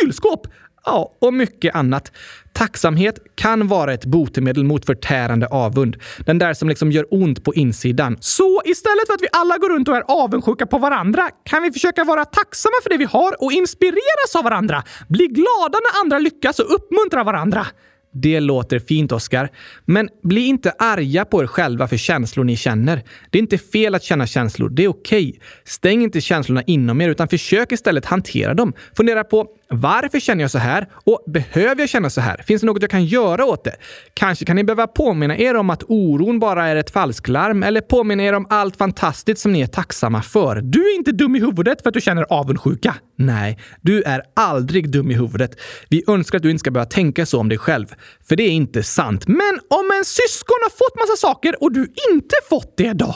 kylskåp. 0.00 0.46
Ja, 0.84 1.16
och 1.18 1.34
mycket 1.34 1.74
annat. 1.74 2.12
Tacksamhet 2.52 3.18
kan 3.34 3.68
vara 3.68 3.92
ett 3.92 4.04
botemedel 4.04 4.64
mot 4.64 4.86
förtärande 4.86 5.46
avund. 5.46 5.96
Den 6.26 6.38
där 6.38 6.54
som 6.54 6.68
liksom 6.68 6.92
gör 6.92 7.06
ont 7.10 7.44
på 7.44 7.54
insidan. 7.54 8.16
Så 8.20 8.62
istället 8.64 9.06
för 9.06 9.14
att 9.14 9.22
vi 9.22 9.28
alla 9.32 9.58
går 9.58 9.68
runt 9.68 9.88
och 9.88 9.96
är 9.96 10.04
avundsjuka 10.08 10.66
på 10.66 10.78
varandra 10.78 11.30
kan 11.44 11.62
vi 11.62 11.72
försöka 11.72 12.04
vara 12.04 12.24
tacksamma 12.24 12.74
för 12.82 12.90
det 12.90 12.96
vi 12.96 13.04
har 13.04 13.42
och 13.44 13.52
inspireras 13.52 14.36
av 14.38 14.44
varandra. 14.44 14.82
Bli 15.08 15.26
glada 15.26 15.78
när 15.78 16.00
andra 16.00 16.18
lyckas 16.18 16.58
och 16.58 16.74
uppmuntra 16.74 17.24
varandra. 17.24 17.66
Det 18.12 18.40
låter 18.40 18.78
fint, 18.78 19.12
Oskar. 19.12 19.48
Men 19.84 20.08
bli 20.22 20.46
inte 20.46 20.70
arga 20.78 21.24
på 21.24 21.42
er 21.42 21.46
själva 21.46 21.88
för 21.88 21.96
känslor 21.96 22.44
ni 22.44 22.56
känner. 22.56 23.02
Det 23.30 23.38
är 23.38 23.42
inte 23.42 23.58
fel 23.58 23.94
att 23.94 24.02
känna 24.02 24.26
känslor. 24.26 24.68
Det 24.68 24.84
är 24.84 24.88
okej. 24.88 25.28
Okay. 25.28 25.40
Stäng 25.64 26.02
inte 26.02 26.20
känslorna 26.20 26.62
inom 26.62 27.00
er, 27.00 27.08
utan 27.08 27.28
försök 27.28 27.72
istället 27.72 28.04
hantera 28.06 28.54
dem. 28.54 28.72
Fundera 28.96 29.24
på 29.24 29.46
varför 29.70 30.20
känner 30.20 30.44
jag 30.44 30.50
så 30.50 30.58
här? 30.58 30.88
Och 30.92 31.24
behöver 31.26 31.80
jag 31.80 31.88
känna 31.88 32.10
så 32.10 32.20
här? 32.20 32.42
Finns 32.46 32.60
det 32.60 32.66
något 32.66 32.82
jag 32.82 32.90
kan 32.90 33.04
göra 33.04 33.44
åt 33.44 33.64
det? 33.64 33.76
Kanske 34.14 34.44
kan 34.44 34.56
ni 34.56 34.64
behöva 34.64 34.86
påminna 34.86 35.38
er 35.38 35.54
om 35.54 35.70
att 35.70 35.82
oron 35.88 36.38
bara 36.38 36.66
är 36.68 36.76
ett 36.76 36.90
falsklarm 36.90 37.62
eller 37.62 37.80
påminna 37.80 38.22
er 38.22 38.32
om 38.32 38.46
allt 38.50 38.76
fantastiskt 38.76 39.40
som 39.40 39.52
ni 39.52 39.60
är 39.60 39.66
tacksamma 39.66 40.22
för. 40.22 40.60
Du 40.60 40.90
är 40.90 40.96
inte 40.96 41.12
dum 41.12 41.36
i 41.36 41.40
huvudet 41.40 41.82
för 41.82 41.88
att 41.88 41.94
du 41.94 42.00
känner 42.00 42.22
avundsjuka. 42.22 42.94
Nej, 43.16 43.58
du 43.80 44.02
är 44.02 44.22
aldrig 44.36 44.90
dum 44.90 45.10
i 45.10 45.14
huvudet. 45.14 45.60
Vi 45.88 46.04
önskar 46.06 46.38
att 46.38 46.42
du 46.42 46.50
inte 46.50 46.60
ska 46.60 46.70
behöva 46.70 46.90
tänka 46.90 47.26
så 47.26 47.40
om 47.40 47.48
dig 47.48 47.58
själv. 47.58 47.86
För 48.28 48.36
det 48.36 48.42
är 48.42 48.50
inte 48.50 48.82
sant. 48.82 49.28
Men 49.28 49.60
om 49.70 49.90
en 49.98 50.04
syskon 50.04 50.56
har 50.62 50.70
fått 50.70 50.96
massa 50.96 51.16
saker 51.16 51.62
och 51.62 51.72
du 51.72 51.80
inte 52.12 52.36
fått 52.48 52.76
det 52.76 52.92
då? 52.92 53.14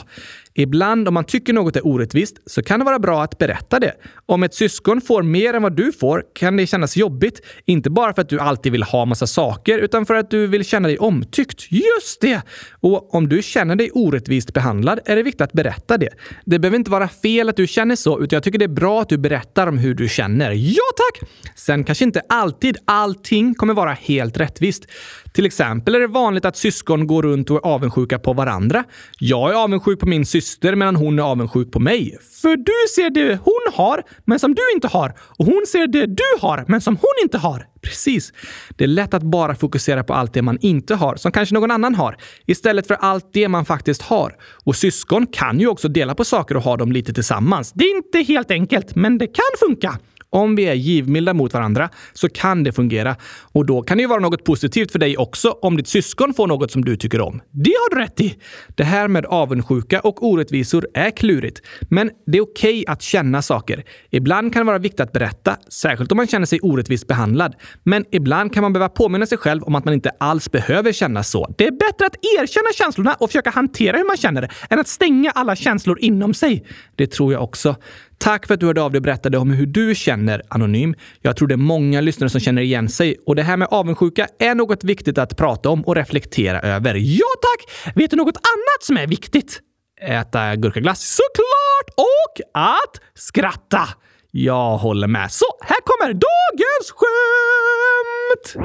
Ibland 0.55 1.07
om 1.07 1.13
man 1.13 1.23
tycker 1.23 1.53
något 1.53 1.75
är 1.75 1.87
orättvist 1.87 2.37
så 2.45 2.63
kan 2.63 2.79
det 2.79 2.85
vara 2.85 2.99
bra 2.99 3.23
att 3.23 3.37
berätta 3.37 3.79
det. 3.79 3.93
Om 4.25 4.43
ett 4.43 4.53
syskon 4.53 5.01
får 5.01 5.23
mer 5.23 5.53
än 5.53 5.63
vad 5.63 5.75
du 5.75 5.91
får 5.91 6.23
kan 6.35 6.57
det 6.57 6.67
kännas 6.67 6.97
jobbigt. 6.97 7.41
Inte 7.65 7.89
bara 7.89 8.13
för 8.13 8.21
att 8.21 8.29
du 8.29 8.39
alltid 8.39 8.71
vill 8.71 8.83
ha 8.83 9.05
massa 9.05 9.27
saker, 9.27 9.79
utan 9.79 10.05
för 10.05 10.15
att 10.15 10.31
du 10.31 10.47
vill 10.47 10.65
känna 10.65 10.87
dig 10.87 10.97
omtyckt. 10.97 11.71
Just 11.71 12.21
det! 12.21 12.41
Och 12.71 13.15
om 13.15 13.29
du 13.29 13.41
känner 13.41 13.75
dig 13.75 13.91
orättvist 13.91 14.53
behandlad 14.53 14.99
är 15.05 15.15
det 15.15 15.23
viktigt 15.23 15.41
att 15.41 15.53
berätta 15.53 15.97
det. 15.97 16.09
Det 16.45 16.59
behöver 16.59 16.77
inte 16.77 16.91
vara 16.91 17.07
fel 17.07 17.49
att 17.49 17.57
du 17.57 17.67
känner 17.67 17.95
så, 17.95 18.21
utan 18.21 18.37
jag 18.37 18.43
tycker 18.43 18.59
det 18.59 18.65
är 18.65 18.69
bra 18.69 19.01
att 19.01 19.09
du 19.09 19.17
berättar 19.17 19.67
om 19.67 19.77
hur 19.77 19.93
du 19.93 20.09
känner. 20.09 20.51
Ja 20.51 20.83
tack! 20.97 21.29
Sen 21.55 21.83
kanske 21.83 22.03
inte 22.03 22.21
alltid 22.29 22.77
allting 22.85 23.55
kommer 23.55 23.73
vara 23.73 23.93
helt 23.93 24.37
rättvist. 24.37 24.85
Till 25.33 25.45
exempel 25.45 25.95
är 25.95 25.99
det 25.99 26.07
vanligt 26.07 26.45
att 26.45 26.57
syskon 26.57 27.07
går 27.07 27.23
runt 27.23 27.49
och 27.49 27.57
är 27.57 27.69
avundsjuka 27.69 28.19
på 28.19 28.33
varandra. 28.33 28.83
Jag 29.19 29.51
är 29.51 29.55
avundsjuk 29.55 29.99
på 29.99 30.05
min 30.05 30.25
syster 30.25 30.75
medan 30.75 30.95
hon 30.95 31.19
är 31.19 31.23
avundsjuk 31.23 31.71
på 31.71 31.79
mig. 31.79 32.17
För 32.41 32.57
du 32.57 32.93
ser 32.95 33.09
det 33.09 33.39
hon 33.43 33.73
har, 33.73 34.03
men 34.25 34.39
som 34.39 34.55
du 34.55 34.61
inte 34.75 34.87
har. 34.87 35.13
Och 35.39 35.45
hon 35.45 35.63
ser 35.67 35.87
det 35.87 36.05
du 36.05 36.23
har, 36.41 36.65
men 36.67 36.81
som 36.81 36.95
hon 36.95 37.23
inte 37.23 37.37
har. 37.37 37.67
Precis. 37.81 38.33
Det 38.69 38.83
är 38.83 38.87
lätt 38.87 39.13
att 39.13 39.23
bara 39.23 39.55
fokusera 39.55 40.03
på 40.03 40.13
allt 40.13 40.33
det 40.33 40.41
man 40.41 40.57
inte 40.61 40.95
har, 40.95 41.15
som 41.15 41.31
kanske 41.31 41.55
någon 41.55 41.71
annan 41.71 41.95
har, 41.95 42.17
istället 42.45 42.87
för 42.87 42.95
allt 42.95 43.29
det 43.33 43.47
man 43.47 43.65
faktiskt 43.65 44.01
har. 44.01 44.35
Och 44.65 44.75
syskon 44.75 45.27
kan 45.27 45.59
ju 45.59 45.67
också 45.67 45.87
dela 45.87 46.15
på 46.15 46.25
saker 46.25 46.57
och 46.57 46.63
ha 46.63 46.77
dem 46.77 46.91
lite 46.91 47.13
tillsammans. 47.13 47.71
Det 47.71 47.85
är 47.85 47.95
inte 47.95 48.33
helt 48.33 48.51
enkelt, 48.51 48.95
men 48.95 49.17
det 49.17 49.27
kan 49.27 49.67
funka. 49.67 49.99
Om 50.33 50.55
vi 50.55 50.63
är 50.63 50.73
givmilda 50.73 51.33
mot 51.33 51.53
varandra 51.53 51.89
så 52.13 52.29
kan 52.29 52.63
det 52.63 52.71
fungera. 52.71 53.15
Och 53.51 53.65
då 53.65 53.81
kan 53.81 53.97
det 53.97 54.01
ju 54.01 54.07
vara 54.07 54.19
något 54.19 54.43
positivt 54.43 54.91
för 54.91 54.99
dig 54.99 55.17
också 55.17 55.49
om 55.61 55.77
ditt 55.77 55.87
syskon 55.87 56.33
får 56.33 56.47
något 56.47 56.71
som 56.71 56.85
du 56.85 56.97
tycker 56.97 57.21
om. 57.21 57.41
Det 57.51 57.71
har 57.71 57.95
du 57.95 58.01
rätt 58.01 58.21
i! 58.21 58.35
Det 58.75 58.83
här 58.83 59.07
med 59.07 59.25
avundsjuka 59.25 59.99
och 59.99 60.27
orättvisor 60.27 60.87
är 60.93 61.11
klurigt. 61.11 61.61
Men 61.81 62.11
det 62.25 62.37
är 62.37 62.41
okej 62.41 62.81
okay 62.81 62.93
att 62.93 63.01
känna 63.01 63.41
saker. 63.41 63.83
Ibland 64.09 64.53
kan 64.53 64.59
det 64.59 64.65
vara 64.65 64.77
viktigt 64.77 64.99
att 64.99 65.11
berätta, 65.11 65.57
särskilt 65.69 66.11
om 66.11 66.17
man 66.17 66.27
känner 66.27 66.45
sig 66.45 66.59
orättvist 66.61 67.07
behandlad. 67.07 67.55
Men 67.83 68.05
ibland 68.11 68.53
kan 68.53 68.61
man 68.61 68.73
behöva 68.73 68.89
påminna 68.89 69.25
sig 69.25 69.37
själv 69.37 69.63
om 69.63 69.75
att 69.75 69.85
man 69.85 69.93
inte 69.93 70.11
alls 70.19 70.51
behöver 70.51 70.91
känna 70.91 71.23
så. 71.23 71.53
Det 71.57 71.67
är 71.67 71.71
bättre 71.71 72.05
att 72.05 72.15
erkänna 72.39 72.73
känslorna 72.77 73.13
och 73.13 73.29
försöka 73.29 73.49
hantera 73.49 73.97
hur 73.97 74.05
man 74.05 74.17
känner 74.17 74.51
än 74.69 74.79
att 74.79 74.87
stänga 74.87 75.31
alla 75.31 75.55
känslor 75.55 75.99
inom 75.99 76.33
sig. 76.33 76.65
Det 76.95 77.07
tror 77.07 77.33
jag 77.33 77.43
också. 77.43 77.75
Tack 78.17 78.47
för 78.47 78.53
att 78.53 78.59
du 78.59 78.65
hörde 78.65 78.81
av 78.81 78.91
dig 78.91 78.99
och 78.99 79.03
berättade 79.03 79.37
om 79.37 79.51
hur 79.51 79.65
du 79.65 79.95
känner 79.95 80.41
anonym. 80.47 80.95
Jag 81.21 81.37
tror 81.37 81.47
det 81.47 81.55
är 81.55 81.57
många 81.57 82.01
lyssnare 82.01 82.29
som 82.29 82.39
känner 82.39 82.61
igen 82.61 82.89
sig 82.89 83.17
och 83.25 83.35
det 83.35 83.43
här 83.43 83.57
med 83.57 83.67
avundsjuka 83.71 84.27
är 84.39 84.55
något 84.55 84.83
viktigt 84.83 85.17
att 85.17 85.37
prata 85.37 85.69
om 85.69 85.81
och 85.81 85.95
reflektera 85.95 86.59
över. 86.61 86.95
Ja 86.95 87.27
tack! 87.41 87.93
Vet 87.95 88.11
du 88.11 88.17
något 88.17 88.37
annat 88.37 88.83
som 88.83 88.97
är 88.97 89.07
viktigt? 89.07 89.59
Äta 90.01 90.55
gurkaglass 90.55 91.15
såklart! 91.15 91.89
Och 91.97 92.41
att 92.61 93.01
skratta! 93.13 93.89
Jag 94.31 94.77
håller 94.77 95.07
med. 95.07 95.31
Så 95.31 95.45
här 95.61 95.77
kommer 95.83 96.13
dagens 96.13 96.91
skämt! 96.95 98.55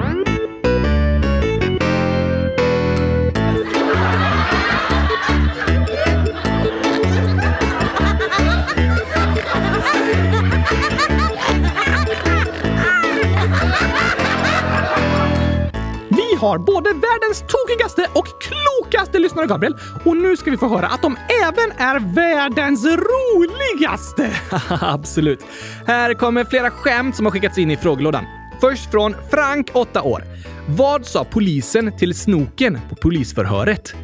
Har 16.38 16.58
både 16.58 16.88
världens 16.88 17.44
tokigaste 17.48 18.06
och 18.12 18.26
klokaste 18.42 19.18
lyssnare, 19.18 19.46
Gabriel. 19.46 19.76
Och 20.04 20.16
nu 20.16 20.36
ska 20.36 20.50
vi 20.50 20.56
få 20.56 20.68
höra 20.68 20.86
att 20.86 21.02
de 21.02 21.16
även 21.42 21.72
är 21.78 22.14
världens 22.14 22.84
roligaste. 22.84 24.30
Absolut. 24.80 25.40
Här 25.86 26.14
kommer 26.14 26.44
flera 26.44 26.70
skämt 26.70 27.16
som 27.16 27.26
har 27.26 27.32
skickats 27.32 27.58
in 27.58 27.70
i 27.70 27.76
frågelådan. 27.76 28.24
Först 28.60 28.90
från 28.90 29.14
Frank, 29.30 29.70
8 29.74 30.02
år. 30.02 30.22
Vad 30.68 31.06
sa 31.06 31.24
polisen 31.24 31.98
till 31.98 32.14
snoken 32.14 32.78
på 32.88 32.96
polisförhöret? 32.96 33.94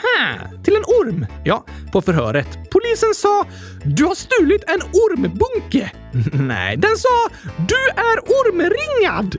Aha! 0.00 0.38
till 0.64 0.76
en 0.76 0.82
orm? 0.82 1.26
Ja, 1.44 1.64
på 1.92 2.02
förhöret. 2.02 2.70
Polisen 2.70 3.14
sa 3.14 3.44
“Du 3.84 4.04
har 4.04 4.14
stulit 4.14 4.64
en 4.66 4.80
ormbunke”. 4.82 5.92
Nej, 6.32 6.76
den 6.76 6.96
sa 6.96 7.28
“Du 7.56 7.88
är 7.96 8.18
ormringad”. 8.18 9.36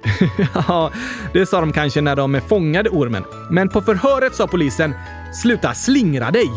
ja, 0.68 0.92
det 1.34 1.46
sa 1.46 1.62
de 1.62 1.74
kanske 1.74 2.02
när 2.02 2.16
de 2.16 2.42
fångade 2.50 2.90
ormen. 2.90 3.24
Men 3.50 3.70
på 3.70 3.82
förhöret 3.82 4.36
sa 4.36 4.48
polisen 4.48 4.94
“Sluta 5.42 5.74
slingra 5.74 6.32
dig”. 6.32 6.52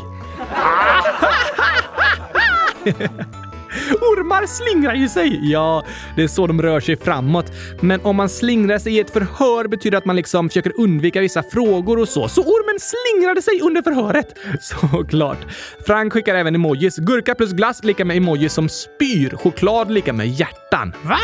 Ormar 4.00 4.46
slingrar 4.46 4.94
ju 4.94 5.08
sig! 5.08 5.50
Ja, 5.52 5.84
det 6.16 6.22
är 6.22 6.28
så 6.28 6.46
de 6.46 6.62
rör 6.62 6.80
sig 6.80 6.96
framåt. 6.96 7.52
Men 7.80 8.00
om 8.00 8.16
man 8.16 8.28
slingrar 8.28 8.78
sig 8.78 8.96
i 8.96 9.00
ett 9.00 9.10
förhör 9.10 9.68
betyder 9.68 9.90
det 9.90 9.98
att 9.98 10.04
man 10.04 10.16
liksom 10.16 10.48
försöker 10.48 10.72
undvika 10.80 11.20
vissa 11.20 11.42
frågor 11.42 11.98
och 11.98 12.08
så. 12.08 12.28
Så 12.28 12.42
ormen 12.42 12.78
slingrade 12.80 13.42
sig 13.42 13.60
under 13.60 13.82
förhöret! 13.82 14.38
Såklart. 14.60 15.38
Frank 15.86 16.12
skickar 16.12 16.34
även 16.34 16.54
emojis. 16.54 16.96
Gurka 16.96 17.34
plus 17.34 17.52
glass 17.52 17.84
lika 17.84 18.04
med 18.04 18.16
emojis 18.16 18.52
som 18.52 18.68
spyr. 18.68 19.36
Choklad 19.36 19.90
lika 19.90 20.12
med 20.12 20.28
hjärtan. 20.28 20.92
Va? 21.02 21.18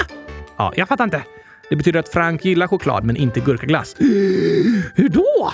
Ja, 0.58 0.72
jag 0.76 0.88
fattar 0.88 1.04
inte. 1.04 1.22
Det 1.70 1.76
betyder 1.76 2.00
att 2.00 2.08
Frank 2.08 2.44
gillar 2.44 2.66
choklad 2.66 3.04
men 3.04 3.16
inte 3.16 3.40
gurkaglass. 3.40 3.96
Hur 4.94 5.08
då? 5.08 5.52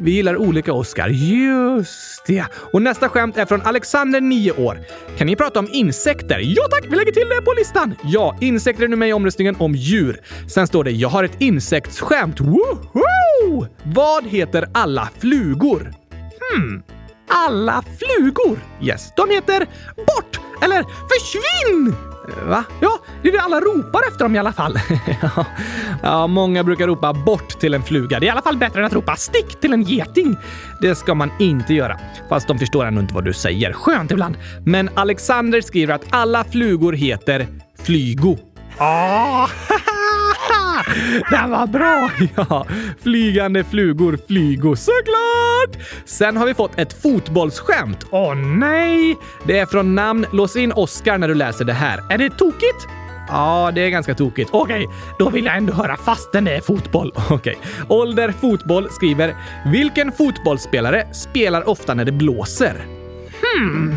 Vi 0.00 0.10
gillar 0.10 0.36
olika 0.36 0.72
Oscar. 0.72 1.08
Just 1.08 2.26
det. 2.26 2.44
Och 2.72 2.82
nästa 2.82 3.08
skämt 3.08 3.36
är 3.36 3.46
från 3.46 3.62
Alexander, 3.62 4.20
9 4.20 4.52
år. 4.52 4.78
Kan 5.18 5.26
ni 5.26 5.36
prata 5.36 5.58
om 5.58 5.68
insekter? 5.72 6.40
Ja 6.42 6.62
tack, 6.70 6.84
vi 6.88 6.96
lägger 6.96 7.12
till 7.12 7.28
det 7.28 7.42
på 7.42 7.52
listan. 7.58 7.94
Ja, 8.04 8.36
insekter 8.40 8.84
är 8.84 8.88
nu 8.88 8.96
med 8.96 9.08
i 9.08 9.12
omröstningen 9.12 9.56
om 9.58 9.74
djur. 9.74 10.20
Sen 10.48 10.66
står 10.66 10.84
det 10.84 10.90
“Jag 10.90 11.08
har 11.08 11.24
ett 11.24 11.40
insektsskämt”. 11.40 12.40
Woho! 12.40 13.66
Vad 13.84 14.26
heter 14.26 14.68
alla 14.72 15.08
flugor? 15.18 15.94
Hmm. 16.54 16.82
Alla 17.28 17.82
flugor? 17.98 18.58
Yes, 18.82 19.12
de 19.16 19.30
heter 19.30 19.66
bort 19.96 20.40
eller 20.62 20.82
försvinn! 20.82 21.94
Va? 22.46 22.64
Ja, 22.80 22.98
det 23.22 23.28
är 23.28 23.32
det 23.32 23.40
alla 23.40 23.60
ropar 23.60 24.00
efter 24.08 24.24
dem 24.24 24.34
i 24.34 24.38
alla 24.38 24.52
fall. 24.52 24.78
ja, 26.02 26.26
många 26.26 26.64
brukar 26.64 26.86
ropa 26.86 27.12
bort 27.12 27.60
till 27.60 27.74
en 27.74 27.82
fluga. 27.82 28.20
Det 28.20 28.26
är 28.26 28.28
i 28.28 28.30
alla 28.30 28.42
fall 28.42 28.56
bättre 28.56 28.80
än 28.80 28.86
att 28.86 28.92
ropa 28.92 29.16
stick 29.16 29.60
till 29.60 29.72
en 29.72 29.82
geting. 29.82 30.36
Det 30.80 30.94
ska 30.94 31.14
man 31.14 31.30
inte 31.38 31.74
göra. 31.74 31.98
Fast 32.28 32.48
de 32.48 32.58
förstår 32.58 32.84
ändå 32.84 33.00
inte 33.00 33.14
vad 33.14 33.24
du 33.24 33.32
säger. 33.32 33.72
Skönt 33.72 34.10
ibland. 34.10 34.36
Men 34.64 34.90
Alexander 34.94 35.60
skriver 35.60 35.94
att 35.94 36.04
alla 36.10 36.44
flugor 36.44 36.92
heter 36.92 37.46
flygo. 37.82 38.38
Ah! 38.78 39.48
Den 41.30 41.50
var 41.50 41.66
bra! 41.66 42.10
Ja, 42.36 42.66
flygande 43.02 43.64
flugor 43.64 44.18
flygo 44.28 44.76
såklart! 44.76 45.86
Sen 46.04 46.36
har 46.36 46.46
vi 46.46 46.54
fått 46.54 46.78
ett 46.78 47.02
fotbollsskämt. 47.02 48.06
Åh 48.10 48.34
nej! 48.34 49.16
Det 49.46 49.58
är 49.58 49.66
från 49.66 49.94
namn. 49.94 50.26
Lås 50.32 50.56
in 50.56 50.72
Oscar 50.72 51.18
när 51.18 51.28
du 51.28 51.34
läser 51.34 51.64
det 51.64 51.72
här. 51.72 52.00
Är 52.10 52.18
det 52.18 52.30
tokigt? 52.30 52.86
Ja, 53.28 53.72
det 53.74 53.80
är 53.80 53.90
ganska 53.90 54.14
tokigt. 54.14 54.50
Okej, 54.52 54.88
då 55.18 55.30
vill 55.30 55.44
jag 55.44 55.56
ändå 55.56 55.72
höra 55.72 55.96
fastän 55.96 56.44
det 56.44 56.56
är 56.56 56.60
fotboll. 56.60 57.12
Okej. 57.30 57.58
Ålder 57.88 58.32
Fotboll 58.40 58.90
skriver 58.90 59.36
“Vilken 59.66 60.12
fotbollsspelare 60.12 61.14
spelar 61.14 61.68
ofta 61.68 61.94
när 61.94 62.04
det 62.04 62.12
blåser?” 62.12 62.84
Hmm. 63.42 63.96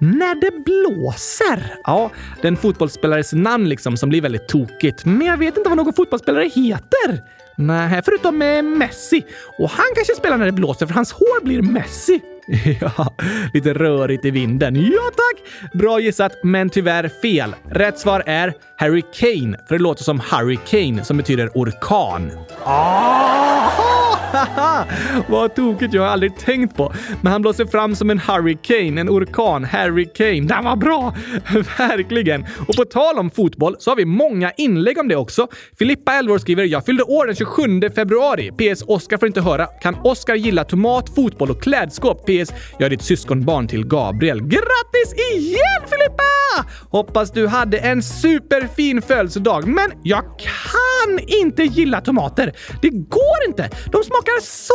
När 0.00 0.34
det 0.34 0.64
blåser? 0.64 1.74
Ja, 1.84 2.10
den 2.42 2.56
fotbollsspelares 2.56 3.32
namn 3.32 3.68
liksom 3.68 3.96
som 3.96 4.08
blir 4.08 4.20
väldigt 4.20 4.48
tokigt. 4.48 5.04
Men 5.04 5.26
jag 5.26 5.36
vet 5.36 5.56
inte 5.56 5.68
vad 5.68 5.76
någon 5.76 5.92
fotbollsspelare 5.92 6.44
heter. 6.44 7.22
Nej, 7.56 8.02
förutom 8.04 8.38
Messi. 8.78 9.24
Och 9.58 9.70
han 9.70 9.86
kanske 9.94 10.14
spelar 10.14 10.36
när 10.36 10.46
det 10.46 10.52
blåser 10.52 10.86
för 10.86 10.94
hans 10.94 11.12
hår 11.12 11.44
blir 11.44 11.62
Messi. 11.62 12.20
Ja, 12.80 13.14
lite 13.54 13.74
rörigt 13.74 14.24
i 14.24 14.30
vinden. 14.30 14.76
Ja 14.76 15.02
tack! 15.16 15.72
Bra 15.72 16.00
gissat, 16.00 16.32
men 16.42 16.70
tyvärr 16.70 17.08
fel. 17.08 17.54
Rätt 17.70 17.98
svar 17.98 18.22
är 18.26 18.54
Harry 18.76 19.02
Kane, 19.14 19.58
för 19.68 19.74
det 19.74 19.82
låter 19.82 20.04
som 20.04 20.20
Hurricane 20.20 21.04
som 21.04 21.16
betyder 21.16 21.50
orkan. 21.54 22.30
Ah! 22.64 23.89
Vad 25.28 25.54
tokigt, 25.54 25.94
jag 25.94 26.02
har 26.02 26.08
aldrig 26.08 26.36
tänkt 26.36 26.76
på. 26.76 26.92
Men 27.22 27.32
han 27.32 27.42
blåser 27.42 27.66
fram 27.66 27.94
som 27.94 28.10
en 28.10 28.18
hurricane, 28.18 29.00
en 29.00 29.08
orkan, 29.08 29.64
Harry 29.64 30.06
Kane. 30.14 30.40
Den 30.40 30.64
var 30.64 30.76
bra! 30.76 31.14
Verkligen! 31.78 32.46
Och 32.68 32.76
på 32.76 32.84
tal 32.84 33.18
om 33.18 33.30
fotboll 33.30 33.76
så 33.78 33.90
har 33.90 33.96
vi 33.96 34.04
många 34.04 34.50
inlägg 34.56 34.98
om 34.98 35.08
det 35.08 35.16
också. 35.16 35.48
Filippa, 35.78 36.12
11 36.12 36.34
år, 36.34 36.38
skriver 36.38 36.64
“Jag 36.64 36.84
fyllde 36.86 37.02
år 37.02 37.26
den 37.26 37.36
27 37.36 37.90
februari. 37.94 38.50
PS. 38.50 38.82
Oskar 38.86 39.18
får 39.18 39.26
inte 39.26 39.40
höra. 39.40 39.66
Kan 39.66 39.96
Oskar 40.04 40.34
gilla 40.34 40.64
tomat, 40.64 41.14
fotboll 41.14 41.50
och 41.50 41.62
klädskåp? 41.62 42.26
PS. 42.26 42.52
Jag 42.78 42.86
är 42.86 42.90
ditt 42.90 43.02
syskonbarn 43.02 43.68
till 43.68 43.86
Gabriel. 43.86 44.40
Grattis 44.40 45.14
igen 45.14 45.82
Filippa! 45.90 46.70
Hoppas 46.90 47.32
du 47.32 47.46
hade 47.46 47.78
en 47.78 48.02
superfin 48.02 49.02
födelsedag, 49.02 49.66
men 49.66 49.92
jag 50.02 50.24
kan 50.38 51.18
inte 51.26 51.62
gilla 51.62 52.00
tomater. 52.00 52.52
Det 52.82 52.88
går 52.88 53.38
inte! 53.48 53.70
De 53.92 54.04
smakar 54.04 54.19
smakar 54.20 54.40
så 54.40 54.74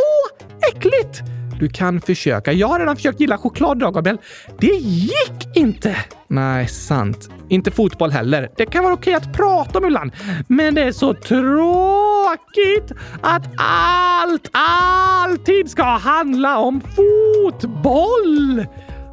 äckligt! 0.72 1.22
Du 1.60 1.70
kan 1.70 2.02
försöka. 2.02 2.52
Jag 2.52 2.68
har 2.68 2.80
redan 2.80 2.96
försökt 2.96 3.20
gilla 3.20 3.38
choklad 3.38 3.78
idag, 3.78 3.94
Gabriel. 3.94 4.18
Det 4.60 4.76
gick 4.76 5.56
inte! 5.56 5.96
Nej, 6.28 6.68
sant. 6.68 7.30
Inte 7.50 7.72
fotboll 7.72 8.12
heller. 8.12 8.50
Det 8.58 8.66
kan 8.66 8.84
vara 8.84 8.94
okej 8.94 9.14
att 9.14 9.34
prata 9.34 9.80
om 9.80 9.86
ibland, 9.86 10.12
men 10.48 10.76
det 10.76 10.82
är 10.82 10.92
så 10.92 11.14
tråkigt 11.14 12.92
att 13.22 13.44
allt 13.58 14.50
alltid 14.52 15.70
ska 15.70 15.84
handla 15.84 16.58
om 16.58 16.82
fotboll! 16.82 18.66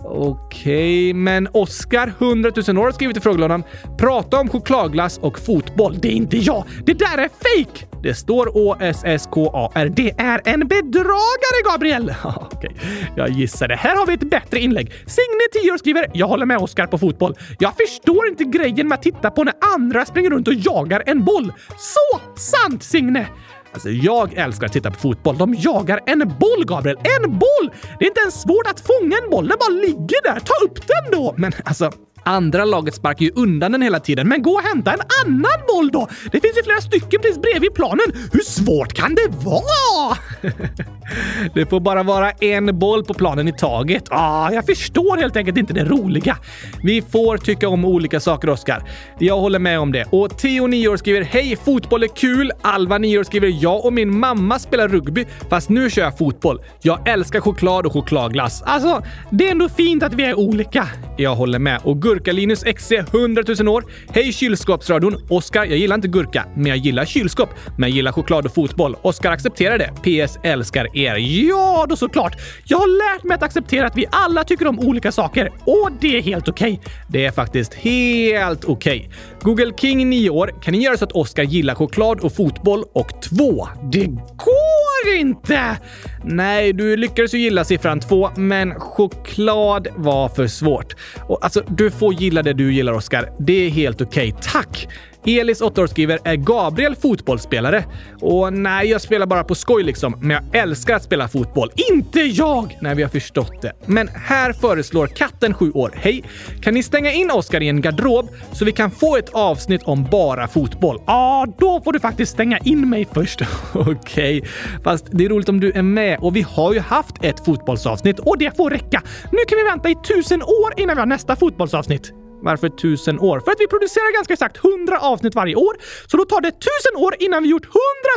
Okej, 0.05 1.11
okay, 1.11 1.15
men 1.15 1.49
Oscar, 1.53 2.13
100 2.19 2.51
000 2.69 2.79
år, 2.79 2.85
har 2.85 2.93
skrivit 2.93 3.17
i 3.17 3.21
frågelådan. 3.21 3.63
Prata 3.99 4.41
om 4.41 4.49
chokladglass 4.49 5.19
och 5.19 5.39
fotboll. 5.39 5.99
Det 6.01 6.09
är 6.09 6.13
inte 6.13 6.37
jag! 6.37 6.65
Det 6.85 6.95
där 6.95 7.19
är 7.19 7.29
fake! 7.29 7.87
Det 8.03 8.15
står 8.15 8.57
Å-S-S-K-A-R. 8.57 9.93
Det 9.97 10.11
är 10.19 10.41
en 10.45 10.69
bedragare, 10.69 11.63
Gabriel! 11.73 12.15
Okej, 12.25 12.71
okay. 12.71 13.07
jag 13.17 13.31
gissade. 13.31 13.77
Här 13.77 13.97
har 13.97 14.07
vi 14.07 14.15
ett 14.15 14.31
bättre 14.31 14.61
inlägg. 14.61 14.87
Signe, 14.91 15.63
10 15.63 15.73
år, 15.73 15.79
skriver 15.79 16.11
“Jag 16.15 16.27
håller 16.27 16.47
med 16.47 16.59
Oscar 16.59 16.87
på 16.87 16.99
fotboll. 16.99 17.35
Jag 17.59 17.73
förstår 17.77 18.29
inte 18.29 18.45
grejen 18.45 18.89
med 18.89 18.97
att 18.97 19.03
titta 19.03 19.31
på 19.31 19.45
när 19.45 19.55
andra 19.75 20.05
springer 20.05 20.31
runt 20.31 20.49
och 20.49 20.55
jagar 20.55 21.03
en 21.07 21.25
boll. 21.25 21.53
Så 21.69 22.21
sant, 22.37 22.83
Signe! 22.83 23.27
Alltså, 23.73 23.91
jag 23.91 24.35
älskar 24.35 24.67
att 24.67 24.73
titta 24.73 24.91
på 24.91 24.99
fotboll. 24.99 25.39
De 25.39 25.55
jagar 25.55 26.01
en 26.07 26.19
boll, 26.19 26.65
Gabriel! 26.67 26.97
En 26.97 27.31
boll! 27.39 27.71
Det 27.99 28.05
är 28.05 28.09
inte 28.09 28.21
ens 28.21 28.43
svårt 28.43 28.67
att 28.67 28.81
fånga 28.81 29.17
en 29.25 29.31
boll. 29.31 29.49
Den 29.49 29.59
bara 29.61 29.77
ligger 29.81 30.23
där. 30.23 30.41
Ta 30.41 30.65
upp 30.65 30.87
den 30.87 31.21
då! 31.21 31.35
Men 31.37 31.53
alltså, 31.65 31.93
Andra 32.25 32.65
laget 32.65 32.95
sparkar 32.95 33.25
ju 33.25 33.31
undan 33.35 33.73
den 33.73 33.83
hela 33.83 34.01
tiden, 34.01 34.29
men 34.29 34.43
gå 34.43 34.51
och 34.51 34.63
hämta 34.63 34.93
en 34.93 35.01
annan 35.27 35.61
boll 35.69 35.91
då! 35.91 36.09
Det 36.33 36.41
finns 36.41 36.59
ju 36.59 36.63
flera 36.63 36.81
stycken 36.81 37.21
precis 37.23 37.39
bredvid 37.39 37.75
planen. 37.75 38.07
Hur 38.33 38.41
svårt 38.41 38.93
kan 38.93 39.15
det 39.15 39.29
vara? 39.45 40.17
det 41.55 41.67
får 41.67 41.81
bara 41.81 42.03
vara 42.03 42.31
en 42.31 42.79
boll 42.79 43.05
på 43.05 43.15
planen 43.15 43.49
i 43.49 43.53
taget. 43.53 44.05
Ah, 44.11 44.53
jag 44.53 44.67
förstår 44.67 45.17
helt 45.17 45.37
enkelt 45.37 45.59
inte 45.59 45.73
det 45.73 45.85
roliga. 45.85 46.37
Vi 46.83 47.03
får 47.03 47.37
tycka 47.37 47.69
om 47.69 47.85
olika 47.85 48.21
saker, 48.21 48.49
Oskar. 48.49 48.83
Jag 49.19 49.39
håller 49.39 49.59
med 49.59 49.81
om 49.81 49.93
det. 49.93 50.05
Och 50.11 50.39
Theo, 50.39 50.67
9 50.67 50.89
år, 50.89 50.97
skriver 50.97 51.23
“Hej, 51.23 51.57
fotboll 51.65 52.03
är 52.03 52.09
kul”. 52.17 52.53
Alva, 52.63 52.99
9 52.99 53.19
år, 53.19 53.25
skriver 53.25 53.49
“Jag 53.49 53.85
och 53.85 53.93
min 53.93 54.19
mamma 54.19 54.59
spelar 54.59 54.89
rugby, 54.89 55.27
fast 55.51 55.69
nu 55.69 55.91
kör 55.91 56.03
jag 56.03 56.19
fotboll. 56.19 56.61
Jag 56.83 57.09
älskar 57.09 57.41
choklad 57.41 57.87
och 57.87 57.93
chokladglass.” 57.93 58.63
Alltså, 58.63 59.03
det 59.31 59.47
är 59.47 59.51
ändå 59.51 59.69
fint 59.69 60.03
att 60.03 60.15
vi 60.15 60.25
är 60.25 60.39
olika. 60.39 60.89
Jag 61.17 61.35
håller 61.35 61.59
med. 61.59 61.81
Och 61.85 62.03
Gurka-Linus 62.13 62.65
XC 62.65 62.93
100 62.93 63.43
000 63.61 63.69
år. 63.69 63.85
Hej 64.09 64.33
kylskåpsradion! 64.33 65.17
Oskar, 65.29 65.65
jag 65.65 65.79
gillar 65.79 65.95
inte 65.95 66.09
gurka, 66.09 66.47
men 66.55 66.67
jag 66.67 66.77
gillar 66.77 67.05
kylskåp. 67.05 67.49
Men 67.79 67.89
jag 67.89 67.97
gillar 67.97 68.13
choklad 68.13 68.47
och 68.47 68.55
fotboll. 68.55 68.97
Oskar 69.03 69.31
accepterar 69.31 69.79
det. 69.79 70.27
PS. 70.27 70.39
Älskar 70.43 70.97
er. 70.97 71.17
Ja, 71.17 71.87
då 71.89 71.97
såklart. 71.97 72.37
Jag 72.65 72.79
har 72.79 73.15
lärt 73.15 73.25
mig 73.25 73.35
att 73.35 73.43
acceptera 73.43 73.87
att 73.87 73.97
vi 73.97 74.07
alla 74.11 74.45
tycker 74.45 74.67
om 74.67 74.79
olika 74.79 75.13
saker 75.13 75.53
och 75.61 75.91
det 76.01 76.19
är 76.19 76.23
helt 76.23 76.49
okej. 76.49 76.73
Okay. 76.73 76.93
Det 77.09 77.27
är 77.27 77.33
faktiskt 77.33 77.75
helt 77.75 78.65
okej. 78.65 78.99
Okay. 78.99 79.11
Google 79.41 79.73
King 79.81 80.11
9 80.11 80.31
år. 80.31 80.55
Kan 80.63 80.73
ni 80.73 80.85
göra 80.85 80.97
så 80.97 81.05
att 81.05 81.13
Oskar 81.13 81.43
gillar 81.43 81.75
choklad 81.75 82.21
och 82.21 82.35
fotboll? 82.35 82.85
Och 82.95 83.23
2. 83.23 83.69
Det 83.93 84.07
går 84.07 85.17
inte! 85.19 85.79
Nej, 86.25 86.73
du 86.73 86.97
lyckades 86.97 87.35
ju 87.35 87.39
gilla 87.39 87.65
siffran 87.65 88.01
2, 88.01 88.31
men 88.37 88.81
choklad 88.81 89.89
var 89.97 90.29
för 90.29 90.47
svårt. 90.47 90.97
Och 91.21 91.45
alltså, 91.45 91.63
du 91.69 91.91
får 92.03 92.15
gilla 92.15 92.43
det 92.43 92.53
du 92.53 92.75
gillar, 92.75 92.93
Oskar. 92.93 93.33
Det 93.39 93.67
är 93.67 93.71
helt 93.71 94.01
okej. 94.01 94.33
Okay. 94.33 94.43
Tack! 94.53 94.89
Elis, 95.25 95.61
8 95.61 95.83
år, 95.83 95.87
skriver 95.87 96.19
“Är 96.25 96.37
Gabriel 96.37 96.97
fotbollsspelare?” 96.97 97.85
Och 98.21 98.53
nej, 98.53 98.89
jag 98.89 99.01
spelar 99.01 99.27
bara 99.27 99.45
på 99.45 99.55
skoj 99.55 99.83
liksom. 99.83 100.17
Men 100.21 100.31
jag 100.31 100.63
älskar 100.63 100.97
att 100.97 101.03
spela 101.03 101.29
fotboll. 101.29 101.71
Inte 101.93 102.21
jag! 102.21 102.79
Nej, 102.81 102.95
vi 102.95 103.03
har 103.03 103.11
förstått 103.11 103.63
det. 103.63 103.73
Men 103.87 104.09
här 104.09 104.53
föreslår 104.53 105.07
katten, 105.07 105.55
7 105.55 105.73
år. 105.73 105.93
Hej! 105.97 106.25
Kan 106.61 106.75
ni 106.75 106.83
stänga 106.83 107.13
in 107.13 107.31
Oskar 107.31 107.61
i 107.61 107.69
en 107.69 107.81
garderob 107.81 108.29
så 108.53 108.65
vi 108.65 108.73
kan 108.73 108.91
få 108.91 109.17
ett 109.17 109.29
avsnitt 109.33 109.83
om 109.83 110.05
bara 110.05 110.49
fotboll? 110.49 110.97
Ja, 111.07 111.13
ah, 111.13 111.47
då 111.59 111.81
får 111.85 111.93
du 111.93 112.01
faktiskt 112.01 112.33
stänga 112.33 112.59
in 112.59 112.89
mig 112.89 113.09
först. 113.13 113.41
Okej, 113.75 114.39
okay. 114.39 114.51
fast 114.85 115.07
det 115.11 115.25
är 115.25 115.29
roligt 115.29 115.49
om 115.49 115.61
du 115.61 115.73
är 115.73 115.83
med 115.83 116.19
och 116.21 116.37
vi 116.37 116.43
har 116.43 116.73
ju 116.73 116.81
haft 116.81 117.25
ett 117.25 117.45
fotbollsavsnitt 117.45 118.19
och 118.19 118.39
det 118.39 118.57
får 118.57 118.71
räcka. 118.71 119.03
Nu 119.33 119.39
kan 119.49 119.59
vi 119.59 119.65
vänta 119.65 119.91
i 119.91 119.95
tusen 119.95 120.43
år 120.43 120.81
innan 120.81 120.97
vi 120.97 121.01
har 121.01 121.07
nästa 121.07 121.37
fotbollsavsnitt. 121.37 122.22
Varför 122.43 122.69
tusen 122.69 123.21
år? 123.21 123.41
För 123.41 123.51
att 123.51 123.61
vi 123.61 123.67
producerar 123.67 124.15
ganska 124.15 124.33
exakt 124.33 124.65
100 124.65 124.99
avsnitt 124.99 125.35
varje 125.35 125.55
år, 125.55 125.77
så 126.07 126.17
då 126.17 126.25
tar 126.25 126.41
det 126.41 126.51
tusen 126.51 126.97
år 126.97 127.17
innan 127.19 127.43
vi 127.43 127.49
gjort 127.49 127.67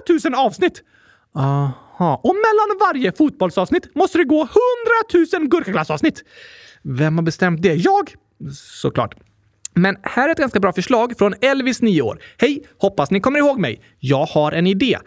100 0.10 0.30
000 0.30 0.46
avsnitt. 0.46 0.84
Aha. 1.36 2.22
Och 2.24 2.36
mellan 2.36 2.78
varje 2.80 3.12
fotbollsavsnitt 3.12 3.96
måste 3.96 4.18
det 4.18 4.24
gå 4.24 4.42
100 4.42 5.40
000 5.40 5.48
gurkaglassavsnitt. 5.48 6.24
Vem 6.82 7.18
har 7.18 7.24
bestämt 7.24 7.62
det? 7.62 7.74
Jag? 7.74 8.16
såklart. 8.54 9.16
Men 9.74 9.98
här 10.04 10.28
är 10.28 10.32
ett 10.32 10.38
ganska 10.38 10.60
bra 10.60 10.74
förslag 10.74 11.18
från 11.18 11.34
Elvis, 11.42 11.82
9 11.82 12.02
år. 12.02 12.22
Hej! 12.38 12.64
Hoppas 12.78 13.12
ni 13.12 13.20
kommer 13.20 13.40
ihåg 13.40 13.60
mig. 13.60 13.82
Jag 14.00 14.26
har 14.26 14.52
en 14.52 14.68
idé. 14.68 14.98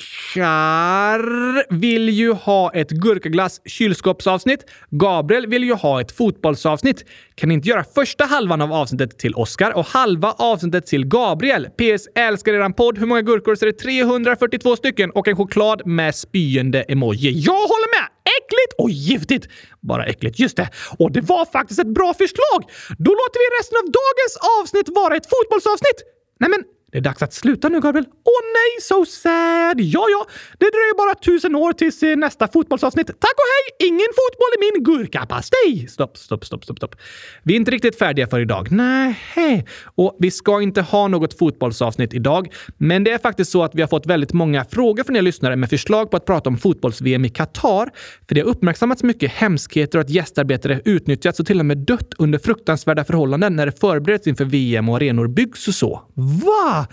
Oskar 0.00 1.74
vill 1.74 2.08
ju 2.08 2.32
ha 2.32 2.72
ett 2.72 2.90
gurkaglass 2.90 3.60
kylskåpsavsnitt. 3.64 4.64
Gabriel 4.90 5.46
vill 5.46 5.64
ju 5.64 5.74
ha 5.74 6.00
ett 6.00 6.12
fotbollsavsnitt. 6.12 7.04
Kan 7.34 7.48
ni 7.48 7.54
inte 7.54 7.68
göra 7.68 7.84
första 7.94 8.24
halvan 8.24 8.60
av 8.62 8.72
avsnittet 8.72 9.18
till 9.18 9.34
Oskar 9.34 9.70
och 9.70 9.86
halva 9.86 10.32
avsnittet 10.32 10.86
till 10.86 11.06
Gabriel? 11.06 11.64
PS. 11.64 12.08
Älskar 12.14 12.54
eran 12.54 12.72
podd. 12.72 12.98
Hur 12.98 13.06
många 13.06 13.22
gurkor? 13.22 13.54
Så 13.54 13.66
är 13.66 13.72
det 13.72 13.78
342 13.78 14.76
stycken 14.76 15.10
och 15.10 15.28
en 15.28 15.36
choklad 15.36 15.86
med 15.86 16.14
spyende 16.14 16.82
emoji. 16.82 17.30
Jag 17.30 17.52
håller 17.52 18.00
med! 18.00 18.08
Äckligt 18.38 18.72
och 18.78 18.90
giftigt! 18.90 19.48
Bara 19.80 20.06
äckligt, 20.06 20.38
just 20.38 20.56
det. 20.56 20.68
Och 20.98 21.12
det 21.12 21.20
var 21.20 21.44
faktiskt 21.44 21.80
ett 21.80 21.94
bra 21.94 22.14
förslag! 22.14 22.60
Då 22.98 23.10
låter 23.10 23.38
vi 23.42 23.46
resten 23.60 23.76
av 23.82 23.84
dagens 24.00 24.34
avsnitt 24.60 24.88
vara 24.96 25.16
ett 25.16 25.26
fotbollsavsnitt! 25.30 25.98
Nej 26.40 26.50
men, 26.50 26.62
det 26.94 26.98
är 26.98 27.02
dags 27.02 27.22
att 27.22 27.32
sluta 27.32 27.68
nu, 27.68 27.80
Gabriel. 27.80 28.06
Åh 28.08 28.42
nej, 28.54 28.82
so 28.82 29.04
sad! 29.04 29.80
Ja, 29.80 30.06
ja, 30.10 30.26
det 30.58 30.70
dröjer 30.70 30.96
bara 30.96 31.14
tusen 31.14 31.54
år 31.54 31.72
tills 31.72 32.02
eh, 32.02 32.16
nästa 32.16 32.48
fotbollsavsnitt. 32.48 33.06
Tack 33.06 33.34
och 33.34 33.48
hej! 33.54 33.88
Ingen 33.88 34.08
fotboll 34.18 34.52
i 34.56 34.58
min 34.60 34.84
gurkapastej! 34.84 35.88
Stopp, 35.88 36.16
stopp, 36.16 36.44
stopp, 36.44 36.64
stopp, 36.64 36.76
stopp. 36.76 36.96
Vi 37.42 37.52
är 37.52 37.56
inte 37.56 37.70
riktigt 37.70 37.98
färdiga 37.98 38.26
för 38.26 38.40
idag. 38.40 38.70
Nej, 38.70 39.64
och 39.94 40.16
vi 40.18 40.30
ska 40.30 40.62
inte 40.62 40.82
ha 40.82 41.08
något 41.08 41.38
fotbollsavsnitt 41.38 42.14
idag. 42.14 42.54
Men 42.78 43.04
det 43.04 43.10
är 43.10 43.18
faktiskt 43.18 43.50
så 43.50 43.64
att 43.64 43.74
vi 43.74 43.80
har 43.80 43.88
fått 43.88 44.06
väldigt 44.06 44.32
många 44.32 44.64
frågor 44.64 45.04
från 45.04 45.16
er 45.16 45.22
lyssnare 45.22 45.56
med 45.56 45.70
förslag 45.70 46.10
på 46.10 46.16
att 46.16 46.26
prata 46.26 46.50
om 46.50 46.58
fotbolls-VM 46.58 47.24
i 47.24 47.28
Qatar. 47.28 47.90
För 48.28 48.34
det 48.34 48.40
har 48.40 48.48
uppmärksammats 48.48 49.02
mycket 49.02 49.30
hemskheter 49.32 49.98
och 49.98 50.04
att 50.04 50.10
gästarbetare 50.10 50.80
utnyttjats 50.84 51.40
och 51.40 51.46
till 51.46 51.60
och 51.60 51.66
med 51.66 51.78
dött 51.78 52.14
under 52.18 52.38
fruktansvärda 52.38 53.04
förhållanden 53.04 53.56
när 53.56 53.66
det 53.66 53.80
förbereds 53.80 54.26
inför 54.26 54.44
VM 54.44 54.88
och 54.88 54.96
arenor 54.96 55.28
byggs 55.28 55.68
och 55.68 55.74
så. 55.74 56.02
Va? 56.14 56.83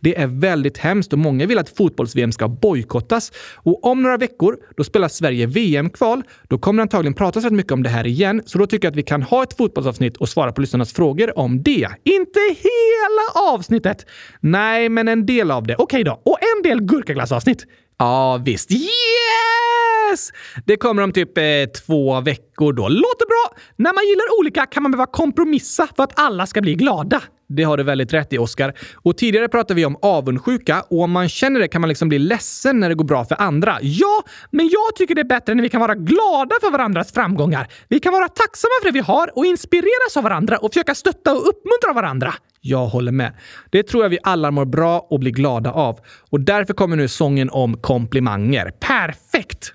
Det 0.00 0.18
är 0.18 0.26
väldigt 0.26 0.78
hemskt 0.78 1.12
och 1.12 1.18
många 1.18 1.46
vill 1.46 1.58
att 1.58 1.76
fotbolls-VM 1.76 2.32
ska 2.32 2.48
bojkottas. 2.48 3.32
Och 3.56 3.84
om 3.84 4.02
några 4.02 4.16
veckor, 4.16 4.56
då 4.76 4.84
spelar 4.84 5.08
Sverige 5.08 5.46
VM-kval. 5.46 6.22
Då 6.48 6.58
kommer 6.58 6.76
det 6.76 6.82
antagligen 6.82 7.14
pratas 7.14 7.44
rätt 7.44 7.52
mycket 7.52 7.72
om 7.72 7.82
det 7.82 7.88
här 7.88 8.06
igen, 8.06 8.42
så 8.46 8.58
då 8.58 8.66
tycker 8.66 8.86
jag 8.86 8.92
att 8.92 8.96
vi 8.96 9.02
kan 9.02 9.22
ha 9.22 9.42
ett 9.42 9.56
fotbollsavsnitt 9.56 10.16
och 10.16 10.28
svara 10.28 10.52
på 10.52 10.60
lyssnarnas 10.60 10.92
frågor 10.92 11.38
om 11.38 11.62
det. 11.62 11.88
Inte 12.04 12.40
hela 12.40 13.52
avsnittet! 13.54 14.06
Nej, 14.40 14.88
men 14.88 15.08
en 15.08 15.26
del 15.26 15.50
av 15.50 15.66
det. 15.66 15.76
Okej 15.78 16.04
då. 16.04 16.22
Och 16.24 16.38
en 16.56 16.62
del 16.62 16.80
gurkaglassavsnitt. 16.80 17.66
Ja, 17.98 18.40
visst. 18.44 18.70
Yes! 18.70 20.32
Det 20.66 20.76
kommer 20.76 21.02
om 21.02 21.12
typ 21.12 21.38
eh, 21.38 21.44
två 21.86 22.20
veckor 22.20 22.72
då. 22.72 22.88
Låter 22.88 23.26
bra! 23.26 23.58
När 23.76 23.92
man 23.92 24.04
gillar 24.08 24.38
olika 24.38 24.66
kan 24.66 24.82
man 24.82 24.92
behöva 24.92 25.06
kompromissa 25.06 25.88
för 25.96 26.02
att 26.02 26.18
alla 26.18 26.46
ska 26.46 26.60
bli 26.60 26.74
glada. 26.74 27.22
Det 27.52 27.62
har 27.62 27.76
du 27.76 27.82
väldigt 27.82 28.12
rätt 28.12 28.32
i, 28.32 28.38
Oskar. 28.38 28.74
Och 28.94 29.16
tidigare 29.16 29.48
pratade 29.48 29.74
vi 29.74 29.84
om 29.84 29.96
avundsjuka 30.02 30.84
och 30.88 31.02
om 31.02 31.10
man 31.10 31.28
känner 31.28 31.60
det 31.60 31.68
kan 31.68 31.80
man 31.80 31.88
liksom 31.88 32.08
bli 32.08 32.18
ledsen 32.18 32.80
när 32.80 32.88
det 32.88 32.94
går 32.94 33.04
bra 33.04 33.24
för 33.24 33.40
andra. 33.40 33.78
Ja, 33.82 34.22
men 34.50 34.68
jag 34.68 34.96
tycker 34.96 35.14
det 35.14 35.20
är 35.20 35.24
bättre 35.24 35.54
när 35.54 35.62
vi 35.62 35.68
kan 35.68 35.80
vara 35.80 35.94
glada 35.94 36.54
för 36.60 36.70
varandras 36.70 37.12
framgångar. 37.12 37.68
Vi 37.88 38.00
kan 38.00 38.12
vara 38.12 38.28
tacksamma 38.28 38.72
för 38.82 38.88
det 38.88 38.92
vi 38.92 39.00
har 39.00 39.38
och 39.38 39.46
inspireras 39.46 40.16
av 40.16 40.22
varandra 40.22 40.56
och 40.56 40.72
försöka 40.72 40.94
stötta 40.94 41.32
och 41.32 41.48
uppmuntra 41.48 41.92
varandra. 41.94 42.34
Jag 42.60 42.86
håller 42.86 43.12
med. 43.12 43.32
Det 43.70 43.82
tror 43.82 44.02
jag 44.02 44.10
vi 44.10 44.18
alla 44.22 44.50
mår 44.50 44.64
bra 44.64 45.06
och 45.10 45.20
blir 45.20 45.32
glada 45.32 45.72
av. 45.72 45.98
Och 46.30 46.40
därför 46.40 46.74
kommer 46.74 46.96
nu 46.96 47.08
sången 47.08 47.50
om 47.50 47.76
komplimanger. 47.76 48.72
Perfekt! 48.80 49.74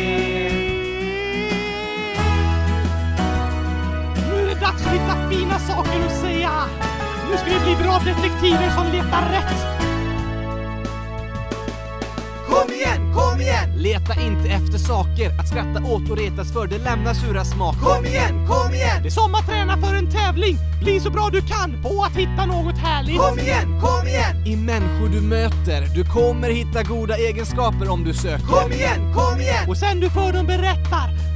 Dags 4.71 4.87
att 4.87 4.93
hitta 4.93 5.29
fina 5.29 5.59
saker 5.59 6.05
att 6.05 6.21
säga. 6.21 6.51
Nu 7.31 7.37
ska 7.37 7.45
vi 7.45 7.65
bli 7.65 7.83
bra 7.83 7.99
detektiver 7.99 8.69
som 8.69 8.85
letar 8.91 9.29
rätt. 9.31 9.81
Kom 12.49 12.73
igen, 12.73 13.13
kom 13.13 13.41
igen! 13.41 13.77
Leta 13.77 14.21
inte 14.21 14.49
efter 14.49 14.77
saker 14.77 15.39
att 15.39 15.47
skratta 15.47 15.83
åt 15.83 16.09
och 16.09 16.17
retas 16.17 16.53
för, 16.53 16.67
det 16.67 16.77
lämnar 16.77 17.13
sura 17.13 17.45
smaker. 17.45 17.79
Kom 17.79 18.05
igen, 18.05 18.47
kom 18.47 18.73
igen! 18.73 19.01
Det 19.01 19.07
är 19.07 19.11
som 19.11 19.35
att 19.35 19.47
träna 19.47 19.77
för 19.77 19.93
en 19.95 20.11
tävling. 20.11 20.57
Bli 20.81 20.99
så 20.99 21.09
bra 21.09 21.29
du 21.31 21.41
kan 21.41 21.81
på 21.83 22.03
att 22.03 22.15
hitta 22.15 22.45
något 22.45 22.77
härligt. 22.77 23.17
Kom 23.17 23.39
igen, 23.39 23.81
kom 23.81 24.07
igen! 24.07 24.47
I 24.47 24.55
människor 24.55 25.09
du 25.09 25.21
möter, 25.21 25.95
du 25.95 26.03
kommer 26.05 26.49
hitta 26.49 26.83
goda 26.83 27.17
egenskaper 27.17 27.89
om 27.89 28.03
du 28.03 28.13
söker. 28.13 28.45
Kom 28.45 28.71
igen, 28.71 29.13
kom 29.13 29.41
igen! 29.41 29.69
Och 29.69 29.77
sen 29.77 29.99
du 29.99 30.09
för 30.09 30.33
dem 30.33 30.45
berättar 30.47 31.20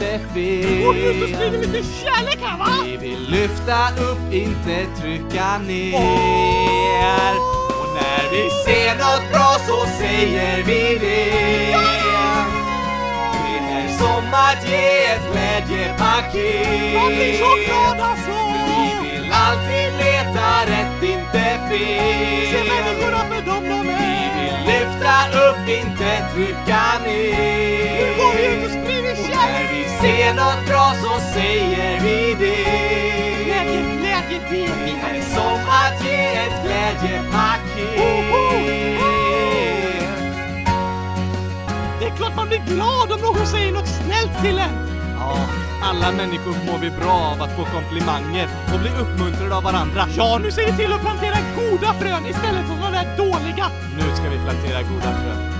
inte 0.00 0.18
fel. 0.34 0.86
Och 0.86 0.94
ut 0.94 1.22
och 1.22 1.28
sprider 1.28 1.58
lite 1.58 1.82
kärlek 1.82 2.38
här 2.42 2.58
va? 2.58 2.66
Vi 2.84 2.96
vill 2.96 3.30
lyfta 3.30 3.88
upp, 3.90 4.32
inte 4.32 4.86
trycka 5.00 5.58
ner. 5.58 7.34
Och 7.80 7.88
när 7.94 8.30
vi 8.30 8.50
ser 8.64 8.94
något 8.94 9.32
bra 9.32 9.56
så 9.66 9.86
säger 9.98 10.62
vi 10.62 10.98
det. 11.00 11.30
Det 13.32 13.72
är 13.72 13.98
som 13.98 14.34
att 14.34 14.68
ge 14.70 15.04
ett 15.04 15.32
glädjepaket. 15.32 16.94
Man 16.94 17.08
blir 17.08 17.38
så 17.38 17.54
glad 17.66 18.00
alltså! 18.00 18.30
Vi 19.02 19.10
vill 19.10 19.32
alltid 19.32 19.92
leta 19.98 20.48
rätt, 20.66 21.02
inte 21.02 21.44
fel. 21.68 22.46
Se 22.50 22.60
människorna 22.72 23.20
för 23.28 23.42
dem 23.46 23.64
de 23.68 23.80
Vi 23.82 24.22
vill 24.36 24.58
lyfta 24.66 25.14
upp, 25.46 25.68
inte 25.68 26.10
trycka 26.34 26.82
ner. 27.04 27.80
Nu 28.00 28.22
går 28.22 28.32
vi 28.36 28.46
ut 28.46 28.64
och 28.64 28.70
sprider 28.70 28.99
ser 30.00 30.34
något 30.34 30.66
bra 30.66 30.94
så 31.02 31.20
säger 31.34 32.00
vi 32.00 32.34
det. 32.44 32.64
Glädje, 33.44 33.80
glädje, 33.98 34.40
det 34.50 34.70
Det 34.84 35.18
är 35.18 35.22
som 35.22 35.60
att 35.80 36.04
ge 36.04 36.24
ett 36.44 36.64
glädjepaket. 36.64 37.96
Det 42.00 42.06
är 42.06 42.16
klart 42.16 42.36
man 42.36 42.48
blir 42.48 42.62
glad 42.66 43.12
om 43.12 43.20
någon 43.20 43.46
säger 43.46 43.72
något 43.72 43.88
snällt 43.88 44.42
till 44.42 44.58
en. 44.58 44.88
Ja, 45.18 45.36
alla 45.82 46.12
människor 46.12 46.54
mår 46.66 46.78
vi 46.78 46.90
bra 46.90 47.12
av 47.32 47.42
att 47.42 47.56
få 47.56 47.64
komplimanger 47.64 48.48
och 48.74 48.80
bli 48.80 48.90
uppmuntrade 48.90 49.56
av 49.56 49.62
varandra. 49.62 50.06
Ja, 50.16 50.38
nu 50.42 50.50
ser 50.50 50.66
vi 50.66 50.72
till 50.76 50.92
att 50.92 51.00
plantera 51.00 51.36
goda 51.56 51.94
frön 51.94 52.26
istället 52.26 52.64
för 52.68 52.74
de 52.82 52.92
där 52.92 53.16
dåliga. 53.16 53.66
Nu 53.96 54.16
ska 54.16 54.28
vi 54.28 54.38
plantera 54.38 54.82
goda 54.82 55.10
frön. 55.20 55.59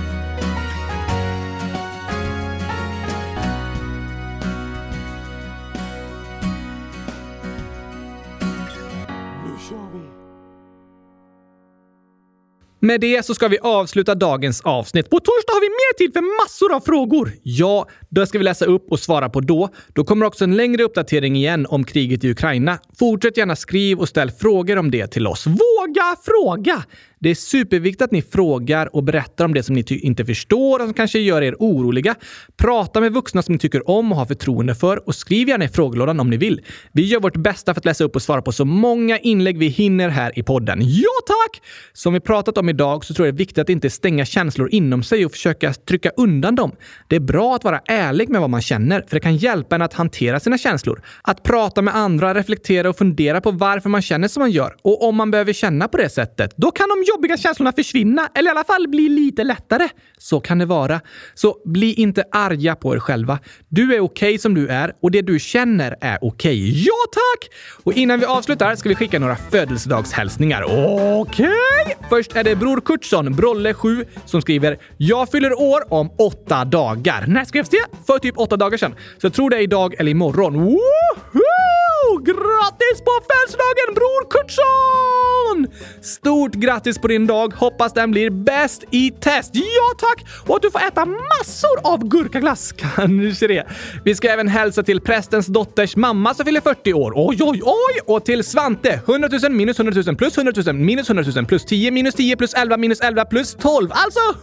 Med 12.83 13.01
det 13.01 13.25
så 13.25 13.33
ska 13.33 13.47
vi 13.47 13.59
avsluta 13.59 14.15
dagens 14.15 14.61
avsnitt. 14.61 15.09
På 15.09 15.19
torsdag 15.19 15.53
har 15.53 15.61
vi 15.61 15.69
mer 15.69 15.97
tid 15.97 16.13
för 16.13 16.43
massor 16.43 16.75
av 16.75 16.79
frågor. 16.79 17.31
Ja, 17.43 17.87
det 18.09 18.27
ska 18.27 18.37
vi 18.37 18.43
läsa 18.43 18.65
upp 18.65 18.91
och 18.91 18.99
svara 18.99 19.29
på 19.29 19.39
då. 19.39 19.69
Då 19.93 20.03
kommer 20.03 20.25
också 20.25 20.43
en 20.43 20.55
längre 20.55 20.83
uppdatering 20.83 21.35
igen 21.35 21.65
om 21.69 21.83
kriget 21.83 22.23
i 22.23 22.31
Ukraina. 22.31 22.79
Fortsätt 22.99 23.37
gärna 23.37 23.55
skriv 23.55 23.99
och 23.99 24.09
ställ 24.09 24.31
frågor 24.31 24.77
om 24.77 24.91
det 24.91 25.07
till 25.07 25.27
oss. 25.27 25.47
Våga 25.47 26.15
fråga! 26.25 26.83
Det 27.19 27.29
är 27.29 27.35
superviktigt 27.35 28.01
att 28.01 28.11
ni 28.11 28.21
frågar 28.21 28.95
och 28.95 29.03
berättar 29.03 29.45
om 29.45 29.53
det 29.53 29.63
som 29.63 29.75
ni 29.75 29.83
inte 29.89 30.25
förstår 30.25 30.79
och 30.79 30.85
som 30.85 30.93
kanske 30.93 31.19
gör 31.19 31.41
er 31.41 31.55
oroliga. 31.59 32.15
Prata 32.57 33.01
med 33.01 33.13
vuxna 33.13 33.41
som 33.41 33.53
ni 33.53 33.59
tycker 33.59 33.89
om 33.89 34.11
och 34.11 34.17
har 34.17 34.25
förtroende 34.25 34.75
för 34.75 35.07
och 35.07 35.15
skriv 35.15 35.49
gärna 35.49 35.65
i 35.65 35.67
frågelådan 35.67 36.19
om 36.19 36.29
ni 36.29 36.37
vill. 36.37 36.61
Vi 36.91 37.05
gör 37.05 37.19
vårt 37.19 37.37
bästa 37.37 37.73
för 37.73 37.81
att 37.81 37.85
läsa 37.85 38.03
upp 38.03 38.15
och 38.15 38.21
svara 38.21 38.41
på 38.41 38.51
så 38.51 38.65
många 38.65 39.17
inlägg 39.17 39.57
vi 39.57 39.67
hinner 39.67 40.09
här 40.09 40.39
i 40.39 40.43
podden. 40.43 40.79
Ja, 40.81 41.11
tack! 41.27 41.61
Som 41.93 42.13
vi 42.13 42.19
pratat 42.19 42.57
om 42.57 42.69
idag 42.71 43.05
så 43.05 43.13
tror 43.13 43.27
jag 43.27 43.33
det 43.33 43.37
är 43.37 43.37
viktigt 43.37 43.57
att 43.57 43.69
inte 43.69 43.89
stänga 43.89 44.25
känslor 44.25 44.69
inom 44.71 45.03
sig 45.03 45.25
och 45.25 45.31
försöka 45.31 45.73
trycka 45.73 46.09
undan 46.17 46.55
dem. 46.55 46.75
Det 47.07 47.15
är 47.15 47.19
bra 47.19 47.55
att 47.55 47.63
vara 47.63 47.81
ärlig 47.85 48.29
med 48.29 48.41
vad 48.41 48.49
man 48.49 48.61
känner, 48.61 49.01
för 49.07 49.15
det 49.15 49.19
kan 49.19 49.35
hjälpa 49.37 49.75
en 49.75 49.81
att 49.81 49.93
hantera 49.93 50.39
sina 50.39 50.57
känslor. 50.57 51.01
Att 51.21 51.43
prata 51.43 51.81
med 51.81 51.95
andra, 51.95 52.33
reflektera 52.33 52.89
och 52.89 52.97
fundera 52.97 53.41
på 53.41 53.51
varför 53.51 53.89
man 53.89 54.01
känner 54.01 54.27
som 54.27 54.41
man 54.41 54.51
gör. 54.51 54.75
Och 54.81 55.07
om 55.07 55.15
man 55.15 55.31
behöver 55.31 55.53
känna 55.53 55.87
på 55.87 55.97
det 55.97 56.09
sättet, 56.09 56.53
då 56.57 56.71
kan 56.71 56.87
de 56.89 57.03
jobbiga 57.07 57.37
känslorna 57.37 57.71
försvinna, 57.71 58.29
eller 58.35 58.49
i 58.49 58.51
alla 58.51 58.63
fall 58.63 58.87
bli 58.87 59.09
lite 59.09 59.43
lättare. 59.43 59.89
Så 60.17 60.39
kan 60.39 60.57
det 60.57 60.65
vara. 60.65 61.01
Så 61.33 61.57
bli 61.65 61.93
inte 61.93 62.23
arga 62.31 62.75
på 62.75 62.95
er 62.95 62.99
själva. 62.99 63.39
Du 63.69 63.95
är 63.95 63.99
okej 63.99 64.29
okay 64.29 64.37
som 64.37 64.53
du 64.53 64.67
är 64.67 64.93
och 65.01 65.11
det 65.11 65.21
du 65.21 65.39
känner 65.39 65.95
är 66.01 66.17
okej. 66.21 66.61
Okay. 66.61 66.83
Ja, 66.85 66.93
tack! 67.11 67.49
Och 67.83 67.93
innan 67.93 68.19
vi 68.19 68.25
avslutar 68.25 68.75
ska 68.75 68.89
vi 68.89 68.95
skicka 68.95 69.19
några 69.19 69.35
födelsedagshälsningar. 69.35 70.63
Okej! 70.63 71.47
Okay. 71.81 71.95
Först 72.09 72.35
är 72.35 72.43
det 72.43 72.55
Lillebror 72.61 72.81
Kurtsson, 72.81 73.33
Brolle 73.33 73.73
7, 73.73 74.05
som 74.25 74.41
skriver 74.41 74.77
“Jag 74.97 75.29
fyller 75.31 75.61
år 75.61 75.93
om 75.93 76.11
åtta 76.17 76.65
dagar”. 76.65 77.25
När 77.27 77.45
skrevs 77.45 77.69
det? 77.69 77.85
För 78.07 78.19
typ 78.19 78.37
åtta 78.37 78.57
dagar 78.57 78.77
sedan. 78.77 78.95
Så 79.17 79.25
jag 79.25 79.33
tror 79.33 79.49
det 79.49 79.57
är 79.57 79.61
idag 79.61 79.95
eller 79.99 80.11
imorgon. 80.11 80.53
Woho! 80.53 81.60
Grattis 82.09 83.01
på 83.01 83.11
födelsedagen 83.27 83.93
Bror 83.95 84.29
Kurtsson! 84.29 85.67
Stort 86.01 86.53
grattis 86.53 86.99
på 86.99 87.07
din 87.07 87.27
dag! 87.27 87.53
Hoppas 87.53 87.93
den 87.93 88.11
blir 88.11 88.29
bäst 88.29 88.83
i 88.91 89.11
test. 89.11 89.51
Ja 89.53 89.93
tack! 89.97 90.25
Och 90.47 90.55
att 90.55 90.61
du 90.61 90.71
får 90.71 90.79
äta 90.79 91.05
massor 91.05 91.79
av 91.83 92.07
gurkaglass. 92.07 92.71
Kanske 92.77 93.47
det. 93.47 93.67
Vi 94.05 94.15
ska 94.15 94.29
även 94.29 94.47
hälsa 94.47 94.83
till 94.83 95.01
prästens 95.01 95.47
dotters 95.47 95.95
mamma 95.95 96.33
som 96.33 96.45
fyller 96.45 96.61
40 96.61 96.93
år. 96.93 97.13
Oj, 97.15 97.37
oj, 97.41 97.61
oj! 97.63 97.99
Och 98.05 98.25
till 98.25 98.43
Svante. 98.43 99.01
100 99.07 99.29
000 99.43 99.51
minus 99.51 99.79
100 99.79 100.03
000 100.05 100.15
plus 100.15 100.37
100 100.37 100.53
000 100.65 100.75
minus 100.75 101.09
100 101.09 101.23
000 101.35 101.45
plus 101.45 101.65
10 101.65 101.91
minus 101.91 102.15
10 102.15 102.37
plus 102.37 102.53
11 102.53 102.77
minus 102.77 102.99
11 103.01 103.25
plus 103.25 103.55
12. 103.55 103.89
Alltså 103.91 104.19
100! 104.19 104.41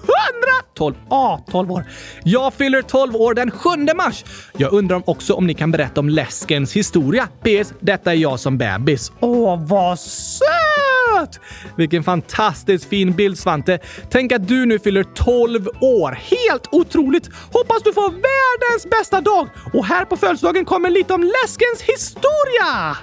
12. 0.75 0.95
Ah, 1.11 1.39
12 1.51 1.73
år. 1.73 1.85
Jag 2.25 2.55
fyller 2.55 2.83
12 2.83 3.17
år 3.17 3.35
den 3.35 3.51
7 3.51 3.71
mars. 3.97 4.25
Jag 4.57 4.73
undrar 4.73 5.11
också 5.11 5.35
om 5.35 5.47
ni 5.47 5.55
kan 5.55 5.71
berätta 5.71 6.01
om 6.01 6.09
läskens 6.09 6.73
historia. 6.73 7.29
PS. 7.49 7.73
Detta 7.81 8.13
är 8.13 8.17
jag 8.17 8.41
som 8.41 8.59
bebis. 8.59 9.13
Åh, 9.21 9.67
vad 9.67 9.99
söt! 9.99 11.41
Vilken 11.77 12.05
fantastiskt 12.05 12.85
fin 12.85 13.13
bild, 13.13 13.39
Svante. 13.39 13.79
Tänk 14.11 14.33
att 14.33 14.49
du 14.49 14.67
nu 14.67 14.79
fyller 14.79 15.05
12 15.05 15.69
år. 15.81 16.13
Helt 16.13 16.69
otroligt! 16.73 17.31
Hoppas 17.53 17.83
du 17.85 17.93
får 17.93 18.11
världens 18.11 18.91
bästa 18.91 19.21
dag! 19.21 19.49
Och 19.73 19.85
här 19.85 20.05
på 20.05 20.17
födelsedagen 20.17 20.65
kommer 20.65 20.91
lite 20.91 21.15
om 21.15 21.23
läskens 21.23 21.83
historia! 21.83 22.97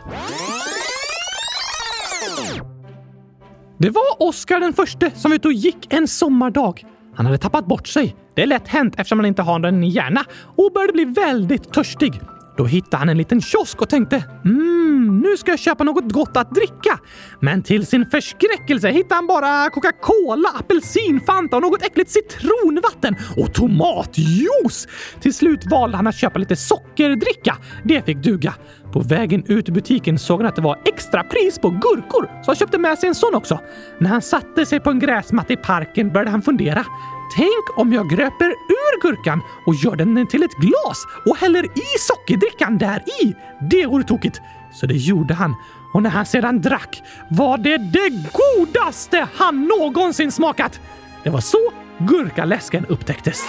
Det 3.77 3.89
var 3.89 4.27
Oscar 4.27 4.59
den 4.59 4.73
förste 4.73 5.11
som 5.15 5.31
var 5.31 5.35
ute 5.35 5.47
och 5.47 5.53
gick 5.53 5.93
en 5.93 6.07
sommardag. 6.07 6.85
Han 7.15 7.25
hade 7.25 7.37
tappat 7.37 7.65
bort 7.65 7.87
sig. 7.87 8.15
Det 8.35 8.41
är 8.41 8.47
lätt 8.47 8.67
hänt 8.67 8.93
eftersom 8.97 9.19
han 9.19 9.25
inte 9.25 9.41
har 9.41 9.65
en 9.65 9.83
hjärna 9.83 10.25
och 10.57 10.71
började 10.73 10.93
bli 10.93 11.05
väldigt 11.05 11.73
törstig. 11.73 12.13
Då 12.57 12.65
hittade 12.65 12.97
han 12.97 13.09
en 13.09 13.17
liten 13.17 13.41
kiosk 13.41 13.81
och 13.81 13.89
tänkte 13.89 14.23
mm, 14.45 15.19
nu 15.19 15.37
ska 15.37 15.51
jag 15.51 15.59
köpa 15.59 15.83
något 15.83 16.11
gott 16.11 16.37
att 16.37 16.51
dricka. 16.51 16.99
Men 17.39 17.63
till 17.63 17.85
sin 17.85 18.05
förskräckelse 18.05 18.89
hittade 18.89 19.15
han 19.15 19.27
bara 19.27 19.69
Coca-Cola, 19.69 20.49
apelsinfanta 20.59 21.55
och 21.55 21.61
något 21.61 21.81
äckligt 21.85 22.11
citronvatten 22.11 23.15
och 23.37 23.53
tomatjuice. 23.53 24.87
Till 25.21 25.33
slut 25.33 25.65
valde 25.71 25.97
han 25.97 26.07
att 26.07 26.15
köpa 26.15 26.39
lite 26.39 26.55
sockerdricka. 26.55 27.57
Det 27.83 28.05
fick 28.05 28.17
duga. 28.17 28.53
På 28.95 29.01
vägen 29.01 29.43
ut 29.47 29.69
ur 29.69 29.73
butiken 29.73 30.19
såg 30.19 30.39
han 30.39 30.49
att 30.49 30.55
det 30.55 30.61
var 30.61 30.79
extra 30.85 31.23
pris 31.23 31.59
på 31.59 31.69
gurkor, 31.69 32.29
så 32.43 32.51
han 32.51 32.55
köpte 32.55 32.77
med 32.77 32.99
sig 32.99 33.09
en 33.09 33.15
sån 33.15 33.35
också. 33.35 33.59
När 33.99 34.09
han 34.09 34.21
satte 34.21 34.65
sig 34.65 34.79
på 34.79 34.89
en 34.89 34.99
gräsmatta 34.99 35.53
i 35.53 35.57
parken 35.57 36.13
började 36.13 36.31
han 36.31 36.41
fundera. 36.41 36.85
Tänk 37.35 37.77
om 37.77 37.93
jag 37.93 38.09
gröper 38.09 38.45
ur 38.45 39.01
gurkan 39.01 39.41
och 39.65 39.75
gör 39.75 39.95
den 39.95 40.27
till 40.27 40.43
ett 40.43 40.57
glas 40.57 41.05
och 41.25 41.37
häller 41.37 41.65
i 41.65 41.99
sockerdrickan 41.99 42.77
där 42.77 43.03
i. 43.23 43.35
Det 43.71 43.85
vore 43.85 44.03
tokigt. 44.03 44.41
Så 44.73 44.85
det 44.85 44.95
gjorde 44.95 45.33
han. 45.33 45.55
Och 45.93 46.03
när 46.03 46.09
han 46.09 46.25
sedan 46.25 46.61
drack 46.61 47.03
var 47.29 47.57
det 47.57 47.77
det 47.77 48.09
godaste 48.33 49.27
han 49.35 49.67
någonsin 49.79 50.31
smakat. 50.31 50.79
Det 51.23 51.29
var 51.29 51.39
så 51.41 51.71
gurkaläsken 51.97 52.85
upptäcktes. 52.85 53.43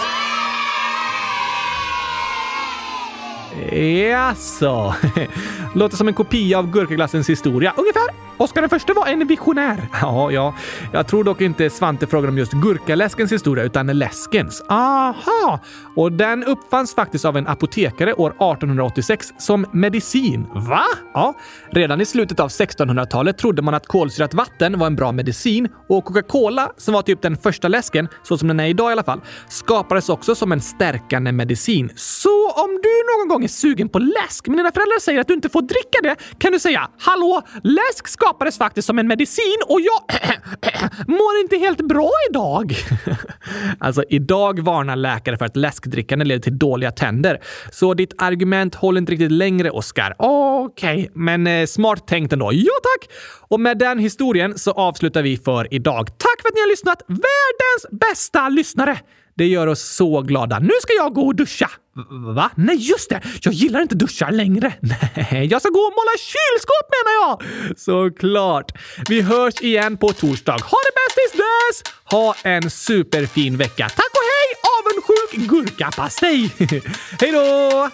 Jaså? 3.71 4.93
Låter 5.75 5.97
som 5.97 6.07
en 6.07 6.13
kopia 6.13 6.59
av 6.59 6.71
gurkaglassens 6.71 7.29
historia, 7.29 7.73
ungefär. 7.77 8.27
Oskar 8.37 8.61
den 8.61 8.69
förste 8.69 8.93
var 8.93 9.07
en 9.07 9.27
visionär. 9.27 9.77
Ja, 10.01 10.31
ja. 10.31 10.55
Jag 10.91 11.07
tror 11.07 11.23
dock 11.23 11.41
inte 11.41 11.69
Svante 11.69 12.07
frågar 12.07 12.29
om 12.29 12.37
just 12.37 12.51
gurkaläskens 12.51 13.31
historia, 13.31 13.63
utan 13.63 13.87
läskens. 13.87 14.63
Aha! 14.69 15.59
Och 15.95 16.11
den 16.11 16.43
uppfanns 16.43 16.95
faktiskt 16.95 17.25
av 17.25 17.37
en 17.37 17.47
apotekare 17.47 18.13
år 18.13 18.29
1886 18.29 19.33
som 19.37 19.65
medicin. 19.71 20.47
Va? 20.53 20.83
Ja. 21.13 21.33
Redan 21.71 22.01
i 22.01 22.05
slutet 22.05 22.39
av 22.39 22.47
1600-talet 22.49 23.37
trodde 23.37 23.61
man 23.61 23.73
att 23.73 23.87
kolsyrat 23.87 24.33
vatten 24.33 24.79
var 24.79 24.87
en 24.87 24.95
bra 24.95 25.11
medicin 25.11 25.69
och 25.89 26.05
Coca-Cola, 26.05 26.71
som 26.77 26.93
var 26.93 27.01
typ 27.01 27.21
den 27.21 27.37
första 27.37 27.67
läsken, 27.67 28.07
så 28.23 28.37
som 28.37 28.47
den 28.47 28.59
är 28.59 28.67
idag 28.67 28.89
i 28.89 28.91
alla 28.91 29.03
fall, 29.03 29.21
skapades 29.49 30.09
också 30.09 30.35
som 30.35 30.51
en 30.51 30.61
stärkande 30.61 31.31
medicin. 31.31 31.91
Så 31.95 32.49
om 32.51 32.79
du 32.83 32.89
någon 33.17 33.27
gång 33.27 33.46
är 33.47 33.51
sugen 33.51 33.89
på 33.89 33.99
läsk, 33.99 34.47
men 34.47 34.57
dina 34.57 34.71
föräldrar 34.71 34.99
säger 34.99 35.19
att 35.19 35.27
du 35.27 35.33
inte 35.33 35.49
får 35.49 35.61
dricka 35.61 35.99
det, 36.03 36.15
kan 36.37 36.51
du 36.51 36.59
säga 36.59 36.89
“Hallå, 36.99 37.41
läsk 37.63 38.07
skapades 38.07 38.57
faktiskt 38.57 38.85
som 38.85 38.99
en 38.99 39.07
medicin 39.07 39.57
och 39.67 39.79
jag 39.81 40.03
mår 41.07 41.39
inte 41.41 41.57
helt 41.57 41.81
bra 41.81 42.11
idag. 42.29 42.75
alltså, 43.79 44.03
idag 44.09 44.59
varnar 44.59 44.95
läkare 44.95 45.37
för 45.37 45.45
att 45.45 45.55
läskdrickande 45.55 46.25
leder 46.25 46.41
till 46.41 46.59
dåliga 46.59 46.91
tänder. 46.91 47.41
Så 47.71 47.93
ditt 47.93 48.21
argument 48.21 48.75
håller 48.75 49.01
inte 49.01 49.11
riktigt 49.11 49.31
längre, 49.31 49.71
Oskar. 49.71 50.15
Okej, 50.19 50.97
okay, 50.97 51.09
men 51.13 51.47
eh, 51.47 51.65
smart 51.65 52.07
tänkt 52.07 52.33
ändå. 52.33 52.49
Ja, 52.53 52.73
tack! 52.83 53.09
Och 53.49 53.59
med 53.59 53.77
den 53.77 53.99
historien 53.99 54.57
så 54.57 54.71
avslutar 54.71 55.21
vi 55.21 55.37
för 55.37 55.73
idag. 55.73 56.07
Tack 56.07 56.41
för 56.41 56.49
att 56.49 56.55
ni 56.55 56.61
har 56.61 56.69
lyssnat! 56.69 57.01
Världens 57.07 58.01
bästa 58.01 58.49
lyssnare! 58.49 58.97
Det 59.37 59.45
gör 59.45 59.67
oss 59.67 59.81
så 59.81 60.21
glada. 60.21 60.59
Nu 60.59 60.73
ska 60.81 60.93
jag 60.93 61.13
gå 61.13 61.21
och 61.27 61.35
duscha. 61.35 61.69
Va? 62.35 62.51
Nej, 62.55 62.75
just 62.75 63.09
det! 63.09 63.21
Jag 63.41 63.53
gillar 63.53 63.81
inte 63.81 63.95
duschar 63.95 64.31
längre. 64.31 64.73
Nej, 64.81 65.47
jag 65.51 65.61
ska 65.61 65.69
gå 65.69 65.79
och 65.79 65.93
måla 65.93 66.17
kylskåp 66.17 66.87
menar 66.95 67.13
jag! 67.21 67.77
Såklart. 67.79 68.71
Vi 69.09 69.21
hörs 69.21 69.61
igen 69.61 69.97
på 69.97 70.13
torsdag. 70.13 70.51
Ha 70.51 70.77
det 70.87 70.93
bäst 70.95 71.17
tills 71.17 71.43
dess! 71.43 71.93
Ha 72.11 72.35
en 72.43 72.69
superfin 72.69 73.57
vecka. 73.57 73.89
Tack 73.89 74.11
och 74.11 74.27
hej, 74.33 74.49
avundsjuk 74.77 75.49
gurkapastej! 75.49 76.51
hej 77.21 77.31
då! 77.31 77.89